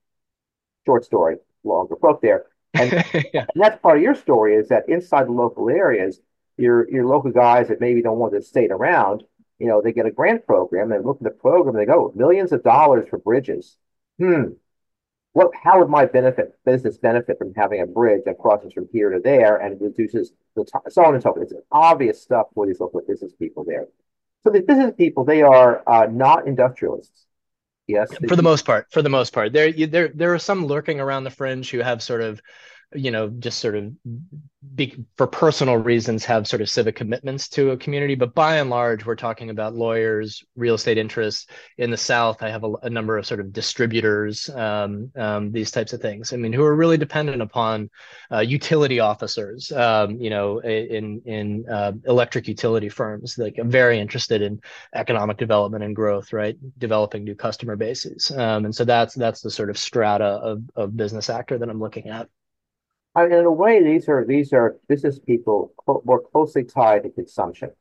Short 0.88 1.06
story 1.06 1.38
longer 1.63 1.96
book 1.96 2.22
there. 2.22 2.46
And, 2.74 2.91
yeah. 3.34 3.46
and 3.54 3.63
that's 3.63 3.80
part 3.82 3.98
of 3.98 4.04
your 4.04 4.15
story 4.15 4.56
is 4.56 4.70
that 4.70 4.88
inside 4.89 5.28
the 5.28 5.34
local 5.34 5.70
areas, 5.70 6.20
your 6.58 6.89
your 6.89 7.06
local 7.06 7.32
guys 7.32 7.67
that 7.70 7.80
maybe 7.80 8.02
don't 8.02 8.17
want 8.17 8.34
to 8.34 8.41
stay 8.41 8.67
around, 8.67 9.24
you 9.62 9.67
know, 9.67 9.80
they 9.80 9.93
get 9.93 10.08
a 10.08 10.12
grant 10.12 10.45
program 10.47 10.91
and 10.91 11.06
look 11.06 11.17
at 11.17 11.24
the 11.24 11.30
program 11.30 11.76
they 11.76 11.86
go 11.86 12.12
millions 12.15 12.52
of 12.52 12.63
dollars 12.63 13.08
for 13.08 13.19
bridges. 13.19 13.78
Hmm. 14.17 14.54
What 15.34 15.52
how 15.54 15.80
would 15.80 15.88
my 15.88 16.06
benefit 16.06 16.58
business 16.65 16.97
benefit 16.97 17.38
from 17.38 17.54
having 17.54 17.80
a 17.82 17.86
bridge 17.86 18.24
that 18.26 18.39
crosses 18.39 18.74
from 18.74 18.89
here 18.91 19.12
to 19.12 19.19
there 19.19 19.58
and 19.58 19.80
reduces 19.80 20.34
the 20.56 20.65
time, 20.65 20.82
so 20.89 21.06
on 21.06 21.13
and 21.13 21.21
so 21.21 21.34
forth? 21.34 21.52
It's 21.52 21.62
obvious 21.71 22.19
stuff 22.19 22.47
for 22.56 22.65
these 22.65 22.80
local 22.80 23.02
business 23.08 23.34
people 23.34 23.63
there. 23.63 23.88
So 24.43 24.50
the 24.50 24.62
business 24.62 24.93
people, 24.97 25.24
they 25.24 25.43
are 25.43 25.84
uh, 25.86 26.08
not 26.12 26.47
industrialists. 26.47 27.28
Yes, 27.86 28.10
for 28.28 28.36
the 28.36 28.43
most 28.43 28.65
part. 28.65 28.88
For 28.91 29.04
the 29.04 29.10
most 29.10 29.32
part, 29.32 29.54
there 29.54 29.71
there 29.71 30.08
there 30.08 30.34
are 30.34 30.39
some 30.39 30.65
lurking 30.65 31.00
around 31.00 31.24
the 31.24 31.30
fringe 31.30 31.69
who 31.69 31.80
have 31.80 32.02
sort 32.02 32.21
of 32.21 32.41
you 32.94 33.12
know, 33.12 33.30
just 33.30 33.60
sort 33.60 33.76
of 33.76 33.92
be, 34.76 35.04
for 35.18 35.28
personal 35.28 35.78
reasons 35.78 36.26
have 36.26 36.48
sort 36.48 36.62
of 36.62 36.70
civic 36.70 36.96
commitments 36.96 37.48
to 37.50 37.72
a 37.72 37.78
community. 37.78 38.16
But 38.16 38.36
by 38.36 38.58
and 38.58 38.70
large, 38.70 39.06
we're 39.06 39.16
talking 39.16 39.50
about 39.50 39.76
lawyers, 39.76 40.44
real 40.56 40.76
estate 40.76 40.98
interests. 40.98 41.48
In 41.78 41.90
the 41.90 41.98
South, 41.98 42.44
I 42.44 42.50
have 42.50 42.64
a, 42.64 42.74
a 42.84 42.90
number 42.90 43.18
of 43.18 43.26
sort 43.26 43.40
of 43.40 43.54
distributors, 43.54 44.50
um, 44.50 45.12
um, 45.16 45.52
these 45.52 45.72
types 45.72 45.94
of 45.94 46.02
things. 46.02 46.34
I 46.34 46.38
mean, 46.38 46.54
who 46.54 46.64
are 46.64 46.76
really 46.76 46.98
dependent 46.98 47.42
upon 47.42 47.90
uh, 48.32 48.40
utility 48.40 49.00
officers, 49.00 49.72
um, 49.72 50.20
you 50.20 50.30
know, 50.30 50.60
in 50.60 51.22
in 51.26 51.66
uh, 51.70 51.94
electric 52.06 52.48
utility 52.48 52.90
firms. 52.90 53.38
Like, 53.38 53.58
I'm 53.58 53.72
very 53.72 54.00
interested 54.00 54.42
in 54.42 54.62
economic 54.94 55.38
development 55.38 55.84
and 55.84 55.96
growth, 55.96 56.34
right? 56.34 56.58
Developing 56.78 57.24
new 57.24 57.36
customer 57.36 57.76
bases, 57.76 58.32
um, 58.32 58.66
and 58.66 58.76
so 58.76 58.84
that's 58.84 59.16
that's 59.16 59.42
the 59.42 59.52
sort 59.52 59.70
of 59.70 59.78
strata 59.78 60.26
of 60.26 60.62
of 60.76 60.98
business 60.98 61.30
actor 61.30 61.58
that 61.58 61.70
I'm 61.70 61.80
looking 61.80 62.10
at. 62.10 62.30
I 63.13 63.24
mean, 63.24 63.34
in 63.34 63.45
a 63.45 63.52
way, 63.52 63.84
these 63.84 64.08
are 64.08 64.26
these 64.26 64.54
are 64.54 64.78
business 64.88 65.19
people 65.19 65.74
more 66.06 66.21
closely 66.21 66.63
tied 66.63 67.04
to 67.04 67.10
consumption 67.10 67.71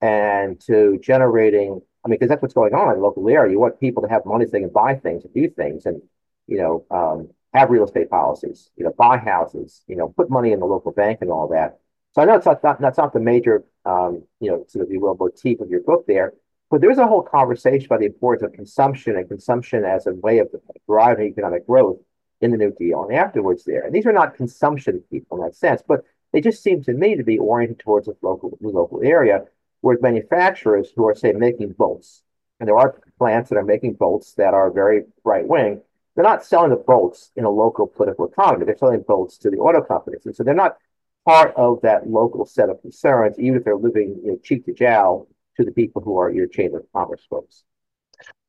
and 0.00 0.60
to 0.62 0.98
generating. 1.02 1.80
I 2.04 2.08
mean, 2.08 2.18
because 2.18 2.28
that's 2.28 2.42
what's 2.42 2.54
going 2.54 2.74
on 2.74 2.88
in 2.90 2.96
the 2.96 3.02
local 3.02 3.28
area. 3.28 3.52
You 3.52 3.60
want 3.60 3.80
people 3.80 4.02
to 4.02 4.08
have 4.08 4.26
money 4.26 4.44
so 4.44 4.50
they 4.52 4.60
can 4.60 4.68
buy 4.70 4.96
things 4.96 5.24
and 5.24 5.32
do 5.32 5.48
things, 5.48 5.86
and 5.86 6.02
you 6.46 6.58
know, 6.58 6.84
um, 6.90 7.30
have 7.54 7.70
real 7.70 7.84
estate 7.84 8.10
policies. 8.10 8.70
You 8.76 8.84
know, 8.84 8.92
buy 8.96 9.16
houses. 9.18 9.82
You 9.86 9.96
know, 9.96 10.08
put 10.08 10.28
money 10.30 10.52
in 10.52 10.60
the 10.60 10.66
local 10.66 10.92
bank 10.92 11.18
and 11.22 11.30
all 11.30 11.48
that. 11.48 11.78
So 12.14 12.20
I 12.20 12.26
know 12.26 12.34
it's 12.34 12.44
not, 12.46 12.62
not 12.62 12.80
that's 12.80 12.98
not 12.98 13.14
the 13.14 13.20
major, 13.20 13.64
um, 13.86 14.24
you 14.38 14.50
know, 14.50 14.66
sort 14.68 14.84
of, 14.84 14.92
you 14.92 15.00
will, 15.00 15.16
motif 15.18 15.60
of 15.60 15.70
your 15.70 15.80
book 15.80 16.04
there, 16.06 16.34
but 16.70 16.82
there's 16.82 16.98
a 16.98 17.06
whole 17.06 17.22
conversation 17.22 17.86
about 17.86 18.00
the 18.00 18.06
importance 18.06 18.42
of 18.46 18.52
consumption 18.52 19.16
and 19.16 19.26
consumption 19.28 19.84
as 19.84 20.06
a 20.06 20.12
way 20.12 20.38
of 20.38 20.48
driving 20.86 21.28
economic 21.28 21.66
growth 21.66 21.96
in 22.42 22.50
the 22.50 22.56
New 22.56 22.74
Deal 22.78 23.04
and 23.04 23.16
afterwards 23.16 23.64
there. 23.64 23.84
And 23.84 23.94
these 23.94 24.06
are 24.06 24.12
not 24.12 24.36
consumption 24.36 25.02
people 25.10 25.38
in 25.38 25.44
that 25.44 25.56
sense, 25.56 25.82
but 25.86 26.04
they 26.32 26.40
just 26.40 26.62
seem 26.62 26.82
to 26.84 26.92
me 26.92 27.16
to 27.16 27.24
be 27.24 27.38
oriented 27.38 27.78
towards 27.78 28.06
the 28.06 28.16
local, 28.22 28.58
the 28.60 28.68
local 28.68 29.00
area, 29.02 29.44
whereas 29.80 30.02
manufacturers 30.02 30.90
who 30.94 31.06
are, 31.06 31.14
say, 31.14 31.32
making 31.32 31.72
bolts, 31.72 32.22
and 32.58 32.68
there 32.68 32.78
are 32.78 33.00
plants 33.18 33.50
that 33.50 33.56
are 33.56 33.64
making 33.64 33.94
bolts 33.94 34.34
that 34.34 34.54
are 34.54 34.70
very 34.70 35.04
right 35.24 35.46
wing, 35.46 35.80
they're 36.14 36.24
not 36.24 36.44
selling 36.44 36.70
the 36.70 36.76
bolts 36.76 37.30
in 37.36 37.44
a 37.44 37.50
local 37.50 37.86
political 37.86 38.26
economy. 38.26 38.66
They're 38.66 38.76
selling 38.76 39.02
bolts 39.02 39.38
to 39.38 39.50
the 39.50 39.56
auto 39.56 39.80
companies. 39.80 40.26
And 40.26 40.36
so 40.36 40.42
they're 40.42 40.54
not 40.54 40.76
part 41.24 41.54
of 41.56 41.80
that 41.82 42.08
local 42.08 42.44
set 42.44 42.68
of 42.68 42.80
concerns, 42.82 43.38
even 43.38 43.56
if 43.56 43.64
they're 43.64 43.76
living 43.76 44.20
you 44.22 44.32
know, 44.32 44.38
cheek 44.42 44.66
to 44.66 44.74
jowl 44.74 45.28
to 45.56 45.64
the 45.64 45.70
people 45.70 46.02
who 46.02 46.18
are 46.18 46.30
your 46.30 46.46
chamber 46.46 46.78
of 46.78 46.92
commerce 46.92 47.22
folks. 47.28 47.64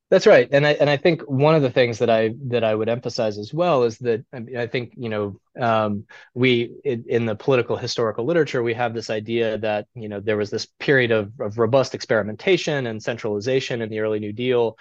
That's 0.09 0.27
right, 0.27 0.47
and 0.51 0.67
I 0.67 0.73
and 0.73 0.89
I 0.89 0.97
think 0.97 1.21
one 1.23 1.55
of 1.55 1.63
the 1.63 1.71
things 1.71 1.97
that 1.99 2.09
I 2.09 2.35
that 2.49 2.63
I 2.63 2.75
would 2.75 2.89
emphasize 2.89 3.39
as 3.39 3.51
well 3.51 3.83
is 3.83 3.97
that 3.99 4.23
I, 4.31 4.39
mean, 4.39 4.57
I 4.57 4.67
think 4.67 4.93
you 4.95 5.09
know 5.09 5.39
um, 5.59 6.05
we 6.35 6.71
in, 6.83 7.05
in, 7.07 7.25
the 7.25 7.35
political 7.35 7.77
historical 7.77 8.23
literature 8.23 8.61
we 8.61 8.75
have 8.75 8.93
this 8.93 9.09
idea 9.09 9.57
that 9.59 9.87
you 9.95 10.09
know 10.09 10.19
there 10.19 10.37
was 10.37 10.51
this 10.51 10.67
period 10.79 11.11
of, 11.11 11.31
of 11.39 11.57
robust 11.57 11.95
experimentation 11.95 12.85
and 12.85 13.01
centralization 13.01 13.81
in 13.81 13.89
the 13.89 14.01
early 14.01 14.19
New 14.19 14.33
Deal 14.33 14.77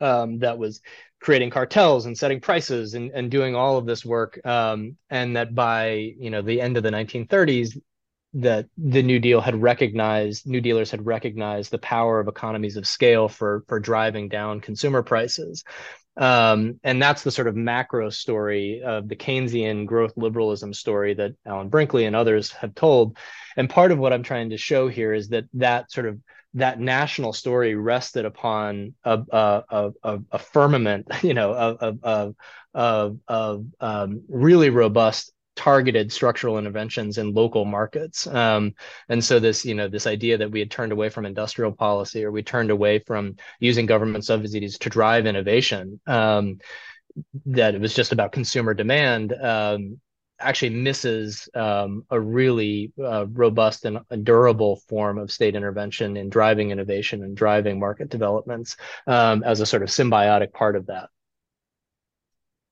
um, 0.00 0.38
that 0.38 0.56
was 0.56 0.80
creating 1.20 1.50
cartels 1.50 2.06
and 2.06 2.16
setting 2.16 2.40
prices 2.40 2.94
and, 2.94 3.10
and 3.10 3.30
doing 3.30 3.54
all 3.54 3.76
of 3.76 3.84
this 3.84 4.04
work 4.04 4.40
um, 4.46 4.96
and 5.10 5.36
that 5.36 5.54
by 5.54 6.14
you 6.18 6.30
know 6.30 6.40
the 6.40 6.60
end 6.60 6.78
of 6.78 6.82
the 6.82 6.90
1930s 6.90 7.78
that 8.34 8.66
the 8.76 9.02
New 9.02 9.18
Deal 9.18 9.40
had 9.40 9.60
recognized, 9.60 10.46
New 10.46 10.60
Dealers 10.60 10.90
had 10.90 11.04
recognized 11.04 11.70
the 11.70 11.78
power 11.78 12.20
of 12.20 12.28
economies 12.28 12.76
of 12.76 12.86
scale 12.86 13.28
for 13.28 13.64
for 13.68 13.80
driving 13.80 14.28
down 14.28 14.60
consumer 14.60 15.02
prices. 15.02 15.64
Um, 16.16 16.78
and 16.84 17.00
that's 17.00 17.22
the 17.22 17.30
sort 17.30 17.48
of 17.48 17.56
macro 17.56 18.10
story 18.10 18.82
of 18.84 19.08
the 19.08 19.16
Keynesian 19.16 19.86
growth 19.86 20.12
liberalism 20.16 20.74
story 20.74 21.14
that 21.14 21.32
Alan 21.46 21.68
Brinkley 21.68 22.04
and 22.04 22.14
others 22.14 22.50
have 22.52 22.74
told. 22.74 23.16
And 23.56 23.70
part 23.70 23.92
of 23.92 23.98
what 23.98 24.12
I'm 24.12 24.22
trying 24.22 24.50
to 24.50 24.56
show 24.56 24.88
here 24.88 25.14
is 25.14 25.28
that 25.28 25.44
that 25.54 25.90
sort 25.90 26.06
of 26.06 26.18
that 26.54 26.80
national 26.80 27.32
story 27.32 27.74
rested 27.74 28.24
upon 28.24 28.94
a, 29.04 29.22
a, 29.30 29.92
a, 30.02 30.18
a 30.32 30.38
firmament, 30.38 31.06
you 31.22 31.32
know, 31.32 31.52
of, 31.52 31.98
of, 32.02 32.34
of, 32.74 33.18
of 33.28 33.66
um, 33.80 34.22
really 34.28 34.70
robust 34.70 35.32
targeted 35.60 36.10
structural 36.10 36.56
interventions 36.56 37.18
in 37.18 37.34
local 37.34 37.66
markets. 37.66 38.26
Um, 38.26 38.72
and 39.10 39.22
so 39.22 39.38
this, 39.38 39.62
you 39.62 39.74
know, 39.74 39.88
this 39.88 40.06
idea 40.06 40.38
that 40.38 40.50
we 40.50 40.58
had 40.58 40.70
turned 40.70 40.90
away 40.90 41.10
from 41.10 41.26
industrial 41.26 41.70
policy 41.70 42.24
or 42.24 42.32
we 42.32 42.42
turned 42.42 42.70
away 42.70 42.98
from 42.98 43.36
using 43.58 43.84
government 43.84 44.24
subsidies 44.24 44.78
to 44.78 44.88
drive 44.88 45.26
innovation, 45.26 46.00
um, 46.06 46.60
that 47.44 47.74
it 47.74 47.80
was 47.82 47.92
just 47.92 48.12
about 48.12 48.32
consumer 48.32 48.72
demand, 48.72 49.34
um, 49.34 50.00
actually 50.38 50.70
misses 50.70 51.46
um, 51.54 52.06
a 52.08 52.18
really 52.18 52.90
uh, 52.98 53.26
robust 53.26 53.84
and 53.84 53.98
durable 54.24 54.76
form 54.88 55.18
of 55.18 55.30
state 55.30 55.54
intervention 55.54 56.16
in 56.16 56.30
driving 56.30 56.70
innovation 56.70 57.22
and 57.22 57.36
driving 57.36 57.78
market 57.78 58.08
developments 58.08 58.78
um, 59.06 59.42
as 59.44 59.60
a 59.60 59.66
sort 59.66 59.82
of 59.82 59.90
symbiotic 59.90 60.54
part 60.54 60.74
of 60.74 60.86
that. 60.86 61.10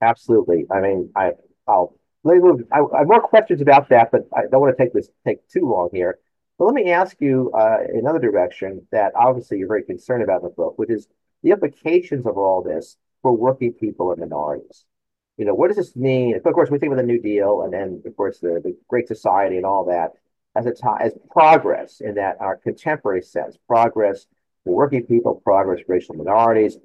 Absolutely. 0.01 0.65
I 0.71 0.81
mean, 0.81 1.11
I, 1.15 1.33
I'll 1.67 1.98
I, 2.27 2.31
I 2.33 2.99
have 2.99 3.07
more 3.07 3.21
questions 3.21 3.61
about 3.61 3.89
that, 3.91 4.11
but 4.11 4.29
I 4.37 4.43
don't 4.51 4.61
want 4.61 4.77
to 4.77 4.83
take 4.83 4.93
this 4.93 5.11
take 5.27 5.47
too 5.49 5.69
long 5.69 5.89
here. 5.93 6.19
But 6.59 6.67
let 6.67 6.75
me 6.75 6.91
ask 6.91 7.17
you 7.21 7.53
uh, 7.53 7.79
another 7.95 8.19
direction 8.19 8.87
that 8.91 9.13
obviously 9.15 9.59
you're 9.59 9.69
very 9.69 9.85
concerned 9.85 10.25
about 10.25 10.43
in 10.43 10.49
the 10.49 10.55
book, 10.55 10.79
which 10.79 10.91
is 10.91 11.07
the 11.43 11.51
implications 11.51 12.27
of 12.27 12.37
all 12.37 12.63
this 12.63 12.97
for 13.23 13.33
working 13.33 13.73
people 13.73 14.11
and 14.11 14.21
minorities. 14.21 14.85
You 15.37 15.45
know, 15.45 15.55
what 15.55 15.69
does 15.69 15.77
this 15.77 15.95
mean? 15.95 16.35
Of 16.35 16.43
course, 16.43 16.69
we 16.69 16.79
think 16.79 16.91
of 16.91 16.99
the 16.99 17.05
New 17.05 17.21
Deal 17.21 17.63
and 17.63 17.73
then, 17.73 18.03
of 18.05 18.17
course, 18.17 18.41
the, 18.41 18.61
the 18.63 18.77
Great 18.89 19.07
Society 19.07 19.57
and 19.57 19.65
all 19.65 19.85
that 19.85 20.15
as 20.57 20.67
a 20.67 20.73
t- 20.73 20.81
as 21.01 21.13
progress 21.31 22.01
in 22.01 22.17
that 22.17 22.41
our 22.41 22.57
contemporary 22.57 23.23
sense, 23.23 23.57
progress 23.69 24.27
for 24.65 24.75
working 24.75 25.07
people, 25.07 25.41
progress 25.45 25.81
for 25.87 25.93
racial 25.93 26.17
minorities, 26.17 26.77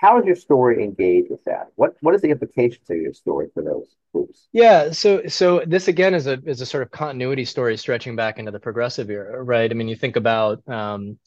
how 0.00 0.18
is 0.18 0.24
your 0.24 0.34
story 0.34 0.82
engaged 0.82 1.30
with 1.30 1.44
that? 1.44 1.68
What 1.76 1.94
what 2.00 2.14
is 2.14 2.22
the 2.22 2.30
implications 2.30 2.88
of 2.88 2.96
your 2.96 3.12
story 3.12 3.48
for 3.52 3.62
those 3.62 3.94
groups? 4.14 4.48
Yeah, 4.50 4.92
so 4.92 5.26
so 5.28 5.62
this 5.66 5.88
again 5.88 6.14
is 6.14 6.26
a 6.26 6.40
is 6.46 6.62
a 6.62 6.66
sort 6.66 6.82
of 6.82 6.90
continuity 6.90 7.44
story 7.44 7.76
stretching 7.76 8.16
back 8.16 8.38
into 8.38 8.50
the 8.50 8.58
progressive 8.58 9.10
era, 9.10 9.42
right? 9.42 9.70
I 9.70 9.74
mean, 9.74 9.88
you 9.88 9.96
think 9.96 10.16
about 10.16 10.66
um, 10.66 11.18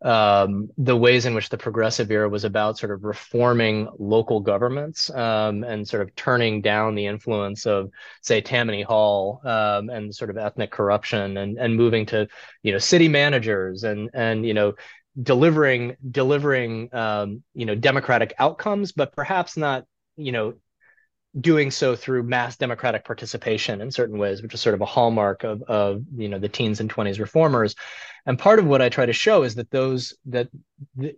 um, 0.00 0.70
the 0.78 0.96
ways 0.96 1.26
in 1.26 1.34
which 1.34 1.50
the 1.50 1.58
progressive 1.58 2.10
era 2.10 2.26
was 2.26 2.44
about 2.44 2.78
sort 2.78 2.92
of 2.92 3.04
reforming 3.04 3.88
local 3.98 4.40
governments 4.40 5.10
um, 5.10 5.62
and 5.62 5.86
sort 5.86 6.02
of 6.02 6.14
turning 6.14 6.62
down 6.62 6.94
the 6.94 7.06
influence 7.06 7.66
of, 7.66 7.90
say, 8.22 8.40
Tammany 8.40 8.82
Hall 8.82 9.42
um, 9.44 9.90
and 9.90 10.14
sort 10.14 10.30
of 10.30 10.38
ethnic 10.38 10.70
corruption 10.70 11.36
and 11.36 11.58
and 11.58 11.76
moving 11.76 12.06
to 12.06 12.26
you 12.62 12.72
know 12.72 12.78
city 12.78 13.08
managers 13.08 13.84
and 13.84 14.08
and 14.14 14.46
you 14.46 14.54
know 14.54 14.72
delivering 15.20 15.96
delivering 16.10 16.88
um, 16.94 17.42
you 17.54 17.66
know 17.66 17.74
democratic 17.74 18.34
outcomes, 18.38 18.92
but 18.92 19.14
perhaps 19.14 19.56
not 19.56 19.84
you 20.16 20.32
know 20.32 20.54
doing 21.38 21.70
so 21.70 21.96
through 21.96 22.22
mass 22.22 22.56
democratic 22.56 23.04
participation 23.04 23.80
in 23.80 23.90
certain 23.90 24.18
ways, 24.18 24.42
which 24.42 24.54
is 24.54 24.60
sort 24.60 24.74
of 24.74 24.80
a 24.80 24.86
hallmark 24.86 25.44
of, 25.44 25.62
of 25.62 26.02
you 26.16 26.28
know 26.28 26.38
the 26.38 26.48
teens 26.48 26.80
and 26.80 26.92
20s 26.92 27.18
reformers. 27.18 27.74
And 28.26 28.38
part 28.38 28.58
of 28.58 28.66
what 28.66 28.82
I 28.82 28.88
try 28.88 29.06
to 29.06 29.12
show 29.12 29.42
is 29.42 29.56
that 29.56 29.70
those 29.70 30.14
that 30.26 30.48
the, 30.96 31.16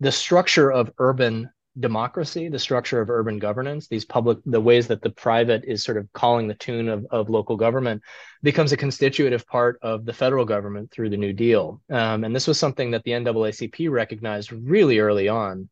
the 0.00 0.12
structure 0.12 0.70
of 0.70 0.92
urban 0.98 1.50
democracy, 1.78 2.48
the 2.48 2.58
structure 2.58 3.00
of 3.00 3.10
urban 3.10 3.38
governance, 3.38 3.88
these 3.88 4.04
public, 4.04 4.38
the 4.46 4.60
ways 4.60 4.86
that 4.88 5.02
the 5.02 5.10
private 5.10 5.64
is 5.64 5.82
sort 5.82 5.96
of 5.96 6.12
calling 6.12 6.46
the 6.46 6.54
tune 6.54 6.88
of, 6.88 7.06
of 7.10 7.28
local 7.28 7.56
government 7.56 8.02
becomes 8.42 8.72
a 8.72 8.76
constitutive 8.76 9.46
part 9.46 9.78
of 9.82 10.04
the 10.04 10.12
federal 10.12 10.44
government 10.44 10.90
through 10.90 11.10
the 11.10 11.16
New 11.16 11.32
Deal. 11.32 11.80
Um, 11.90 12.24
and 12.24 12.34
this 12.34 12.46
was 12.46 12.58
something 12.58 12.92
that 12.92 13.02
the 13.04 13.12
NAACP 13.12 13.90
recognized 13.90 14.52
really 14.52 14.98
early 14.98 15.28
on. 15.28 15.68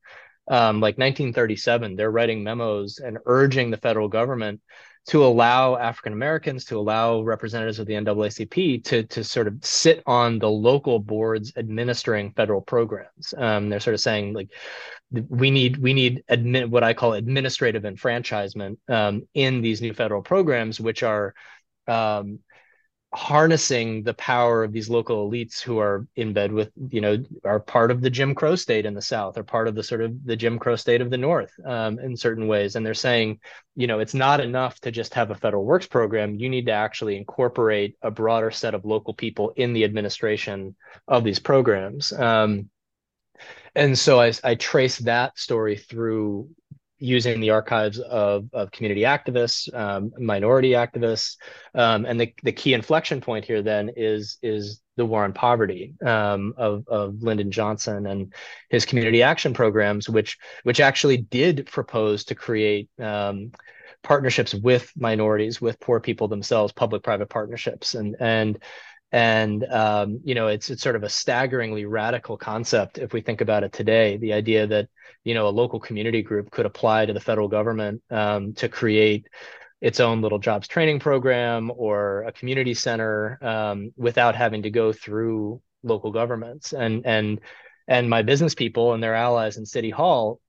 Um, 0.49 0.81
like 0.81 0.99
1937, 0.99 1.95
they're 1.95 2.11
writing 2.11 2.43
memos 2.43 2.99
and 2.99 3.19
urging 3.27 3.71
the 3.71 3.77
federal 3.77 4.09
government 4.09 4.61
to 5.09 5.25
allow 5.25 5.77
African 5.77 6.13
Americans, 6.13 6.65
to 6.67 6.79
allow 6.79 7.23
representatives 7.23 7.79
of 7.79 7.87
the 7.87 7.95
NAACP 7.95 8.85
to, 8.85 9.03
to 9.03 9.25
sort 9.25 9.49
of 9.49 9.57
sit 9.65 10.03
on 10.07 10.39
the 10.39 10.49
local 10.49 10.99
boards 11.01 11.53
administering 11.57 12.33
federal 12.33 12.61
programs. 12.61 13.35
Um, 13.37 13.69
they're 13.69 13.81
sort 13.81 13.95
of 13.95 14.01
saying 14.01 14.33
like, 14.33 14.51
we 15.29 15.51
need 15.51 15.77
we 15.77 15.93
need 15.93 16.25
admit 16.29 16.71
what 16.71 16.83
I 16.83 16.95
call 16.95 17.13
administrative 17.13 17.85
enfranchisement 17.85 18.79
um, 18.89 19.29
in 19.35 19.61
these 19.61 19.83
new 19.83 19.93
federal 19.93 20.23
programs, 20.23 20.81
which 20.81 21.03
are 21.03 21.35
um, 21.87 22.39
harnessing 23.15 24.03
the 24.03 24.15
power 24.15 24.65
of 24.65 24.73
these 24.73 24.89
local 24.89 25.29
elites 25.29 25.61
who 25.61 25.79
are 25.79 26.07
in 26.17 26.33
bed 26.33 26.51
with 26.51 26.71
you 26.89 27.01
know 27.01 27.23
are 27.45 27.61
part 27.61 27.91
of 27.91 28.01
the 28.01 28.09
jim 28.09 28.35
crow 28.35 28.57
state 28.57 28.87
in 28.87 28.95
the 28.95 29.03
south 29.03 29.37
or 29.37 29.43
part 29.43 29.69
of 29.69 29.75
the 29.75 29.83
sort 29.83 30.01
of 30.01 30.25
the 30.25 30.35
jim 30.35 30.59
crow 30.59 30.77
state 30.77 31.03
of 31.03 31.11
the 31.11 31.19
north 31.19 31.53
um, 31.67 31.99
in 31.99 32.17
certain 32.17 32.49
ways. 32.49 32.75
And 32.75 32.87
they're 32.87 32.95
saying 32.95 33.41
you 33.77 33.87
know 33.87 33.99
it's 33.99 34.15
not 34.15 34.41
enough 34.41 34.81
to 34.81 34.91
just 34.91 35.13
have 35.15 35.31
a 35.31 35.35
federal 35.35 35.65
works 35.65 35.87
program. 35.87 36.37
You 36.37 36.49
need 36.49 36.67
to 36.67 36.73
actually 36.73 37.17
incorporate 37.19 37.97
a 38.01 38.11
broader 38.11 38.51
set 38.51 38.75
of 38.75 38.87
local 38.87 39.13
people 39.13 39.53
in 39.57 39.75
the 39.75 39.85
administration 39.85 40.75
of 41.07 41.23
these 41.23 41.39
programs. 41.39 42.13
Um, 42.13 42.71
and 43.75 43.99
so 43.99 44.21
I, 44.21 44.33
I 44.45 44.55
trace 44.55 44.99
that 44.99 45.39
story 45.39 45.77
through 45.77 46.49
using 47.03 47.41
the 47.41 47.51
archives 47.51 47.99
of, 47.99 48.49
of 48.53 48.71
community 48.71 49.03
activists, 49.03 49.73
um, 49.75 50.13
minority 50.19 50.71
activists, 50.71 51.37
um, 51.75 52.07
and 52.07 52.21
the, 52.21 52.33
the 52.45 52.53
key 52.53 52.75
inflection 52.75 53.21
point 53.21 53.45
here 53.45 53.61
then 53.61 53.91
is 53.97 54.39
is 54.43 54.81
the 54.97 55.05
war 55.05 55.25
on 55.25 55.33
poverty 55.33 55.95
um, 56.07 56.55
of 56.57 56.87
of 56.87 57.23
Lyndon 57.23 57.51
Johnson 57.51 58.07
and 58.07 58.33
his 58.71 58.85
community 58.85 59.23
action 59.23 59.53
programs, 59.53 60.09
which 60.09 60.39
which 60.63 60.81
actually 60.81 61.17
did 61.17 61.67
propose 61.67 62.25
to 62.25 62.35
create 62.37 62.89
um, 63.01 63.51
partnerships 64.03 64.55
with 64.55 64.93
minorities, 64.97 65.61
with 65.61 65.81
poor 65.81 65.99
people 65.99 66.29
themselves, 66.29 66.73
public-private 66.73 67.29
partnerships, 67.29 67.95
and 67.95 68.17
and 68.21 68.63
and 69.13 69.63
um, 69.65 70.21
you 70.25 70.35
know 70.35 70.49
it's 70.49 70.71
it's 70.71 70.83
sort 70.83 70.97
of 70.97 71.03
a 71.03 71.09
staggeringly 71.09 71.85
radical 71.85 72.37
concept 72.37 72.99
if 72.99 73.13
we 73.13 73.21
think 73.21 73.41
about 73.41 73.63
it 73.63 73.73
today. 73.73 74.17
The 74.17 74.33
idea 74.33 74.67
that 74.67 74.89
you 75.23 75.35
know 75.35 75.47
a 75.47 75.51
local 75.51 75.79
community 75.79 76.23
group 76.23 76.51
could 76.51 76.67
apply 76.67 77.07
to 77.07 77.13
the 77.13 77.21
federal 77.21 77.49
government 77.49 78.03
um, 78.11 78.55
to 78.55 78.69
create 78.69 79.27
its 79.83 80.01
own 80.01 80.23
little 80.23 80.39
jobs 80.39 80.67
training 80.67 81.01
program 81.01 81.71
or 81.77 82.23
a 82.23 82.33
community 82.33 82.73
center 82.73 83.39
um, 83.43 83.93
without 83.97 84.35
having 84.35 84.63
to 84.63 84.71
go 84.71 84.93
through 84.93 85.61
local 85.83 86.11
governments 86.11 86.73
and 86.73 87.05
and 87.05 87.41
and 87.89 88.09
my 88.09 88.23
business 88.23 88.55
people 88.55 88.95
and 88.95 89.03
their 89.03 89.15
allies 89.15 89.59
in 89.59 89.67
city 89.67 89.91
hall 89.91 90.41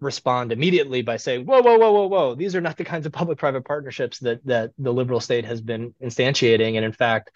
respond 0.00 0.52
immediately 0.52 1.02
by 1.02 1.16
saying 1.16 1.44
whoa 1.44 1.60
whoa 1.60 1.76
whoa 1.76 1.92
whoa 1.92 2.06
whoa 2.06 2.34
these 2.34 2.54
are 2.54 2.60
not 2.60 2.76
the 2.76 2.84
kinds 2.84 3.04
of 3.04 3.12
public 3.12 3.36
private 3.36 3.64
partnerships 3.64 4.18
that 4.20 4.44
that 4.46 4.70
the 4.78 4.92
liberal 4.92 5.20
state 5.20 5.44
has 5.44 5.60
been 5.60 5.92
instantiating 6.02 6.76
and 6.76 6.84
in 6.84 6.92
fact 6.92 7.30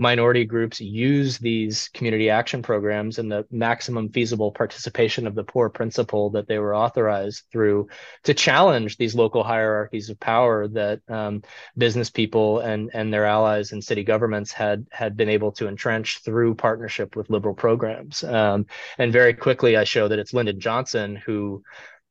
minority 0.00 0.46
groups 0.46 0.80
use 0.80 1.36
these 1.36 1.90
community 1.92 2.30
action 2.30 2.62
programs 2.62 3.18
and 3.18 3.30
the 3.30 3.46
maximum 3.50 4.08
feasible 4.08 4.50
participation 4.50 5.26
of 5.26 5.34
the 5.34 5.44
poor 5.44 5.68
principle 5.68 6.30
that 6.30 6.48
they 6.48 6.58
were 6.58 6.74
authorized 6.74 7.44
through 7.52 7.86
to 8.24 8.32
challenge 8.32 8.96
these 8.96 9.14
local 9.14 9.44
hierarchies 9.44 10.08
of 10.08 10.18
power 10.18 10.66
that 10.66 11.02
um, 11.10 11.42
business 11.76 12.08
people 12.08 12.60
and 12.60 12.90
and 12.94 13.12
their 13.12 13.26
allies 13.26 13.72
and 13.72 13.84
city 13.84 14.02
governments 14.02 14.50
had 14.52 14.86
had 14.90 15.18
been 15.18 15.28
able 15.28 15.52
to 15.52 15.68
entrench 15.68 16.20
through 16.24 16.54
partnership 16.54 17.14
with 17.14 17.28
liberal 17.28 17.54
programs. 17.54 18.24
Um, 18.24 18.64
and 18.96 19.12
very 19.12 19.34
quickly 19.34 19.76
I 19.76 19.84
show 19.84 20.08
that 20.08 20.18
it's 20.18 20.32
Lyndon 20.32 20.60
Johnson 20.60 21.14
who 21.14 21.62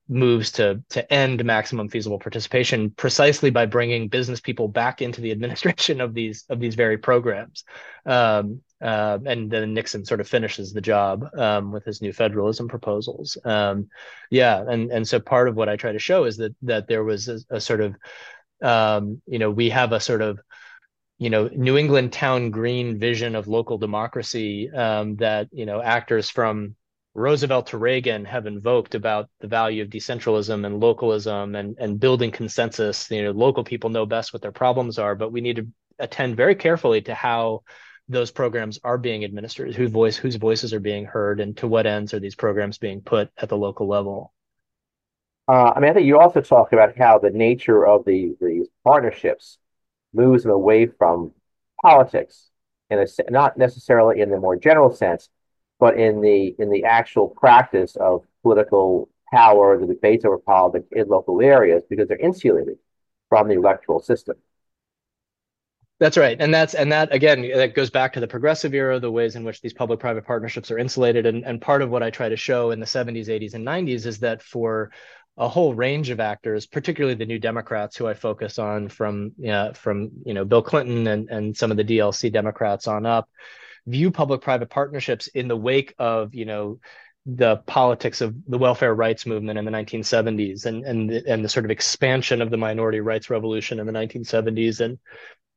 moves 0.09 0.51
to 0.51 0.83
to 0.89 1.13
end 1.13 1.45
maximum 1.45 1.87
feasible 1.87 2.17
participation 2.17 2.89
precisely 2.89 3.51
by 3.51 3.67
bringing 3.67 4.07
business 4.07 4.41
people 4.41 4.67
back 4.67 5.01
into 5.01 5.21
the 5.21 5.31
administration 5.37 6.01
of 6.01 6.13
these 6.13 6.45
of 6.49 6.59
these 6.59 6.75
very 6.75 6.97
programs. 6.97 7.63
Um, 8.05 8.61
uh, 8.81 9.19
and 9.25 9.51
then 9.51 9.73
Nixon 9.73 10.05
sort 10.05 10.21
of 10.21 10.27
finishes 10.27 10.71
the 10.71 10.81
job 10.81 11.25
um, 11.37 11.71
with 11.71 11.83
his 11.83 12.01
new 12.01 12.13
federalism 12.13 12.67
proposals. 12.67 13.37
Um, 13.45 13.89
yeah 14.31 14.63
and 14.67 14.91
and 14.91 15.07
so 15.07 15.19
part 15.19 15.47
of 15.47 15.55
what 15.55 15.69
I 15.69 15.75
try 15.75 15.91
to 15.91 15.99
show 15.99 16.25
is 16.25 16.37
that 16.37 16.55
that 16.63 16.87
there 16.87 17.03
was 17.03 17.27
a, 17.27 17.39
a 17.49 17.61
sort 17.61 17.81
of 17.81 17.95
um, 18.61 19.21
you 19.27 19.37
know 19.39 19.51
we 19.51 19.69
have 19.69 19.91
a 19.91 19.99
sort 19.99 20.21
of 20.21 20.39
you 21.19 21.29
know 21.29 21.49
New 21.53 21.77
England 21.77 22.13
town 22.13 22.49
green 22.49 22.97
vision 22.97 23.35
of 23.35 23.47
local 23.47 23.77
democracy 23.77 24.71
um, 24.71 25.17
that 25.17 25.49
you 25.51 25.67
know 25.67 25.81
actors 25.81 26.29
from 26.29 26.75
Roosevelt 27.15 27.67
to 27.67 27.77
Reagan 27.77 28.25
have 28.25 28.45
invoked 28.45 28.95
about 28.95 29.29
the 29.39 29.47
value 29.47 29.83
of 29.83 29.89
decentralism 29.89 30.65
and 30.65 30.79
localism 30.79 31.55
and, 31.55 31.75
and 31.79 31.99
building 31.99 32.31
consensus. 32.31 33.09
You 33.09 33.23
know, 33.23 33.31
local 33.31 33.63
people 33.63 33.89
know 33.89 34.05
best 34.05 34.31
what 34.31 34.41
their 34.41 34.51
problems 34.51 34.99
are, 34.99 35.15
but 35.15 35.31
we 35.31 35.41
need 35.41 35.57
to 35.57 35.67
attend 35.97 36.37
very 36.37 36.55
carefully 36.55 37.01
to 37.01 37.13
how 37.13 37.63
those 38.07 38.31
programs 38.31 38.79
are 38.83 38.97
being 38.97 39.23
administered, 39.23 39.75
whose 39.75 39.91
voice, 39.91 40.15
whose 40.17 40.35
voices 40.35 40.73
are 40.73 40.79
being 40.79 41.05
heard, 41.05 41.39
and 41.39 41.57
to 41.57 41.67
what 41.67 41.85
ends 41.85 42.13
are 42.13 42.19
these 42.19 42.35
programs 42.35 42.77
being 42.77 43.01
put 43.01 43.29
at 43.37 43.49
the 43.49 43.57
local 43.57 43.87
level. 43.87 44.33
Uh, 45.47 45.73
I 45.75 45.79
mean, 45.79 45.89
I 45.89 45.93
think 45.93 46.05
you 46.05 46.19
also 46.19 46.41
talk 46.41 46.73
about 46.73 46.97
how 46.97 47.19
the 47.19 47.31
nature 47.31 47.85
of 47.85 48.05
the 48.05 48.35
these 48.39 48.67
partnerships 48.83 49.57
moves 50.13 50.43
them 50.43 50.51
away 50.51 50.87
from 50.87 51.33
politics, 51.81 52.49
in 52.89 52.99
a 52.99 53.07
not 53.29 53.57
necessarily 53.57 54.21
in 54.21 54.29
the 54.29 54.39
more 54.39 54.55
general 54.55 54.93
sense, 54.93 55.29
but 55.79 55.97
in 55.97 56.21
the 56.21 56.55
in 56.59 56.69
the 56.69 56.83
actual 56.83 57.27
practice 57.27 57.95
of 57.95 58.23
political 58.43 59.09
power, 59.31 59.79
the 59.79 59.87
debates 59.87 60.25
over 60.25 60.37
politics 60.37 60.87
in 60.91 61.07
local 61.07 61.41
areas, 61.41 61.83
because 61.89 62.07
they're 62.07 62.17
insulated 62.17 62.77
from 63.29 63.47
the 63.47 63.55
electoral 63.55 63.99
system. 63.99 64.35
That's 65.99 66.17
right, 66.17 66.37
and 66.39 66.53
that's 66.53 66.75
and 66.75 66.91
that 66.93 67.13
again 67.13 67.41
that 67.55 67.75
goes 67.75 67.89
back 67.89 68.13
to 68.13 68.21
the 68.21 68.27
progressive 68.27 68.73
era, 68.73 68.99
the 68.99 69.11
ways 69.11 69.35
in 69.35 69.43
which 69.43 69.61
these 69.61 69.73
public-private 69.73 70.25
partnerships 70.25 70.71
are 70.71 70.77
insulated, 70.77 71.25
and 71.25 71.45
and 71.45 71.61
part 71.61 71.81
of 71.81 71.89
what 71.89 72.03
I 72.03 72.09
try 72.09 72.29
to 72.29 72.37
show 72.37 72.71
in 72.71 72.79
the 72.79 72.85
70s, 72.85 73.27
80s, 73.27 73.53
and 73.53 73.65
90s 73.65 74.05
is 74.05 74.19
that 74.19 74.41
for 74.41 74.91
a 75.37 75.47
whole 75.47 75.73
range 75.73 76.09
of 76.09 76.19
actors, 76.19 76.65
particularly 76.65 77.15
the 77.15 77.25
New 77.25 77.39
Democrats, 77.39 77.97
who 77.97 78.07
I 78.07 78.13
focus 78.13 78.59
on 78.59 78.87
from 78.87 79.33
yeah 79.37 79.73
from 79.73 80.11
you 80.25 80.33
know 80.33 80.45
Bill 80.45 80.61
Clinton 80.61 81.05
and 81.07 81.29
and 81.29 81.57
some 81.57 81.69
of 81.69 81.77
the 81.77 81.83
DLC 81.83 82.31
Democrats 82.31 82.87
on 82.87 83.05
up, 83.05 83.29
view 83.89 84.11
public-private 84.11 84.69
partnerships 84.69 85.27
in 85.27 85.47
the 85.47 85.57
wake 85.57 85.93
of 85.97 86.33
you 86.33 86.45
know 86.45 86.79
the 87.25 87.57
politics 87.67 88.21
of 88.21 88.33
the 88.47 88.57
welfare 88.57 88.95
rights 88.95 89.25
movement 89.25 89.59
in 89.59 89.65
the 89.65 89.71
1970s 89.71 90.65
and 90.65 90.83
and 90.85 91.11
and 91.11 91.43
the 91.43 91.49
sort 91.49 91.65
of 91.65 91.71
expansion 91.71 92.41
of 92.41 92.49
the 92.49 92.57
minority 92.57 93.01
rights 93.01 93.29
revolution 93.29 93.79
in 93.79 93.85
the 93.85 93.93
1970s 93.93 94.79
and 94.79 94.97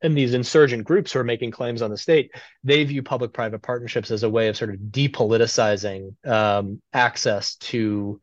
and 0.02 0.16
these 0.16 0.34
insurgent 0.34 0.84
groups 0.84 1.12
who 1.12 1.20
are 1.20 1.24
making 1.24 1.52
claims 1.52 1.80
on 1.80 1.90
the 1.90 1.96
state, 1.96 2.32
they 2.64 2.82
view 2.82 3.04
public-private 3.04 3.62
partnerships 3.62 4.10
as 4.10 4.24
a 4.24 4.30
way 4.30 4.48
of 4.48 4.56
sort 4.56 4.70
of 4.70 4.80
depoliticizing 4.90 6.14
um, 6.26 6.82
access 6.92 7.54
to 7.56 8.20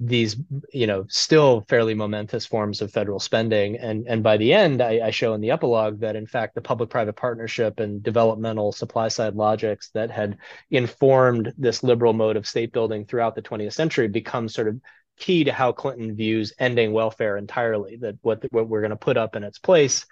these 0.00 0.36
you 0.72 0.86
know 0.86 1.04
still 1.08 1.66
fairly 1.68 1.92
momentous 1.92 2.46
forms 2.46 2.80
of 2.80 2.90
federal 2.90 3.20
spending. 3.20 3.76
And 3.76 4.06
and 4.08 4.22
by 4.22 4.38
the 4.38 4.54
end 4.54 4.80
I, 4.80 5.00
I, 5.04 5.10
show 5.10 5.34
in 5.34 5.42
the 5.42 5.50
epilogue 5.50 6.00
that 6.00 6.16
in 6.16 6.26
fact 6.26 6.54
the 6.54 6.62
public 6.62 6.88
private 6.88 7.12
partnership 7.12 7.80
and 7.80 8.02
developmental 8.02 8.72
supply 8.72 9.08
side 9.08 9.34
logics 9.34 9.90
that 9.90 10.10
had 10.10 10.38
informed 10.70 11.52
this 11.58 11.82
liberal 11.82 12.14
mode 12.14 12.36
of 12.36 12.46
state 12.46 12.72
building 12.72 13.04
throughout 13.04 13.34
the 13.34 13.42
20th 13.42 13.74
century 13.74 14.08
becomes 14.08 14.54
sort 14.54 14.68
of 14.68 14.80
key 15.18 15.44
to 15.44 15.52
how 15.52 15.70
clinton 15.70 16.16
views 16.16 16.54
ending 16.58 16.92
welfare 16.92 17.36
entirely 17.36 17.96
that 17.96 18.16
what 18.22 18.42
what 18.52 18.68
we're 18.68 18.80
going 18.80 18.90
to 18.90 18.96
put 18.96 19.18
up 19.18 19.36
in 19.36 19.44
its 19.44 19.58
place 19.58 20.06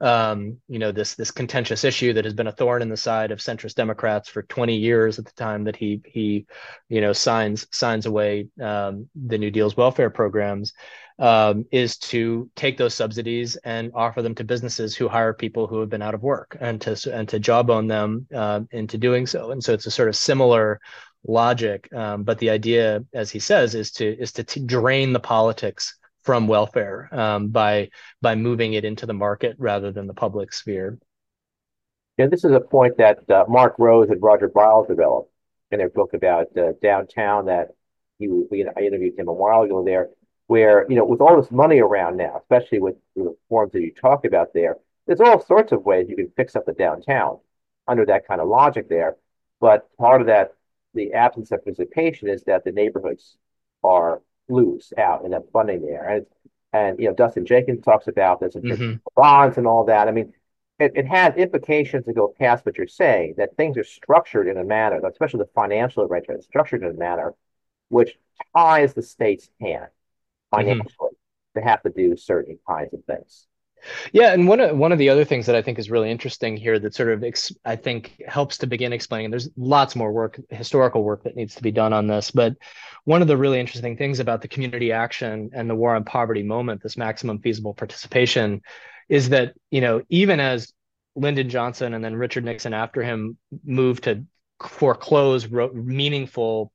um, 0.00 0.58
you 0.68 0.78
know 0.78 0.92
this 0.92 1.14
this 1.14 1.30
contentious 1.30 1.84
issue 1.84 2.12
that 2.12 2.24
has 2.24 2.34
been 2.34 2.46
a 2.46 2.52
thorn 2.52 2.82
in 2.82 2.88
the 2.88 2.96
side 2.96 3.30
of 3.30 3.38
centrist 3.38 3.74
Democrats 3.74 4.28
for 4.28 4.42
20 4.42 4.76
years 4.76 5.18
at 5.18 5.24
the 5.24 5.32
time 5.32 5.64
that 5.64 5.76
he 5.76 6.00
he 6.04 6.46
you 6.88 7.00
know 7.00 7.12
signs 7.12 7.66
signs 7.70 8.06
away 8.06 8.48
um, 8.60 9.08
the 9.14 9.38
New 9.38 9.50
Deal's 9.50 9.76
welfare 9.76 10.10
programs 10.10 10.72
um, 11.18 11.64
is 11.70 11.96
to 11.96 12.50
take 12.56 12.76
those 12.76 12.94
subsidies 12.94 13.56
and 13.56 13.92
offer 13.94 14.20
them 14.22 14.34
to 14.34 14.44
businesses 14.44 14.96
who 14.96 15.08
hire 15.08 15.32
people 15.32 15.66
who 15.66 15.80
have 15.80 15.88
been 15.88 16.02
out 16.02 16.14
of 16.14 16.22
work 16.22 16.56
and 16.60 16.80
to 16.80 17.14
and 17.14 17.28
to 17.28 17.38
jawbone 17.38 17.86
them 17.86 18.26
uh, 18.34 18.60
into 18.72 18.98
doing 18.98 19.26
so. 19.26 19.50
And 19.50 19.62
so 19.62 19.72
it's 19.72 19.86
a 19.86 19.90
sort 19.90 20.08
of 20.08 20.16
similar 20.16 20.80
logic, 21.26 21.88
um, 21.94 22.22
but 22.22 22.38
the 22.38 22.50
idea, 22.50 23.04
as 23.14 23.30
he 23.30 23.38
says, 23.38 23.74
is 23.74 23.90
to 23.92 24.20
is 24.20 24.32
to 24.32 24.44
t- 24.44 24.60
drain 24.64 25.12
the 25.12 25.20
politics 25.20 25.96
from 26.24 26.48
welfare 26.48 27.08
um, 27.12 27.48
by 27.48 27.90
by 28.20 28.34
moving 28.34 28.72
it 28.72 28.84
into 28.84 29.06
the 29.06 29.14
market 29.14 29.56
rather 29.58 29.92
than 29.92 30.06
the 30.06 30.14
public 30.14 30.52
sphere. 30.52 30.98
Yeah, 32.16 32.26
this 32.26 32.44
is 32.44 32.52
a 32.52 32.60
point 32.60 32.96
that 32.98 33.28
uh, 33.30 33.44
Mark 33.48 33.74
Rose 33.78 34.08
and 34.08 34.22
Roger 34.22 34.48
Biles 34.48 34.88
developed 34.88 35.30
in 35.70 35.78
their 35.78 35.90
book 35.90 36.14
about 36.14 36.46
uh, 36.56 36.72
downtown. 36.82 37.46
That 37.46 37.68
he 38.18 38.28
we 38.28 38.64
I 38.64 38.80
interviewed 38.80 39.18
him 39.18 39.28
a 39.28 39.32
while 39.32 39.62
ago 39.62 39.84
there, 39.84 40.08
where 40.46 40.86
you 40.88 40.96
know 40.96 41.04
with 41.04 41.20
all 41.20 41.40
this 41.40 41.50
money 41.50 41.80
around 41.80 42.16
now, 42.16 42.38
especially 42.40 42.80
with 42.80 42.96
the 43.14 43.36
forms 43.48 43.72
that 43.72 43.82
you 43.82 43.92
talk 43.92 44.24
about 44.24 44.54
there, 44.54 44.76
there's 45.06 45.20
all 45.20 45.44
sorts 45.44 45.72
of 45.72 45.84
ways 45.84 46.08
you 46.08 46.16
can 46.16 46.32
fix 46.36 46.56
up 46.56 46.64
the 46.66 46.72
downtown 46.72 47.38
under 47.86 48.06
that 48.06 48.26
kind 48.26 48.40
of 48.40 48.48
logic 48.48 48.88
there. 48.88 49.16
But 49.60 49.88
part 49.98 50.20
of 50.20 50.28
that, 50.28 50.54
the 50.94 51.12
absence 51.12 51.50
of 51.50 51.64
participation, 51.64 52.28
is 52.28 52.44
that 52.44 52.64
the 52.64 52.72
neighborhoods 52.72 53.36
are 53.82 54.22
loose 54.48 54.92
out 54.98 55.24
in 55.24 55.30
that 55.32 55.50
funding 55.52 55.82
there. 55.82 56.08
And 56.08 56.26
and 56.72 56.98
you 56.98 57.06
know, 57.06 57.14
Destin 57.14 57.46
Jenkins 57.46 57.84
talks 57.84 58.08
about 58.08 58.40
this 58.40 58.56
and 58.56 58.64
mm-hmm. 58.64 58.94
bonds 59.14 59.58
and 59.58 59.66
all 59.66 59.84
that. 59.84 60.08
I 60.08 60.10
mean, 60.10 60.32
it, 60.78 60.92
it 60.96 61.06
has 61.06 61.34
implications 61.36 62.04
to 62.06 62.12
go 62.12 62.34
past 62.36 62.66
what 62.66 62.76
you're 62.76 62.88
saying, 62.88 63.34
that 63.38 63.56
things 63.56 63.76
are 63.76 63.84
structured 63.84 64.48
in 64.48 64.56
a 64.56 64.64
manner, 64.64 65.00
especially 65.06 65.38
the 65.38 65.50
financial 65.54 66.02
arrangement, 66.02 66.42
structured 66.42 66.82
in 66.82 66.90
a 66.90 66.94
manner 66.94 67.34
which 67.90 68.18
ties 68.56 68.94
the 68.94 69.02
state's 69.02 69.48
hand 69.60 69.84
mm-hmm. 69.84 70.56
financially 70.56 71.10
mm-hmm. 71.10 71.60
to 71.60 71.64
have 71.64 71.82
to 71.82 71.90
do 71.90 72.16
certain 72.16 72.58
kinds 72.68 72.92
of 72.92 73.04
things. 73.04 73.46
Yeah, 74.12 74.32
and 74.32 74.48
one 74.48 74.60
of 74.60 74.76
one 74.76 74.92
of 74.92 74.98
the 74.98 75.08
other 75.08 75.24
things 75.24 75.46
that 75.46 75.56
I 75.56 75.62
think 75.62 75.78
is 75.78 75.90
really 75.90 76.10
interesting 76.10 76.56
here 76.56 76.78
that 76.78 76.94
sort 76.94 77.10
of 77.10 77.22
ex- 77.22 77.52
I 77.64 77.76
think 77.76 78.22
helps 78.26 78.58
to 78.58 78.66
begin 78.66 78.92
explaining. 78.92 79.30
There's 79.30 79.48
lots 79.56 79.96
more 79.96 80.12
work, 80.12 80.40
historical 80.50 81.02
work 81.02 81.24
that 81.24 81.36
needs 81.36 81.54
to 81.56 81.62
be 81.62 81.70
done 81.70 81.92
on 81.92 82.06
this, 82.06 82.30
but 82.30 82.54
one 83.04 83.22
of 83.22 83.28
the 83.28 83.36
really 83.36 83.60
interesting 83.60 83.96
things 83.96 84.20
about 84.20 84.40
the 84.42 84.48
community 84.48 84.92
action 84.92 85.50
and 85.52 85.68
the 85.68 85.74
war 85.74 85.94
on 85.94 86.04
poverty 86.04 86.42
moment, 86.42 86.82
this 86.82 86.96
maximum 86.96 87.40
feasible 87.40 87.74
participation, 87.74 88.62
is 89.08 89.28
that 89.30 89.54
you 89.70 89.80
know 89.80 90.02
even 90.08 90.40
as 90.40 90.72
Lyndon 91.16 91.48
Johnson 91.48 91.94
and 91.94 92.04
then 92.04 92.16
Richard 92.16 92.44
Nixon 92.44 92.74
after 92.74 93.02
him 93.02 93.36
moved 93.64 94.04
to 94.04 94.24
foreclose 94.62 95.48
meaningful 95.48 96.72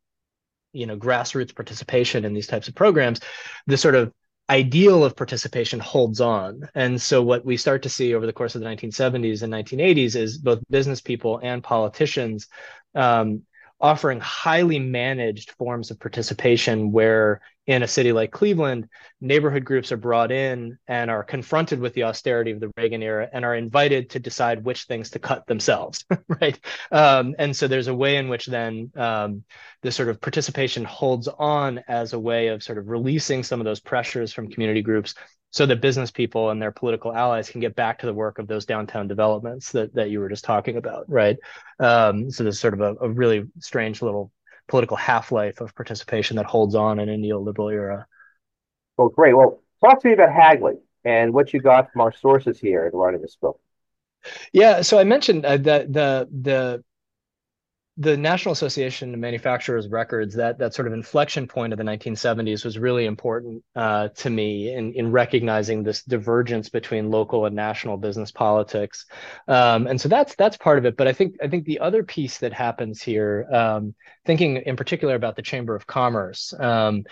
you 0.73 0.85
know 0.85 0.97
grassroots 0.97 1.55
participation 1.55 2.25
in 2.25 2.33
these 2.33 2.47
types 2.47 2.67
of 2.67 2.75
programs 2.75 3.19
the 3.67 3.77
sort 3.77 3.95
of 3.95 4.13
ideal 4.49 5.05
of 5.05 5.15
participation 5.15 5.79
holds 5.79 6.19
on. 6.19 6.67
And 6.73 7.01
so 7.01 7.21
what 7.21 7.45
we 7.45 7.55
start 7.55 7.83
to 7.83 7.89
see 7.89 8.15
over 8.15 8.25
the 8.25 8.33
course 8.33 8.55
of 8.55 8.61
the 8.61 8.67
1970s 8.67 9.43
and 9.43 9.53
1980s 9.53 10.15
is 10.15 10.37
both 10.37 10.59
business 10.69 11.01
people 11.01 11.39
and 11.43 11.63
politicians 11.63 12.47
um, 12.95 13.43
offering 13.79 14.19
highly 14.19 14.79
managed 14.79 15.51
forms 15.51 15.91
of 15.91 15.99
participation 15.99 16.91
where 16.91 17.41
in 17.69 17.83
a 17.83 17.87
city 17.87 18.11
like 18.11 18.31
Cleveland, 18.31 18.89
neighborhood 19.21 19.63
groups 19.63 19.91
are 19.91 19.97
brought 19.97 20.31
in 20.31 20.79
and 20.87 21.11
are 21.11 21.23
confronted 21.23 21.79
with 21.79 21.93
the 21.93 22.01
austerity 22.01 22.49
of 22.49 22.59
the 22.59 22.71
Reagan 22.75 23.03
era 23.03 23.29
and 23.31 23.45
are 23.45 23.53
invited 23.53 24.09
to 24.09 24.19
decide 24.19 24.65
which 24.65 24.85
things 24.85 25.11
to 25.11 25.19
cut 25.19 25.45
themselves, 25.45 26.03
right? 26.41 26.59
Um, 26.91 27.35
and 27.37 27.55
so 27.55 27.67
there's 27.67 27.87
a 27.87 27.93
way 27.93 28.15
in 28.15 28.27
which 28.27 28.47
then 28.47 28.91
um, 28.95 29.43
the 29.83 29.91
sort 29.91 30.09
of 30.09 30.19
participation 30.19 30.83
holds 30.83 31.27
on 31.27 31.83
as 31.87 32.13
a 32.13 32.19
way 32.19 32.47
of 32.47 32.63
sort 32.63 32.79
of 32.79 32.89
releasing 32.89 33.43
some 33.43 33.61
of 33.61 33.65
those 33.65 33.79
pressures 33.79 34.33
from 34.33 34.49
community 34.49 34.81
groups 34.81 35.13
so 35.51 35.67
that 35.67 35.79
business 35.79 36.09
people 36.09 36.49
and 36.49 36.59
their 36.59 36.71
political 36.71 37.13
allies 37.13 37.51
can 37.51 37.61
get 37.61 37.75
back 37.75 37.99
to 37.99 38.07
the 38.07 38.13
work 38.15 38.39
of 38.39 38.47
those 38.47 38.65
downtown 38.65 39.07
developments 39.07 39.73
that, 39.73 39.93
that 39.93 40.09
you 40.09 40.19
were 40.19 40.29
just 40.29 40.43
talking 40.43 40.77
about, 40.77 41.05
right? 41.07 41.37
Um, 41.79 42.31
so 42.31 42.41
there's 42.41 42.59
sort 42.59 42.73
of 42.73 42.81
a, 42.81 42.95
a 42.99 43.09
really 43.09 43.43
strange 43.59 44.01
little 44.01 44.31
political 44.69 44.95
half-life 44.95 45.59
of 45.59 45.75
participation 45.75 46.37
that 46.37 46.45
holds 46.45 46.75
on 46.75 46.99
in 46.99 47.09
a 47.09 47.17
neoliberal 47.17 47.73
era. 47.73 48.07
Well, 48.97 49.09
great. 49.09 49.33
Well, 49.33 49.61
talk 49.83 50.01
to 50.01 50.07
me 50.07 50.13
about 50.13 50.31
Hagley 50.31 50.75
and 51.03 51.33
what 51.33 51.53
you 51.53 51.59
got 51.59 51.91
from 51.91 52.01
our 52.01 52.13
sources 52.13 52.59
here 52.59 52.87
in 52.87 52.97
writing 52.97 53.21
this 53.21 53.35
book. 53.35 53.59
Yeah, 54.53 54.81
so 54.81 54.99
I 54.99 55.03
mentioned 55.03 55.45
uh, 55.45 55.57
that 55.57 55.91
the 55.91 56.27
the 56.41 56.83
the 58.01 58.15
National 58.15 58.53
Association 58.53 59.13
of 59.13 59.19
Manufacturers 59.19 59.89
Records, 59.89 60.33
that 60.35 60.57
that 60.59 60.73
sort 60.73 60.87
of 60.87 60.93
inflection 60.93 61.47
point 61.47 61.73
of 61.73 61.77
the 61.77 61.83
1970s 61.83 62.63
was 62.63 62.79
really 62.79 63.05
important 63.05 63.61
uh, 63.75 64.07
to 64.07 64.29
me 64.29 64.73
in, 64.73 64.93
in 64.93 65.11
recognizing 65.11 65.83
this 65.83 66.03
divergence 66.03 66.69
between 66.69 67.11
local 67.11 67.45
and 67.45 67.53
national 67.53 67.97
business 67.97 68.31
politics. 68.31 69.05
Um, 69.49 69.85
and 69.85 69.99
so 69.99 70.07
that's 70.07 70.33
that's 70.35 70.55
part 70.55 70.77
of 70.77 70.85
it. 70.85 70.95
But 70.95 71.09
I 71.09 71.13
think 71.13 71.35
I 71.43 71.49
think 71.49 71.65
the 71.65 71.79
other 71.79 72.03
piece 72.03 72.37
that 72.37 72.53
happens 72.53 73.01
here, 73.01 73.45
um, 73.51 73.93
thinking 74.25 74.55
in 74.55 74.77
particular 74.77 75.15
about 75.15 75.35
the 75.35 75.41
Chamber 75.41 75.75
of 75.75 75.85
Commerce, 75.85 76.53
um, 76.57 77.03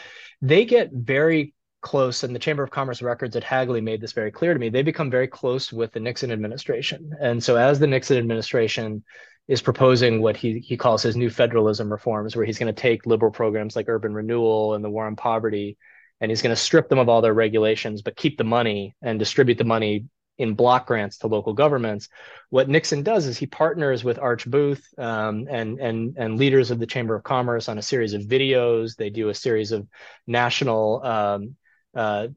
they 0.41 0.63
get 0.63 0.91
very 0.93 1.53
close 1.81 2.23
and 2.23 2.33
the 2.33 2.39
chamber 2.39 2.63
of 2.63 2.71
commerce 2.71 3.03
records 3.03 3.35
at 3.35 3.43
hagley 3.43 3.79
made 3.79 4.01
this 4.01 4.11
very 4.11 4.31
clear 4.31 4.51
to 4.51 4.59
me 4.59 4.67
they 4.67 4.81
become 4.81 5.11
very 5.11 5.27
close 5.27 5.71
with 5.71 5.91
the 5.91 5.99
nixon 5.99 6.31
administration 6.31 7.11
and 7.21 7.41
so 7.41 7.55
as 7.55 7.77
the 7.77 7.85
nixon 7.85 8.17
administration 8.17 9.03
is 9.47 9.61
proposing 9.61 10.21
what 10.21 10.35
he 10.35 10.59
he 10.59 10.77
calls 10.77 11.01
his 11.01 11.15
new 11.15 11.29
federalism 11.29 11.91
reforms, 11.91 12.35
where 12.35 12.45
he's 12.45 12.59
going 12.59 12.73
to 12.73 12.81
take 12.81 13.05
liberal 13.05 13.31
programs 13.31 13.75
like 13.75 13.87
urban 13.87 14.13
renewal 14.13 14.73
and 14.73 14.83
the 14.83 14.89
war 14.89 15.05
on 15.05 15.15
poverty, 15.15 15.77
and 16.19 16.29
he's 16.31 16.41
going 16.41 16.55
to 16.55 16.61
strip 16.61 16.89
them 16.89 16.99
of 16.99 17.09
all 17.09 17.21
their 17.21 17.33
regulations, 17.33 18.01
but 18.01 18.15
keep 18.15 18.37
the 18.37 18.43
money 18.43 18.95
and 19.01 19.19
distribute 19.19 19.57
the 19.57 19.63
money 19.63 20.05
in 20.37 20.53
block 20.53 20.85
grants 20.85 21.17
to 21.17 21.27
local 21.27 21.53
governments. 21.53 22.09
What 22.49 22.69
Nixon 22.69 23.01
does 23.03 23.25
is 23.25 23.37
he 23.37 23.47
partners 23.47 24.03
with 24.03 24.19
Arch 24.19 24.45
Booth 24.45 24.85
um, 24.97 25.47
and 25.49 25.79
and 25.79 26.15
and 26.17 26.37
leaders 26.37 26.71
of 26.71 26.79
the 26.79 26.85
Chamber 26.85 27.15
of 27.15 27.23
Commerce 27.23 27.69
on 27.69 27.77
a 27.77 27.81
series 27.81 28.13
of 28.13 28.23
videos. 28.23 28.95
They 28.95 29.09
do 29.09 29.29
a 29.29 29.33
series 29.33 29.71
of 29.71 29.87
national 30.27 31.03
um, 31.03 31.55
uh, 31.95 32.27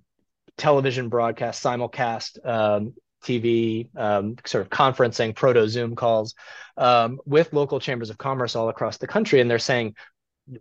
television 0.56 1.08
broadcast 1.08 1.62
simulcast 1.62 2.46
um, 2.46 2.94
TV, 3.20 3.88
um, 3.96 4.36
sort 4.44 4.62
of 4.62 4.70
conferencing, 4.70 5.34
proto 5.34 5.68
Zoom 5.68 5.94
calls 5.96 6.34
um, 6.76 7.20
with 7.24 7.52
local 7.52 7.80
chambers 7.80 8.10
of 8.10 8.18
commerce 8.18 8.56
all 8.56 8.68
across 8.68 8.98
the 8.98 9.06
country. 9.06 9.40
And 9.40 9.50
they're 9.50 9.58
saying, 9.58 9.94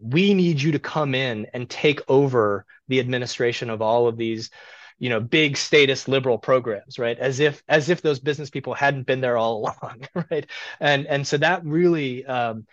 we 0.01 0.33
need 0.33 0.61
you 0.61 0.73
to 0.73 0.79
come 0.79 1.15
in 1.15 1.47
and 1.53 1.69
take 1.69 2.01
over 2.07 2.65
the 2.87 2.99
administration 2.99 3.69
of 3.69 3.81
all 3.81 4.07
of 4.07 4.17
these 4.17 4.49
you 4.99 5.09
know 5.09 5.19
big 5.19 5.57
status 5.57 6.07
liberal 6.07 6.37
programs 6.37 6.99
right 6.99 7.17
as 7.17 7.39
if 7.39 7.63
as 7.67 7.89
if 7.89 8.01
those 8.01 8.19
business 8.19 8.49
people 8.49 8.73
hadn't 8.73 9.07
been 9.07 9.21
there 9.21 9.37
all 9.37 9.57
along 9.59 10.01
right 10.29 10.45
and 10.79 11.07
and 11.07 11.25
so 11.25 11.37
that 11.37 11.65
really 11.65 12.25
um, 12.25 12.67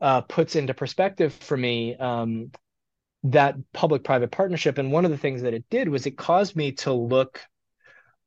uh, 0.00 0.20
puts 0.22 0.56
into 0.56 0.74
perspective 0.74 1.32
for 1.32 1.56
me 1.56 1.96
um, 1.96 2.50
that 3.24 3.56
public 3.72 4.04
private 4.04 4.30
partnership 4.30 4.78
and 4.78 4.92
one 4.92 5.04
of 5.04 5.10
the 5.10 5.18
things 5.18 5.42
that 5.42 5.54
it 5.54 5.64
did 5.70 5.88
was 5.88 6.06
it 6.06 6.16
caused 6.16 6.54
me 6.54 6.72
to 6.72 6.92
look 6.92 7.40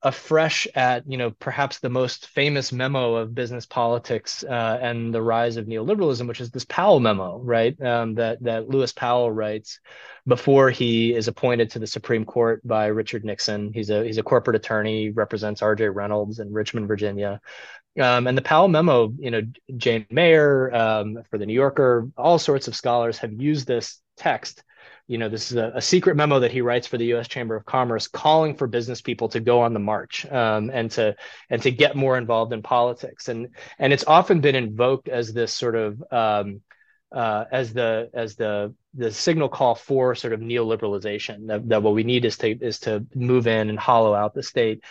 afresh 0.04 0.68
at 0.74 1.04
you 1.08 1.18
know 1.18 1.32
perhaps 1.32 1.80
the 1.80 1.90
most 1.90 2.28
famous 2.28 2.72
memo 2.72 3.16
of 3.16 3.36
business 3.36 3.66
politics 3.66 4.44
uh, 4.44 4.80
and 4.82 5.14
the 5.14 5.22
rise 5.22 5.58
of 5.58 5.66
neoliberalism, 5.66 6.28
which 6.28 6.42
is 6.42 6.52
this 6.52 6.66
Powell 6.66 7.00
memo, 7.00 7.40
right? 7.40 7.80
Um, 7.82 8.16
that 8.16 8.42
that 8.44 8.70
Lewis 8.70 8.92
Powell 8.92 9.32
writes 9.32 9.80
before 10.28 10.70
he 10.70 11.14
is 11.14 11.28
appointed 11.28 11.70
to 11.72 11.80
the 11.80 11.88
Supreme 11.88 12.26
Court 12.26 12.66
by 12.66 12.88
Richard 12.88 13.24
Nixon. 13.24 13.72
He's 13.74 13.90
a 13.90 14.04
he's 14.04 14.18
a 14.18 14.24
corporate 14.24 14.56
attorney, 14.56 15.10
represents 15.10 15.62
R.J. 15.62 15.90
Reynolds 15.90 16.40
in 16.40 16.52
Richmond, 16.52 16.88
Virginia. 16.88 17.42
Um, 18.00 18.28
and 18.28 18.38
the 18.38 18.42
Powell 18.42 18.70
memo, 18.70 19.14
you 19.20 19.32
know, 19.32 19.42
Jane 19.76 20.06
Mayer 20.10 20.74
um, 20.74 21.24
for 21.30 21.38
the 21.38 21.46
New 21.46 21.54
Yorker, 21.54 22.10
all 22.18 22.40
sorts 22.40 22.70
of 22.70 22.76
scholars 22.76 23.18
have 23.18 23.34
used 23.34 23.68
this 23.68 24.00
text 24.16 24.64
you 25.12 25.18
know, 25.18 25.28
this 25.28 25.52
is 25.52 25.58
a, 25.58 25.74
a, 25.76 25.82
secret 25.82 26.16
memo 26.16 26.40
that 26.40 26.54
he 26.54 26.62
writes 26.62 26.88
for 26.88 26.98
the 26.98 27.08
U.S. 27.08 27.28
Chamber 27.28 27.58
of 27.58 27.66
Commerce, 27.66 28.08
calling 28.08 28.56
for 28.56 28.66
business 28.66 29.02
people 29.02 29.28
to 29.28 29.42
go 29.42 29.60
on 29.60 29.74
the 29.74 29.80
march 29.80 30.26
um, 30.32 30.72
and 30.74 30.90
to 30.92 31.18
and 31.50 31.62
to 31.64 31.70
get 31.70 31.98
more 31.98 32.18
involved 32.18 32.54
in 32.54 32.62
politics. 32.62 33.28
And 33.28 33.50
and 33.78 33.92
it's 33.92 34.06
often 34.08 34.40
been 34.40 34.56
invoked 34.56 35.10
as 35.10 35.34
this 35.34 35.52
sort 35.52 35.76
of 35.76 36.02
um, 36.14 36.62
uh, 37.12 37.44
as 37.52 37.74
the 37.74 38.10
as 38.14 38.38
the 38.38 38.74
the 38.94 39.12
signal 39.12 39.50
call 39.50 39.76
for 39.76 40.16
sort 40.16 40.32
of 40.32 40.40
neoliberalization 40.40 41.48
that, 41.48 41.68
that 41.68 41.84
what 41.84 41.94
we 41.94 42.06
need 42.06 42.24
is 42.24 42.38
to 42.38 42.50
is 42.50 42.80
to 42.80 43.06
move 43.14 43.48
in 43.48 43.70
and 43.70 43.78
hollow 43.78 44.14
out 44.14 44.34
the 44.34 44.44
state. 44.44 44.82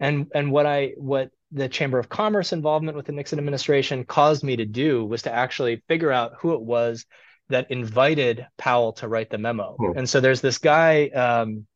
And 0.00 0.32
and 0.34 0.50
what 0.50 0.66
I 0.66 0.94
what 0.96 1.30
the 1.52 1.68
Chamber 1.68 2.00
of 2.00 2.08
Commerce 2.08 2.52
involvement 2.52 2.96
with 2.96 3.06
the 3.06 3.12
Nixon 3.12 3.38
administration 3.38 4.04
caused 4.04 4.42
me 4.42 4.56
to 4.56 4.66
do 4.66 5.04
was 5.04 5.22
to 5.22 5.32
actually 5.32 5.84
figure 5.86 6.10
out 6.10 6.32
who 6.40 6.54
it 6.54 6.60
was 6.60 7.06
that 7.50 7.70
invited 7.70 8.46
Powell 8.58 8.92
to 8.94 9.08
write 9.08 9.30
the 9.30 9.38
memo. 9.38 9.76
Hmm. 9.78 9.98
And 9.98 10.08
so 10.08 10.20
there's 10.20 10.40
this 10.40 10.58
guy 10.58 11.08
um, 11.08 11.66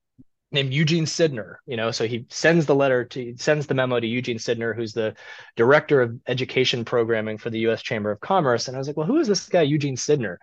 named 0.51 0.73
Eugene 0.73 1.05
Sydnor, 1.05 1.57
you 1.67 1.77
know, 1.77 1.91
so 1.91 2.07
he 2.07 2.27
sends 2.31 2.67
the 2.67 2.75
letter 2.75 3.05
to 3.05 3.35
sends 3.37 3.67
the 3.67 3.75
memo 3.75 4.01
to 4.01 4.07
Eugene 4.07 4.39
Sydnor, 4.39 4.75
who's 4.75 4.93
the 4.93 5.15
director 5.57 6.01
of 6.01 6.19
education 6.27 6.85
programming 6.85 7.39
for 7.39 7.51
the 7.51 7.61
U.S. 7.61 7.83
Chamber 7.83 8.11
of 8.11 8.21
Commerce. 8.21 8.69
And 8.69 8.77
I 8.77 8.79
was 8.79 8.87
like, 8.87 8.97
well, 8.97 9.07
who 9.07 9.19
is 9.19 9.29
this 9.29 9.49
guy, 9.49 9.63
Eugene 9.63 9.97
Sydnor? 9.97 10.37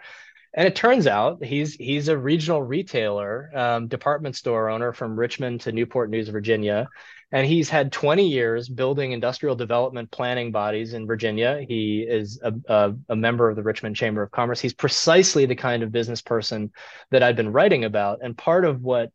And 0.53 0.67
it 0.67 0.75
turns 0.75 1.07
out 1.07 1.43
he's 1.43 1.75
he's 1.75 2.09
a 2.09 2.17
regional 2.17 2.61
retailer, 2.61 3.49
um, 3.55 3.87
department 3.87 4.35
store 4.35 4.69
owner 4.69 4.91
from 4.91 5.17
Richmond 5.17 5.61
to 5.61 5.71
Newport 5.71 6.09
News, 6.09 6.27
Virginia 6.27 6.89
and 7.31 7.47
he's 7.47 7.69
had 7.69 7.91
20 7.91 8.27
years 8.27 8.67
building 8.67 9.13
industrial 9.13 9.55
development 9.55 10.11
planning 10.11 10.51
bodies 10.51 10.93
in 10.93 11.07
Virginia. 11.07 11.63
He 11.67 12.01
is 12.01 12.39
a, 12.43 12.53
a, 12.67 12.93
a, 13.09 13.15
member 13.15 13.49
of 13.49 13.55
the 13.55 13.63
Richmond 13.63 13.95
Chamber 13.95 14.21
of 14.21 14.31
Commerce. 14.31 14.59
He's 14.59 14.73
precisely 14.73 15.45
the 15.45 15.55
kind 15.55 15.81
of 15.81 15.91
business 15.91 16.21
person 16.21 16.71
that 17.09 17.23
I've 17.23 17.37
been 17.37 17.53
writing 17.53 17.85
about. 17.85 18.19
And 18.21 18.37
part 18.37 18.65
of 18.65 18.81
what 18.81 19.11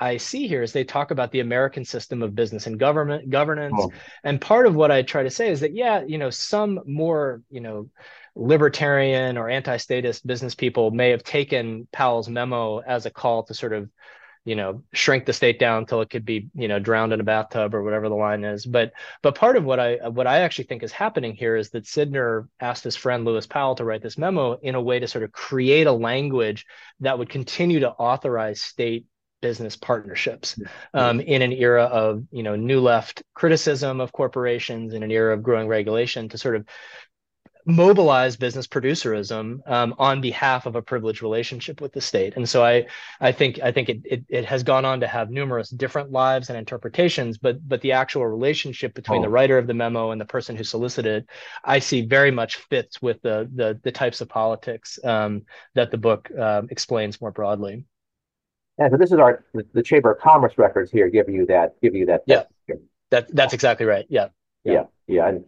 I 0.00 0.16
see 0.16 0.48
here 0.48 0.62
is 0.62 0.72
they 0.72 0.84
talk 0.84 1.12
about 1.12 1.30
the 1.30 1.40
American 1.40 1.84
system 1.84 2.22
of 2.22 2.34
business 2.34 2.66
and 2.66 2.78
government 2.78 3.30
governance. 3.30 3.74
Oh. 3.78 3.92
And 4.24 4.40
part 4.40 4.66
of 4.66 4.74
what 4.74 4.90
I 4.90 5.02
try 5.02 5.22
to 5.22 5.30
say 5.30 5.50
is 5.50 5.60
that, 5.60 5.74
yeah, 5.74 6.02
you 6.04 6.18
know, 6.18 6.30
some 6.30 6.80
more, 6.86 7.40
you 7.50 7.60
know, 7.60 7.88
libertarian 8.34 9.38
or 9.38 9.48
anti-statist 9.48 10.26
business 10.26 10.56
people 10.56 10.90
may 10.90 11.10
have 11.10 11.22
taken 11.22 11.86
Powell's 11.92 12.28
memo 12.28 12.78
as 12.78 13.06
a 13.06 13.10
call 13.10 13.44
to 13.44 13.54
sort 13.54 13.72
of 13.72 13.88
you 14.44 14.54
know 14.54 14.82
shrink 14.92 15.24
the 15.24 15.32
state 15.32 15.58
down 15.58 15.78
until 15.78 16.00
it 16.00 16.10
could 16.10 16.24
be 16.24 16.48
you 16.54 16.68
know 16.68 16.78
drowned 16.78 17.12
in 17.12 17.20
a 17.20 17.24
bathtub 17.24 17.74
or 17.74 17.82
whatever 17.82 18.08
the 18.08 18.14
line 18.14 18.44
is. 18.44 18.64
But 18.64 18.92
but 19.22 19.34
part 19.34 19.56
of 19.56 19.64
what 19.64 19.80
i 19.80 19.96
what 20.08 20.26
i 20.26 20.40
actually 20.40 20.64
think 20.64 20.82
is 20.82 20.92
happening 20.92 21.34
here 21.34 21.56
is 21.56 21.70
that 21.70 21.84
sydnor 21.84 22.48
asked 22.60 22.84
his 22.84 22.96
friend 22.96 23.24
lewis 23.24 23.46
powell 23.46 23.74
to 23.76 23.84
write 23.84 24.02
this 24.02 24.18
memo 24.18 24.54
in 24.54 24.74
a 24.74 24.82
way 24.82 24.98
to 24.98 25.08
sort 25.08 25.24
of 25.24 25.32
create 25.32 25.86
a 25.86 25.92
language 25.92 26.66
that 27.00 27.18
would 27.18 27.28
continue 27.28 27.80
to 27.80 27.90
authorize 27.90 28.60
state 28.60 29.06
business 29.40 29.76
partnerships 29.76 30.58
um, 30.94 31.20
in 31.20 31.42
an 31.42 31.52
era 31.52 31.84
of 31.84 32.24
you 32.30 32.42
know 32.42 32.56
new 32.56 32.80
left 32.80 33.22
criticism 33.34 34.00
of 34.00 34.10
corporations 34.10 34.94
in 34.94 35.02
an 35.02 35.10
era 35.10 35.34
of 35.34 35.42
growing 35.42 35.68
regulation 35.68 36.30
to 36.30 36.38
sort 36.38 36.56
of 36.56 36.66
mobilize 37.66 38.36
business 38.36 38.66
producerism 38.66 39.60
um, 39.70 39.94
on 39.98 40.20
behalf 40.20 40.66
of 40.66 40.76
a 40.76 40.82
privileged 40.82 41.22
relationship 41.22 41.80
with 41.80 41.92
the 41.92 42.00
state. 42.00 42.34
And 42.36 42.48
so 42.48 42.64
I, 42.64 42.86
I 43.20 43.32
think 43.32 43.60
I 43.62 43.72
think 43.72 43.88
it, 43.88 44.00
it, 44.04 44.24
it 44.28 44.44
has 44.44 44.62
gone 44.62 44.84
on 44.84 45.00
to 45.00 45.06
have 45.06 45.30
numerous 45.30 45.70
different 45.70 46.12
lives 46.12 46.50
and 46.50 46.58
interpretations, 46.58 47.38
but 47.38 47.66
but 47.66 47.80
the 47.80 47.92
actual 47.92 48.26
relationship 48.26 48.94
between 48.94 49.20
oh. 49.20 49.22
the 49.22 49.30
writer 49.30 49.56
of 49.56 49.66
the 49.66 49.74
memo 49.74 50.10
and 50.10 50.20
the 50.20 50.26
person 50.26 50.56
who 50.56 50.64
solicited, 50.64 51.26
I 51.64 51.78
see 51.78 52.04
very 52.04 52.30
much 52.30 52.56
fits 52.56 53.00
with 53.00 53.22
the 53.22 53.48
the, 53.54 53.80
the 53.82 53.92
types 53.92 54.20
of 54.20 54.28
politics 54.28 54.98
um, 55.02 55.42
that 55.74 55.90
the 55.90 55.98
book 55.98 56.30
uh, 56.38 56.62
explains 56.70 57.20
more 57.20 57.30
broadly. 57.30 57.84
Yeah, 58.78 58.90
so 58.90 58.96
this 58.96 59.12
is 59.12 59.18
our 59.18 59.44
the 59.72 59.82
Chamber 59.82 60.12
of 60.12 60.20
Commerce 60.20 60.58
records 60.58 60.90
here 60.90 61.08
give 61.08 61.28
you 61.28 61.46
that 61.46 61.80
give 61.80 61.94
you 61.94 62.06
that. 62.06 62.24
Yeah, 62.26 62.42
that 63.10 63.34
that's 63.34 63.54
exactly 63.54 63.86
right. 63.86 64.04
Yeah, 64.08 64.28
yeah, 64.64 64.72
yeah. 64.72 64.84
yeah. 65.06 65.28
And 65.28 65.44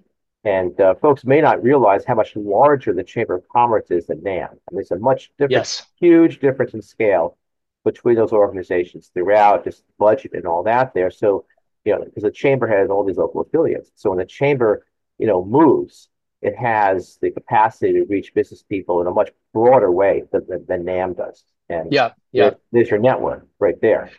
and 0.46 0.80
uh, 0.80 0.94
folks 0.94 1.24
may 1.24 1.40
not 1.40 1.60
realize 1.60 2.04
how 2.04 2.14
much 2.14 2.36
larger 2.36 2.94
the 2.94 3.02
Chamber 3.02 3.34
of 3.34 3.48
Commerce 3.48 3.90
is 3.90 4.06
than 4.06 4.22
NAM. 4.22 4.44
I 4.44 4.46
mean, 4.46 4.76
there's 4.76 4.92
a 4.92 4.96
much 4.96 5.32
different, 5.32 5.50
yes. 5.50 5.86
huge 5.98 6.38
difference 6.38 6.72
in 6.72 6.80
scale 6.80 7.36
between 7.84 8.14
those 8.14 8.32
organizations 8.32 9.10
throughout, 9.12 9.64
just 9.64 9.82
budget 9.98 10.34
and 10.34 10.46
all 10.46 10.62
that 10.62 10.94
there. 10.94 11.10
So, 11.10 11.46
you 11.84 11.92
know, 11.92 12.04
because 12.04 12.22
the 12.22 12.30
Chamber 12.30 12.68
has 12.68 12.90
all 12.90 13.04
these 13.04 13.16
local 13.16 13.40
affiliates. 13.40 13.90
So 13.96 14.10
when 14.10 14.20
the 14.20 14.24
Chamber, 14.24 14.86
you 15.18 15.26
know, 15.26 15.44
moves, 15.44 16.08
it 16.42 16.56
has 16.56 17.18
the 17.20 17.32
capacity 17.32 17.94
to 17.94 18.04
reach 18.04 18.32
business 18.32 18.62
people 18.62 19.00
in 19.00 19.08
a 19.08 19.10
much 19.10 19.30
broader 19.52 19.90
way 19.90 20.22
than, 20.30 20.46
than, 20.48 20.64
than 20.68 20.84
NAM 20.84 21.14
does. 21.14 21.42
And 21.68 21.92
yeah, 21.92 22.10
yeah, 22.30 22.50
there's 22.70 22.90
your 22.90 23.00
network 23.00 23.48
right 23.58 23.80
there. 23.80 24.12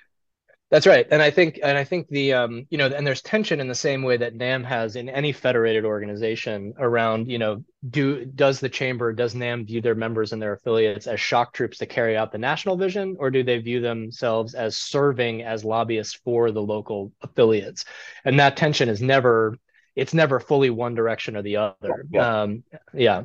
That's 0.70 0.86
right, 0.86 1.07
and 1.11 1.22
I 1.22 1.32
think, 1.32 1.61
and 1.63 1.78
I 1.78 1.86
think 1.86 2.09
the, 2.09 2.34
um, 2.34 2.68
you 2.70 2.78
know, 2.78 2.88
and 2.88 3.07
there's 3.07 3.22
tension 3.22 3.61
in 3.61 3.70
the 3.70 3.74
same 3.76 4.03
way 4.03 4.18
that 4.18 4.36
NAM 4.36 4.65
has 4.65 4.97
in 4.97 5.07
any 5.07 5.32
federated 5.32 5.86
organization 5.86 6.74
around, 6.78 7.32
you 7.32 7.39
know, 7.39 7.63
do 7.89 8.26
does 8.26 8.59
the 8.59 8.68
chamber, 8.68 9.13
does 9.13 9.34
NAM 9.34 9.65
view 9.65 9.80
their 9.80 9.95
members 9.95 10.34
and 10.34 10.41
their 10.41 10.51
affiliates 10.51 11.07
as 11.07 11.22
shock 11.22 11.53
troops 11.53 11.78
to 11.78 11.86
carry 11.86 12.18
out 12.18 12.34
the 12.34 12.38
national 12.38 12.76
vision, 12.76 13.15
or 13.18 13.32
do 13.32 13.43
they 13.43 13.59
view 13.59 13.80
themselves 13.80 14.55
as 14.55 14.76
serving 14.76 15.41
as 15.41 15.63
lobbyists 15.63 16.20
for 16.26 16.51
the 16.51 16.61
local 16.61 17.13
affiliates? 17.22 17.86
And 18.26 18.38
that 18.41 18.57
tension 18.57 18.89
is 18.89 19.01
never, 19.01 19.55
it's 19.95 20.13
never 20.13 20.38
fully 20.38 20.70
one 20.70 20.95
direction 20.95 21.38
or 21.38 21.43
the 21.43 21.55
other. 21.55 22.05
Yeah. 22.11 22.41
Um, 22.41 22.63
yeah. 22.93 23.24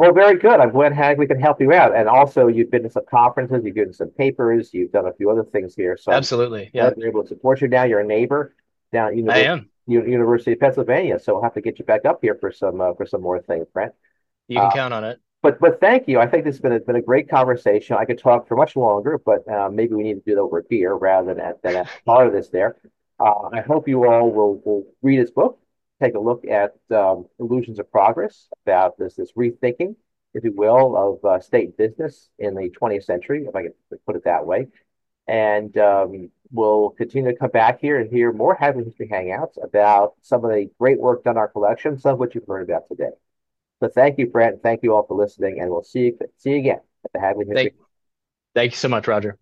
Well, 0.00 0.14
very 0.14 0.38
good. 0.38 0.60
I'm 0.60 0.70
glad 0.70 0.94
Hag 0.94 1.18
we 1.18 1.26
can 1.26 1.38
help 1.38 1.60
you 1.60 1.74
out. 1.74 1.94
And 1.94 2.08
also, 2.08 2.46
you've 2.46 2.70
been 2.70 2.84
to 2.84 2.90
some 2.90 3.04
conferences, 3.04 3.62
you've 3.66 3.74
given 3.74 3.92
some 3.92 4.08
papers, 4.08 4.72
you've 4.72 4.92
done 4.92 5.04
a 5.04 5.12
few 5.12 5.30
other 5.30 5.44
things 5.44 5.74
here. 5.74 5.98
So 5.98 6.10
absolutely, 6.10 6.70
yeah, 6.72 6.90
we're 6.96 7.08
able 7.08 7.20
to 7.20 7.28
support 7.28 7.60
you 7.60 7.68
now. 7.68 7.82
You're 7.84 8.00
a 8.00 8.06
neighbor 8.06 8.54
down 8.94 9.08
at 9.08 9.16
University, 9.16 9.46
I 9.46 9.52
am. 9.52 9.68
University 9.86 10.52
of 10.52 10.60
Pennsylvania, 10.60 11.18
so 11.18 11.34
we'll 11.34 11.42
have 11.42 11.52
to 11.52 11.60
get 11.60 11.78
you 11.78 11.84
back 11.84 12.06
up 12.06 12.20
here 12.22 12.34
for 12.40 12.50
some 12.50 12.80
uh, 12.80 12.94
for 12.94 13.04
some 13.04 13.20
more 13.20 13.42
things, 13.42 13.66
Brent. 13.74 13.92
You 14.48 14.56
can 14.56 14.68
uh, 14.68 14.72
count 14.72 14.94
on 14.94 15.04
it. 15.04 15.20
But 15.42 15.60
but 15.60 15.80
thank 15.80 16.08
you. 16.08 16.18
I 16.18 16.26
think 16.26 16.44
this 16.46 16.54
has 16.54 16.62
been 16.62 16.72
a, 16.72 16.80
been 16.80 16.96
a 16.96 17.02
great 17.02 17.28
conversation. 17.28 17.98
I 18.00 18.06
could 18.06 18.18
talk 18.18 18.48
for 18.48 18.56
much 18.56 18.76
longer, 18.76 19.18
but 19.18 19.46
uh, 19.46 19.68
maybe 19.68 19.92
we 19.92 20.02
need 20.02 20.14
to 20.14 20.22
do 20.24 20.32
it 20.32 20.38
over 20.38 20.62
beer 20.62 20.94
rather 20.94 21.34
than 21.34 21.44
at, 21.44 21.62
than 21.62 21.76
at 21.76 21.88
part 22.06 22.26
of 22.26 22.32
this 22.32 22.48
there. 22.48 22.76
Uh, 23.18 23.50
I 23.52 23.60
hope 23.60 23.86
you 23.86 24.08
all 24.08 24.30
will 24.30 24.62
will 24.64 24.84
read 25.02 25.18
his 25.18 25.30
book 25.30 25.58
take 26.00 26.14
a 26.14 26.20
look 26.20 26.44
at 26.44 26.74
um, 26.96 27.26
illusions 27.38 27.78
of 27.78 27.90
progress 27.90 28.48
about 28.64 28.98
this 28.98 29.14
this 29.14 29.32
rethinking, 29.32 29.96
if 30.34 30.44
you 30.44 30.52
will, 30.52 30.96
of 30.96 31.24
uh, 31.24 31.40
state 31.40 31.76
business 31.76 32.28
in 32.38 32.54
the 32.54 32.70
20th 32.80 33.04
century, 33.04 33.44
if 33.46 33.54
I 33.54 33.62
can 33.62 33.72
put 34.06 34.16
it 34.16 34.24
that 34.24 34.46
way. 34.46 34.68
And 35.28 35.76
um, 35.78 36.30
we'll 36.50 36.90
continue 36.90 37.30
to 37.30 37.36
come 37.36 37.50
back 37.50 37.80
here 37.80 38.00
and 38.00 38.10
hear 38.10 38.32
more 38.32 38.54
Hagley 38.54 38.84
History 38.84 39.08
Hangouts 39.08 39.62
about 39.62 40.14
some 40.22 40.44
of 40.44 40.50
the 40.50 40.68
great 40.78 40.98
work 40.98 41.24
done 41.24 41.34
in 41.34 41.38
our 41.38 41.48
collection, 41.48 41.98
some 41.98 42.14
of 42.14 42.18
which 42.18 42.34
you've 42.34 42.46
heard 42.46 42.68
about 42.68 42.88
today. 42.88 43.10
So 43.80 43.88
thank 43.88 44.18
you, 44.18 44.26
Brent. 44.26 44.62
Thank 44.62 44.82
you 44.82 44.94
all 44.94 45.06
for 45.06 45.16
listening, 45.16 45.60
and 45.60 45.70
we'll 45.70 45.82
see 45.82 46.00
you 46.00 46.18
see 46.36 46.50
you 46.50 46.58
again 46.58 46.80
at 47.04 47.12
the 47.12 47.20
Hagley 47.20 47.46
History. 47.46 47.62
Thank, 47.62 47.74
thank 48.54 48.72
you 48.72 48.76
so 48.76 48.88
much, 48.88 49.06
Roger. 49.06 49.38